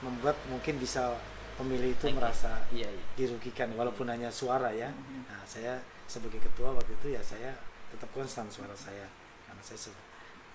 membuat 0.00 0.36
mungkin 0.46 0.74
bisa 0.76 1.14
pemilih 1.54 1.90
itu 1.92 2.06
Oke. 2.06 2.16
merasa 2.16 2.62
Iya 2.70 2.88
iya. 2.88 3.04
dirugikan 3.14 3.68
walaupun 3.74 4.06
hanya 4.06 4.30
suara 4.30 4.70
ya. 4.70 4.88
Mhm. 4.88 5.28
Nah, 5.28 5.42
saya 5.44 5.76
sebagai 6.06 6.40
ketua 6.40 6.72
waktu 6.72 6.94
itu 6.94 7.12
ya 7.12 7.20
saya 7.20 7.52
tetap 7.88 8.08
konstan 8.10 8.48
suara 8.48 8.72
saya 8.72 9.04
karena 9.44 9.60
saya 9.60 9.78
se- 9.78 10.00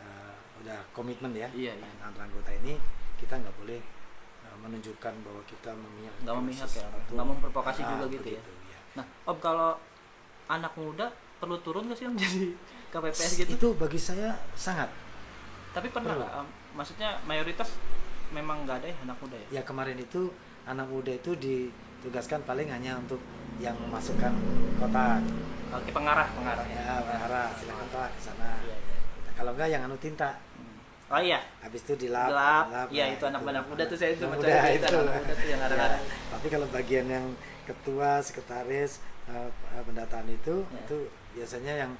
eh, 0.01 0.33
udah 0.59 0.79
komitmen 0.91 1.31
ya 1.31 1.47
Iya, 1.51 1.71
iya. 1.73 1.87
antar 2.01 2.25
anggota 2.25 2.51
ini 2.53 2.75
kita 3.15 3.37
nggak 3.37 3.55
boleh 3.55 3.79
eh, 3.79 4.02
menunjukkan 4.63 5.13
bahwa 5.21 5.41
kita 5.43 5.71
memihak 5.75 6.15
Nggak 6.23 6.35
memihak 6.39 6.69
ya, 6.71 6.87
nggak 6.87 7.25
memprovokasi 7.27 7.81
Ah, 7.83 7.89
juga 7.91 8.05
gitu 8.09 8.27
ya. 8.31 8.41
begitu, 8.41 8.51
ya. 8.71 8.79
Nah, 8.95 9.05
Om 9.27 9.37
kalau 9.37 9.71
anak 10.47 10.73
muda 10.73 11.07
perlu 11.37 11.57
turun 11.59 11.91
gak 11.91 11.97
sih 11.99 12.07
Om 12.07 12.15
jadi 12.23 12.43
KPPS 12.89 13.31
gitu? 13.37 13.49
Itu 13.53 13.67
bagi 13.75 13.99
saya 13.99 14.31
sangat. 14.53 14.87
Tapi 15.73 15.87
pernah 15.89 16.15
nggak? 16.15 16.31
Om? 16.39 16.47
Maksudnya 16.73 17.19
mayoritas 17.23 17.75
memang 18.31 18.63
nggak 18.63 18.77
ada 18.81 18.87
ya 18.87 18.97
anak 19.03 19.17
muda 19.19 19.35
ya? 19.35 19.47
Ya 19.59 19.61
kemarin 19.61 19.97
itu 19.97 20.31
anak 20.63 20.87
muda 20.87 21.11
itu 21.11 21.35
ditugaskan 21.35 22.41
paling 22.43 22.71
hanya 22.71 22.95
untuk 22.95 23.19
yang 23.59 23.75
memasukkan 23.77 24.31
kotak. 24.79 25.19
Oke 25.73 25.89
pengarah 25.91 26.29
pengarah 26.31 26.65
ya. 26.65 26.79
Ya, 26.79 26.95
mengarah 27.01 27.47
silakan 27.53 27.87
ke 27.89 28.01
sana. 28.21 28.61
Iya, 28.61 28.77
iya. 28.77 28.97
Kalau 29.33 29.51
enggak 29.53 29.69
yang 29.69 29.81
anu 29.83 29.97
tinta. 29.97 30.37
Hmm. 31.07 31.13
Oh 31.13 31.21
iya. 31.21 31.39
Habis 31.61 31.81
itu 31.85 31.93
dilap. 32.07 32.29
Gelap. 32.31 32.65
Iya 32.89 33.03
nah, 33.05 33.15
itu 33.15 33.23
anak-anak 33.29 33.63
muda 33.69 33.83
tuh 33.85 33.97
saya 33.99 34.11
cuma 34.17 34.33
muda 34.39 34.49
itu 34.71 34.85
anak 34.87 35.15
muda 35.19 35.33
tuh 35.35 35.47
yang 35.47 35.61
Ya, 35.61 35.67
ada-ada. 35.69 35.97
Tapi 36.33 36.47
kalau 36.49 36.67
bagian 36.73 37.05
yang 37.07 37.25
ketua, 37.63 38.19
sekretaris, 38.19 38.99
eh, 39.29 39.49
eh, 39.51 39.83
pendataan 39.85 40.27
itu 40.27 40.65
Ya. 40.67 40.79
itu 40.83 40.97
biasanya 41.35 41.73
yang 41.87 41.91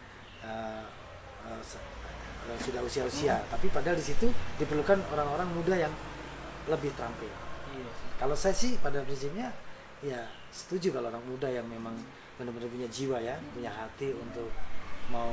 eh, 0.44 0.84
sudah 2.60 2.82
usia-usia. 2.84 3.40
Hmm. 3.40 3.50
Tapi 3.56 3.68
padahal 3.72 3.96
di 4.00 4.06
situ 4.06 4.28
diperlukan 4.60 5.00
orang-orang 5.12 5.48
muda 5.56 5.76
yang 5.76 5.94
lebih 6.68 6.92
terampil. 6.96 7.32
Iya 7.76 7.90
sih. 7.92 8.08
Kalau 8.20 8.36
saya 8.36 8.56
sih 8.56 8.72
pada 8.80 9.04
prinsipnya 9.04 9.52
ya 10.04 10.20
setuju 10.52 10.92
kalau 10.92 11.08
orang 11.08 11.24
muda 11.24 11.48
yang 11.48 11.64
memang 11.68 11.96
benar-benar 12.36 12.68
punya 12.68 12.88
jiwa 12.92 13.18
ya, 13.24 13.40
punya 13.56 13.72
hati 13.72 14.12
untuk 14.12 14.52
mau 15.12 15.32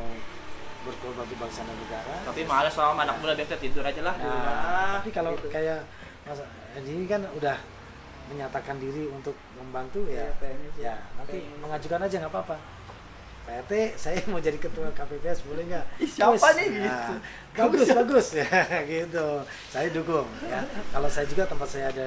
berkorban 0.83 1.21
bagi 1.21 1.37
bangsa 1.37 1.61
dan 1.61 1.77
negara. 1.77 2.15
Tapi 2.25 2.41
males 2.43 2.73
soal 2.73 2.93
anak 2.95 3.17
muda 3.17 3.33
biasa 3.33 3.55
tidur 3.57 3.83
aja 3.83 4.01
lah. 4.01 4.15
Nah, 4.15 4.97
tapi 4.97 5.11
kalau 5.11 5.33
Gitu. 5.35 5.49
kayak 5.49 5.85
Mas 6.23 6.41
ini 6.79 7.05
kan 7.05 7.25
udah 7.31 7.57
menyatakan 8.27 8.77
diri 8.77 9.07
untuk 9.07 9.35
membantu 9.55 10.07
ya, 10.07 10.31
sih. 10.39 10.81
ya 10.81 10.95
nanti 11.15 11.43
Pengen. 11.43 11.59
mengajukan 11.61 12.01
aja 12.01 12.17
nggak 12.19 12.31
apa-apa. 12.31 12.57
Pak 13.41 13.55
RT, 13.67 13.73
saya 13.97 14.21
mau 14.31 14.39
jadi 14.39 14.55
ketua 14.55 14.93
KPPS 14.93 15.43
boleh 15.45 15.65
nggak? 15.67 15.85
Siapa 16.07 16.33
Wes. 16.33 16.45
nih? 16.55 16.69
Nah, 16.71 16.87
Gitu. 16.87 17.15
bagus, 17.57 17.89
bagus 17.91 18.27
ya, 18.37 18.47
gitu. 18.93 19.27
Saya 19.67 19.89
dukung 19.91 20.29
ya. 20.45 20.61
Kalau 20.89 21.09
saya 21.09 21.27
juga 21.27 21.43
tempat 21.45 21.67
saya 21.67 21.89
ada 21.89 22.07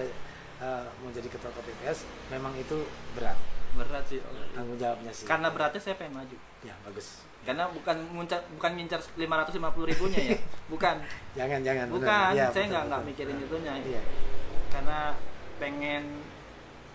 eh, 0.62 0.84
mau 0.98 1.10
jadi 1.10 1.28
ketua 1.28 1.52
KPPS, 1.52 2.06
memang 2.30 2.56
itu 2.56 2.88
berat 3.14 3.36
berat 3.74 4.06
sih. 4.06 4.22
Om. 4.22 4.38
tanggung 4.54 4.78
jawabnya 4.78 5.12
sih. 5.12 5.26
Karena 5.26 5.50
beratnya 5.50 5.82
saya 5.82 5.98
pengen 5.98 6.14
maju. 6.16 6.38
ya 6.62 6.74
bagus. 6.86 7.26
Karena 7.44 7.68
bukan 7.68 7.98
muncar, 8.16 8.40
bukan 8.56 8.72
ngincar 8.76 9.00
550 9.20 9.60
ribunya 9.92 10.20
ya. 10.32 10.38
Bukan. 10.72 10.96
Jangan 11.36 11.60
jangan. 11.60 11.86
Bukan. 11.92 12.32
Iya, 12.34 12.48
saya 12.48 12.66
betul, 12.66 12.72
nggak 12.72 12.84
nggak 12.88 13.02
mikirin 13.04 13.38
itunya. 13.38 13.74
Iya. 13.84 14.02
Karena 14.72 15.00
pengen 15.60 16.04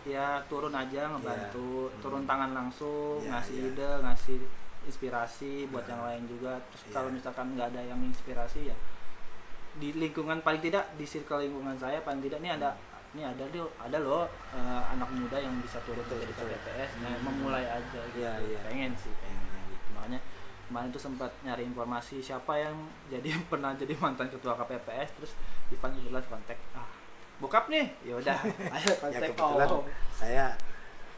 ya 0.09 0.41
turun 0.49 0.73
aja 0.73 1.13
ngebantu, 1.13 1.93
Iya. 1.93 2.01
turun 2.01 2.23
tangan 2.25 2.51
langsung, 2.57 3.21
Iya, 3.21 3.29
ngasih 3.37 3.57
iya. 3.61 3.69
ide, 3.71 3.91
ngasih 4.03 4.37
inspirasi 4.89 5.53
buat 5.69 5.85
Iya. 5.85 5.93
yang 5.93 6.03
lain 6.09 6.23
juga. 6.27 6.53
Terus 6.73 6.83
Iya. 6.89 6.93
kalau 6.97 7.09
misalkan 7.13 7.47
nggak 7.53 7.69
ada 7.77 7.83
yang 7.85 8.01
inspirasi 8.01 8.73
ya 8.73 8.77
di 9.79 9.95
lingkungan 9.95 10.43
paling 10.43 10.59
tidak 10.59 10.91
di 10.99 11.07
circle 11.07 11.39
lingkungan 11.39 11.79
saya 11.79 12.03
paling 12.03 12.19
tidak 12.19 12.43
nih 12.43 12.51
ada 12.51 12.75
ini 13.15 13.23
ada 13.23 13.47
loh 13.47 13.71
ada 13.79 13.99
loh 14.03 14.27
eh, 14.51 14.83
anak 14.91 15.07
muda 15.15 15.39
yang 15.39 15.55
bisa 15.63 15.79
turun 15.87 16.03
Betul, 16.03 16.27
jadi. 16.27 16.35
KPPS 16.35 16.91
nah, 16.99 17.15
memulai 17.23 17.63
aja 17.63 18.01
gitu 18.11 18.19
Iya, 18.19 18.43
iya. 18.43 18.59
pengen 18.67 18.93
sih 18.99 19.13
pengen 19.23 19.38
kemarin 20.69 20.89
tuh 20.89 21.01
sempat 21.01 21.33
nyari 21.41 21.65
informasi 21.65 22.21
siapa 22.21 22.53
yang 22.55 22.77
jadi 23.09 23.33
pernah 23.51 23.73
jadi 23.73 23.97
mantan 23.97 24.29
ketua 24.29 24.53
KPPS 24.55 25.09
terus 25.17 25.33
Ivan 25.69 25.91
kebetulan 25.93 26.25
kontak 26.25 26.59
ah 26.73 26.87
bokap 27.39 27.67
nih. 27.69 27.87
Ya 28.03 28.15
udah 28.15 28.39
ayo 28.77 28.89
ya 28.89 28.97
kontak 28.99 29.21
kebetulan 29.27 29.69
oh 29.69 29.83
saya 30.13 30.45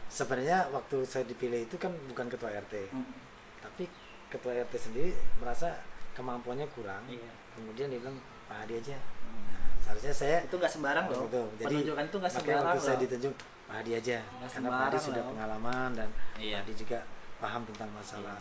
sebenarnya 0.07 0.69
waktu 0.69 0.97
saya 1.03 1.25
dipilih 1.25 1.65
itu 1.65 1.77
kan 1.77 1.91
bukan 2.07 2.27
ketua 2.27 2.51
RT 2.53 2.91
Hmm, 2.91 3.07
tapi 3.61 3.87
ketua 4.27 4.53
RT 4.59 4.75
sendiri 4.77 5.11
merasa 5.39 5.81
kemampuannya 6.13 6.67
kurang. 6.71 7.03
Iya. 7.07 7.31
Kemudian 7.51 7.87
dia 7.89 7.99
bilang 7.99 8.19
Pak 8.45 8.67
Hadi 8.67 8.75
aja. 8.77 8.99
Hmm. 8.99 9.47
nah, 9.49 9.71
seharusnya 9.81 10.13
saya 10.13 10.37
itu 10.43 10.55
nggak 10.55 10.69
sembarang 10.69 11.07
loh. 11.07 11.23
gitu. 11.25 11.43
jadi 11.57 11.75
penunjukan 11.79 12.05
itu 12.05 12.17
nggak 12.19 12.33
sembarang 12.33 12.65
waktu 12.67 12.81
saya 12.81 12.95
loh. 12.95 13.03
ditunjuk 13.07 13.35
Pak 13.65 13.77
Hadi 13.81 13.91
aja. 13.97 14.17
Nggak 14.21 14.51
karena 14.51 14.69
Pak 14.69 14.83
Hadi 14.85 14.99
sudah 15.01 15.23
loh. 15.23 15.29
pengalaman 15.33 15.89
dan 15.95 16.09
Iya. 16.37 16.59
Pak 16.59 16.63
Hadi 16.67 16.73
juga 16.77 16.99
paham 17.41 17.63
tentang 17.65 17.91
masalah 17.91 18.37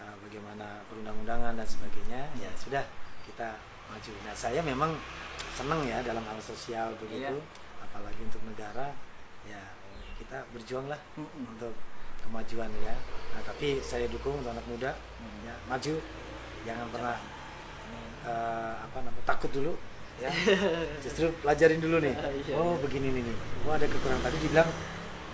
uh, 0.00 0.16
bagaimana 0.20 0.66
perundang-undangan 0.86 1.52
dan 1.54 1.66
sebagainya 1.66 2.26
ya 2.34 2.50
sudah 2.54 2.84
kita 3.22 3.54
maju 3.86 4.12
nah 4.22 4.34
saya 4.34 4.60
memang 4.60 4.96
seneng 5.50 5.84
ya 5.84 6.00
dalam 6.00 6.22
hal 6.22 6.38
sosial 6.38 6.94
begitu 6.96 7.36
Iya. 7.36 7.82
apalagi 7.82 8.20
untuk 8.22 8.42
negara 8.44 8.94
ya 9.42 9.60
kita 10.16 10.44
berjuang 10.50 10.86
lah 10.86 11.00
Mm-mm. 11.14 11.48
untuk 11.48 11.72
kemajuan 12.20 12.70
ya 12.80 12.94
nah 13.30 13.42
tapi 13.42 13.80
saya 13.80 14.06
dukung 14.06 14.38
untuk 14.38 14.52
anak 14.52 14.66
muda 14.66 14.90
Mm. 15.18 15.38
ya 15.44 15.54
maju 15.66 15.94
jangan 16.62 16.86
pernah 16.88 17.16
eh, 18.22 18.74
apa 18.78 18.98
namanya 19.00 19.24
takut 19.26 19.50
dulu 19.50 19.72
ya 20.16 20.28
justru 21.04 21.32
pelajarin 21.40 21.80
dulu 21.80 21.96
nih 21.98 22.12
Iya, 22.12 22.54
oh 22.54 22.76
iya. 22.76 22.80
begini 22.84 23.08
nih 23.10 23.22
nih 23.24 23.36
oh 23.64 23.72
ada 23.72 23.84
kekurangan 23.84 24.22
tadi 24.22 24.36
dibilang 24.38 24.68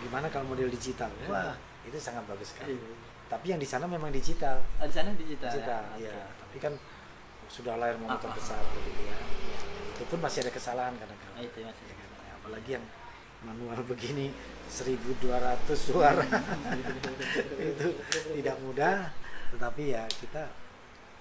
gimana 0.00 0.26
kalau 0.30 0.46
model 0.46 0.70
digital 0.70 1.10
wah 1.26 1.58
itu 1.82 1.98
sangat 1.98 2.22
bagus 2.24 2.54
sekali 2.54 2.74
Iya. 2.78 3.14
Tapi 3.26 3.46
yang 3.48 3.58
di 3.58 3.66
sana 3.66 3.84
memang 3.84 4.08
digital 4.08 4.62
Ah, 4.76 4.84
di 4.84 4.92
sana 4.92 5.10
digital. 5.12 5.50
digital 5.50 5.82
ya? 5.96 6.06
ya 6.06 6.14
Oke. 6.14 6.32
tapi 6.40 6.56
kan 6.60 6.72
sudah 7.46 7.74
layar 7.76 7.96
monitor 7.96 8.26
Ah, 8.26 8.32
ah, 8.32 8.36
besar 8.36 8.62
begitu 8.72 9.02
ya 9.02 9.16
itu 9.92 10.04
pun 10.04 10.18
masih 10.18 10.38
ada 10.40 10.50
kesalahan 10.50 10.92
Ah, 10.92 11.00
kadang-kadang 11.00 11.34
itu 11.42 11.58
masih. 11.60 11.84
Ya 11.84 11.94
kan? 11.96 12.08
apalagi 12.36 12.70
yang 12.72 12.84
manual 13.38 13.78
begini 13.84 14.30
1200 14.66 15.22
suara 15.72 16.24
itu 17.62 17.88
tidak 18.34 18.56
mudah 18.60 19.10
tetapi 19.48 19.82
ya 19.88 20.02
kita 20.08 20.42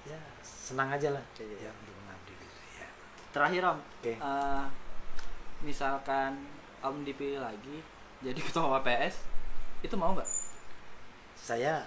ya 0.03 0.17
senang 0.41 0.89
aja 0.91 1.09
lah 1.11 1.23
Iya. 1.35 1.57
ya 1.59 1.71
untuk 1.71 1.93
mengabdi 1.95 2.33
gitu 2.35 2.57
ya 2.75 2.87
Terakhir 3.29 3.61
Om, 3.65 3.79
Oke. 3.81 4.13
eh, 4.15 4.63
misalkan 5.61 6.31
Om 6.79 7.01
dipilih 7.03 7.41
lagi 7.41 7.81
jadi 8.21 8.39
ketua 8.47 8.79
KPS, 8.79 9.21
itu 9.81 9.93
mau 9.93 10.13
nggak? 10.13 10.29
saya 11.35 11.83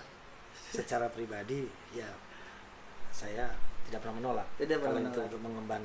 secara 0.71 1.09
pribadi 1.09 1.65
ya 1.91 2.09
saya 3.11 3.49
tidak 3.85 4.01
pernah 4.01 4.17
menolak 4.19 4.47
Tidak 4.55 4.79
pernah 4.79 5.01
menolak. 5.01 5.27
untuk 5.27 5.41
mengemban 5.41 5.83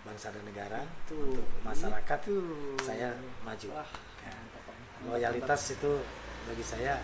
bangsa 0.00 0.28
dan 0.28 0.42
negara 0.42 0.80
Itu, 1.04 1.16
untuk 1.30 1.46
masyarakat 1.62 2.18
itu. 2.22 2.36
saya 2.80 3.08
maju 3.40 3.66
Wah, 3.72 3.90
Ya. 4.20 4.32
mantap, 4.32 4.64
loyalitas 5.02 5.62
itu 5.72 5.92
bagi 6.42 6.60
saya 6.62 6.94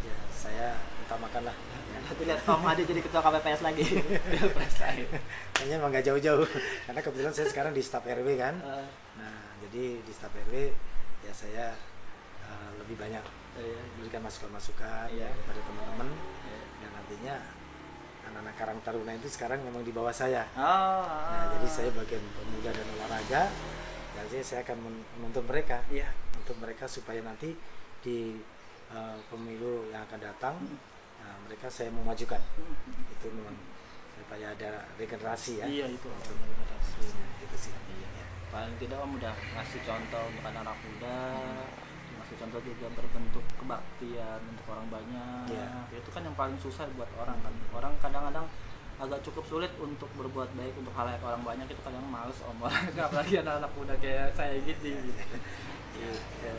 ya 0.00 0.16
saya 0.30 0.68
utamakan 1.00 1.42
lah 1.44 1.56
ya. 1.88 1.98
Nanti 2.00 2.22
lihat 2.22 2.42
Om 2.42 2.62
Adi 2.64 2.82
jadi 2.84 3.00
ketua 3.00 3.20
KPPS 3.20 3.60
lagi. 3.60 3.84
Pilpres 4.30 4.76
lagi. 4.78 5.04
kayaknya 5.52 5.74
emang 5.78 5.90
gak 5.90 6.04
jauh-jauh 6.04 6.46
karena 6.84 7.00
kebetulan 7.00 7.32
saya 7.32 7.48
sekarang 7.48 7.72
di 7.72 7.80
staf 7.80 8.02
RW 8.02 8.28
kan 8.36 8.54
Eh, 8.56 8.86
nah 9.16 9.34
jadi 9.60 9.84
di 9.98 10.12
staf 10.12 10.30
RW 10.32 10.54
ya 11.22 11.32
saya 11.32 11.66
uh, 12.44 12.70
lebih 12.76 12.94
banyak 12.96 13.22
iya. 13.54 13.80
memberikan 13.92 14.22
masukan-masukan 14.22 15.06
Iya. 15.08 15.24
ya, 15.24 15.36
kepada 15.36 15.60
teman-teman 15.62 16.08
Iya. 16.42 16.60
dan 16.78 16.90
nantinya 16.92 17.34
anak-anak 18.22 18.54
Karang 18.54 18.80
Taruna 18.80 19.12
itu 19.12 19.28
sekarang 19.28 19.60
memang 19.60 19.82
di 19.82 19.90
bawah 19.90 20.10
saya 20.10 20.46
Oh, 20.54 21.04
nah 21.04 21.50
jadi 21.50 21.68
saya 21.68 21.90
bagian 21.92 22.22
pemuda 22.32 22.70
dan 22.70 22.86
olahraga 22.92 23.42
jadi 24.14 24.40
saya 24.40 24.60
akan 24.62 24.78
men- 24.78 25.04
menuntut 25.16 25.44
mereka 25.44 25.82
Iya. 25.86 26.08
untuk 26.34 26.56
mereka 26.56 26.86
supaya 26.86 27.20
nanti 27.20 27.52
di 28.00 28.38
uh, 28.88 29.18
pemilu 29.26 29.88
yang 29.88 30.02
akan 30.04 30.20
datang 30.22 30.54
Hmm. 30.56 30.78
nah, 31.18 31.36
mereka 31.44 31.66
saya 31.66 31.88
memajukan 31.88 32.40
itu 33.10 33.26
memang 33.28 33.54
supaya 34.14 34.50
ada 34.50 34.70
regenerasi 34.96 35.52
ya 35.58 35.66
Iya 35.66 35.86
itu. 35.90 36.08
Untuk- 36.08 36.34
Om. 36.34 37.42
itu 37.42 37.56
sih 37.58 37.72
Iya. 37.74 38.08
Ya. 38.12 38.24
Paling 38.48 38.76
tidak 38.76 38.98
Om 38.98 39.16
udah 39.16 39.34
ngasih 39.56 39.80
contoh 39.82 40.22
untuk 40.24 40.44
anak-anak 40.44 40.76
muda, 40.78 41.16
ngasih 41.34 41.91
contoh 42.38 42.60
juga 42.62 42.86
berbentuk 42.92 43.44
kebaktian 43.58 44.40
untuk 44.48 44.66
orang 44.72 44.86
banyak. 44.88 45.44
Iya. 45.52 45.68
Itu 45.96 46.10
kan 46.12 46.22
yang 46.24 46.36
paling 46.36 46.58
susah 46.60 46.88
buat 46.96 47.08
orang 47.18 47.38
kan. 47.40 47.54
Orang 47.72 47.92
kadang-kadang 48.00 48.46
agak 49.02 49.18
cukup 49.26 49.44
sulit 49.48 49.72
untuk 49.82 50.06
berbuat 50.14 50.52
baik 50.54 50.78
untuk 50.78 50.94
hal 50.94 51.10
orang 51.10 51.42
banyak 51.42 51.66
itu 51.66 51.82
kadang 51.82 52.04
males 52.06 52.38
om 52.46 52.60
apalagi 53.08 53.42
anak-anak 53.42 53.72
muda 53.74 53.94
kayak 53.98 54.30
saya 54.38 54.54
gitu 54.62 54.94
gitu. 54.94 55.22
Gitu. 55.98 56.54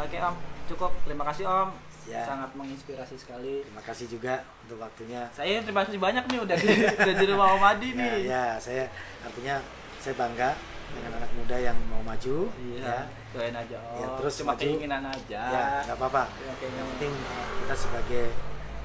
Oke 0.00 0.16
om, 0.22 0.34
cukup. 0.70 0.92
Terima 1.04 1.24
kasih 1.28 1.44
om. 1.44 1.70
Ya. 2.08 2.24
Sangat 2.24 2.50
menginspirasi 2.56 3.14
sekali. 3.20 3.62
terima 3.62 3.84
kasih 3.84 4.08
juga 4.08 4.42
untuk 4.66 4.82
waktunya 4.82 5.28
Saya 5.36 5.62
terima 5.62 5.84
kasih 5.84 6.00
banyak 6.00 6.24
nih 6.26 6.40
udah 6.42 6.56
di, 6.56 6.68
udah 7.06 7.14
di 7.14 7.26
rumah 7.28 7.54
Om 7.54 7.62
Adi 7.62 7.88
ya, 7.92 7.98
nih. 8.00 8.16
ya 8.26 8.44
saya 8.56 8.84
artinya 9.22 9.60
saya 10.00 10.14
bangga 10.16 10.50
dengan 10.92 11.12
anak 11.16 11.30
muda 11.32 11.56
yang 11.56 11.78
mau 11.86 12.00
maju 12.00 12.36
Iya, 12.52 12.80
ya 12.80 12.98
doain 13.30 13.54
aja 13.54 13.76
om. 13.80 13.96
Ya, 13.96 14.06
terus 14.16 14.34
Cuma 14.36 14.52
maju. 14.52 14.60
keinginan 14.60 15.02
aja. 15.04 15.40
ya 15.46 15.64
nggak 15.84 15.96
apa-apa 15.96 16.22
Ya, 16.36 16.52
keinginan. 16.56 16.78
yang 16.78 16.88
penting 16.94 17.12
kita 17.58 17.74
sebagai 17.76 18.24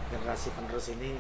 generasi 0.06 0.48
penerus 0.52 0.86
ini 0.90 1.12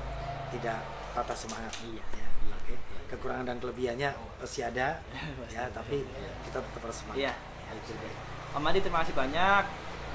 tidak 0.49 0.79
patah 1.11 1.33
semangat 1.35 1.73
Iya. 1.81 2.03
ya 2.13 2.27
oke 2.53 2.75
kekurangan 3.07 3.45
dan 3.45 3.57
kelebihannya 3.57 4.09
pasti 4.37 4.61
ada 4.61 5.01
ya 5.55 5.65
tapi 5.69 6.05
kita 6.43 6.57
tetap 6.59 6.81
harus 6.81 6.97
semangat 6.97 7.19
Iya. 7.21 7.33
Itu 7.75 7.91
deh. 7.93 8.13
Om 8.53 8.63
Adi 8.63 8.79
terima 8.79 9.01
kasih 9.01 9.11
banyak. 9.13 9.63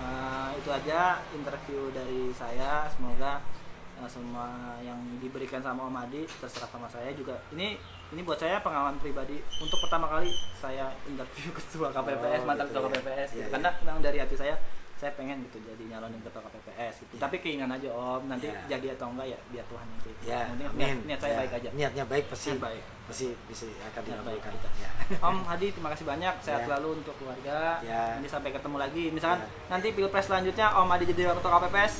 Eh, 0.00 0.50
itu 0.56 0.70
aja 0.70 1.00
interview 1.30 1.90
dari 1.90 2.32
saya. 2.32 2.88
Semoga 2.88 3.42
eh, 3.96 4.08
semua 4.08 4.48
yang 4.80 4.96
diberikan 5.18 5.60
sama 5.60 5.84
Om 5.84 5.98
Adi 5.98 6.24
terserah 6.24 6.64
sama 6.66 6.86
saya 6.86 7.12
juga. 7.12 7.36
Ini 7.50 7.76
ini 8.10 8.20
buat 8.20 8.36
saya 8.36 8.58
pengalaman 8.58 8.96
pribadi. 8.96 9.38
Untuk 9.56 9.78
pertama 9.78 10.06
kali 10.06 10.28
saya 10.54 10.90
interview 11.04 11.50
ketua 11.58 11.88
KPPS, 11.90 12.40
Oh, 12.40 12.44
mantan 12.44 12.66
gitu 12.66 12.74
ketua 12.74 12.82
ya. 12.84 12.94
KPPS. 12.96 13.28
Iya, 13.32 13.46
Karena 13.48 13.70
memang 13.80 14.00
dari 14.00 14.18
hati 14.18 14.34
saya 14.34 14.54
saya 14.94 15.16
pengen 15.16 15.40
gitu 15.42 15.56
jadi 15.58 15.80
nyalonin 15.86 16.20
ketua 16.20 16.44
KPPS 16.44 16.94
gitu. 17.00 17.14
Iya. 17.16 17.20
Tapi 17.22 17.36
keinginan 17.40 17.72
aja 17.72 17.88
Om, 17.88 18.22
nanti 18.26 18.46
Iya. 18.46 18.68
jadi 18.68 18.86
atau 18.94 19.08
enggak 19.08 19.26
ya 19.28 19.38
biar 19.48 19.64
Tuhan 19.64 19.86
yang 19.86 20.00
tahu. 20.02 20.12
ya 20.20 20.40
niat, 20.52 20.72
niat 21.08 21.18
saya 21.18 21.32
Ya, 21.32 21.38
baik 21.40 21.52
aja. 21.56 21.68
niatnya 21.72 22.04
baik 22.04 22.24
pasti 22.28 22.48
Niat 22.50 22.60
baik. 22.60 22.82
pasti 23.08 23.26
bisa 23.48 23.64
akan 23.64 24.00
baik 24.04 24.12
dikabulkan 24.36 24.72
ya 24.76 24.90
Om 25.24 25.38
Hadi 25.42 25.66
terima 25.72 25.88
kasih 25.88 26.04
banyak 26.04 26.34
sehat 26.38 26.60
Ya. 26.60 26.66
selalu 26.68 26.88
untuk 27.00 27.14
keluarga 27.16 27.80
Ya. 27.80 28.20
ini 28.20 28.28
sampai 28.28 28.52
ketemu 28.52 28.76
lagi 28.76 29.04
misalkan 29.08 29.40
Ya. 29.40 29.48
nanti 29.72 29.88
pilpres 29.90 30.26
selanjutnya 30.26 30.66
Om 30.74 30.88
Hadi 30.90 31.04
jadi 31.08 31.22
ketua 31.32 31.50
KPPS 31.56 31.94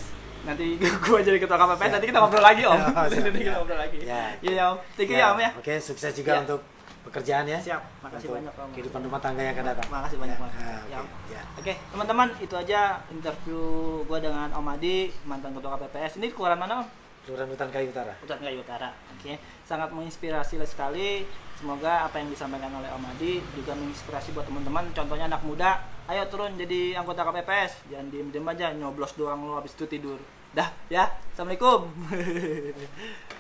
nanti 0.51 0.67
gua 1.05 1.19
jadi 1.21 1.39
ketua 1.39 1.57
KPPS 1.57 1.81
Ya. 1.81 1.93
nanti 1.93 2.07
kita 2.07 2.19
ngobrol 2.19 2.43
lagi 2.43 2.63
Om 2.65 2.75
Oh, 2.75 2.81
siap. 3.07 3.23
nanti 3.23 3.39
kita 3.39 3.47
Ya. 3.47 3.57
ngobrol 3.57 3.79
lagi 3.79 3.99
Ya. 4.01 4.23
iya 4.41 4.53
ya 4.53 4.65
Om 4.67 4.77
thank 4.93 5.09
you 5.09 5.17
ya 5.17 5.27
Om 5.29 5.39
ya 5.39 5.51
oke 5.55 5.73
sukses 5.79 6.13
juga 6.13 6.33
Ya. 6.33 6.41
untuk 6.43 6.61
pekerjaan 7.01 7.45
ya 7.45 7.59
siap 7.59 7.81
makasih 8.01 8.29
untuk 8.29 8.37
banyak 8.37 8.55
Om 8.57 8.71
kehidupan 8.73 9.01
rumah 9.03 9.21
tangga 9.21 9.41
yang 9.41 9.55
akan 9.55 9.67
datang 9.69 9.89
makasih 9.89 10.19
banyak 10.19 10.37
ya. 10.37 10.43
Om 10.43 10.51
Ah, 10.51 10.83
Ya, 10.85 10.99
oke 10.99 11.01
Om. 11.01 11.09
ya. 11.29 11.43
Oke, 11.53 11.73
teman-teman, 11.89 12.29
itu 12.39 12.55
aja 12.55 12.81
interview 13.11 13.61
gua 14.05 14.19
dengan 14.19 14.49
Om 14.51 14.67
Adi, 14.71 14.97
mantan 15.23 15.53
ketua 15.53 15.77
KPPS. 15.77 16.17
Ini 16.17 16.31
keluaran 16.31 16.57
mana, 16.57 16.81
Om? 16.81 16.87
Kelurahan 17.21 17.49
Hutan 17.49 17.69
Kayu 17.69 17.89
Utara 17.91 18.17
Hutan 18.17 18.41
Kayu 18.41 18.59
Utara. 18.59 18.89
Oke, 19.13 19.37
sangat 19.63 19.89
menginspirasi 19.91 20.57
sekali. 20.65 21.29
Semoga 21.55 22.03
apa 22.03 22.17
yang 22.17 22.29
disampaikan 22.29 22.73
oleh 22.73 22.89
Om 22.89 23.05
Adi 23.07 23.45
juga 23.53 23.73
menginspirasi 23.75 24.33
buat 24.33 24.45
teman-teman. 24.45 24.89
Contohnya 24.91 25.29
anak 25.29 25.43
muda, 25.43 25.71
ayo 26.07 26.25
turun 26.27 26.57
jadi 26.57 26.97
anggota 26.97 27.21
KPPS. 27.23 27.85
Jangan 27.89 28.09
diem-diem 28.09 28.47
aja 28.47 28.73
nyoblos 28.73 29.13
doang 29.15 29.45
lo 29.45 29.55
habis 29.55 29.73
itu 29.75 29.85
tidur. 29.87 30.17
Dah, 30.51 30.75
ya. 30.91 31.07
Assalamualaikum. 31.31 31.87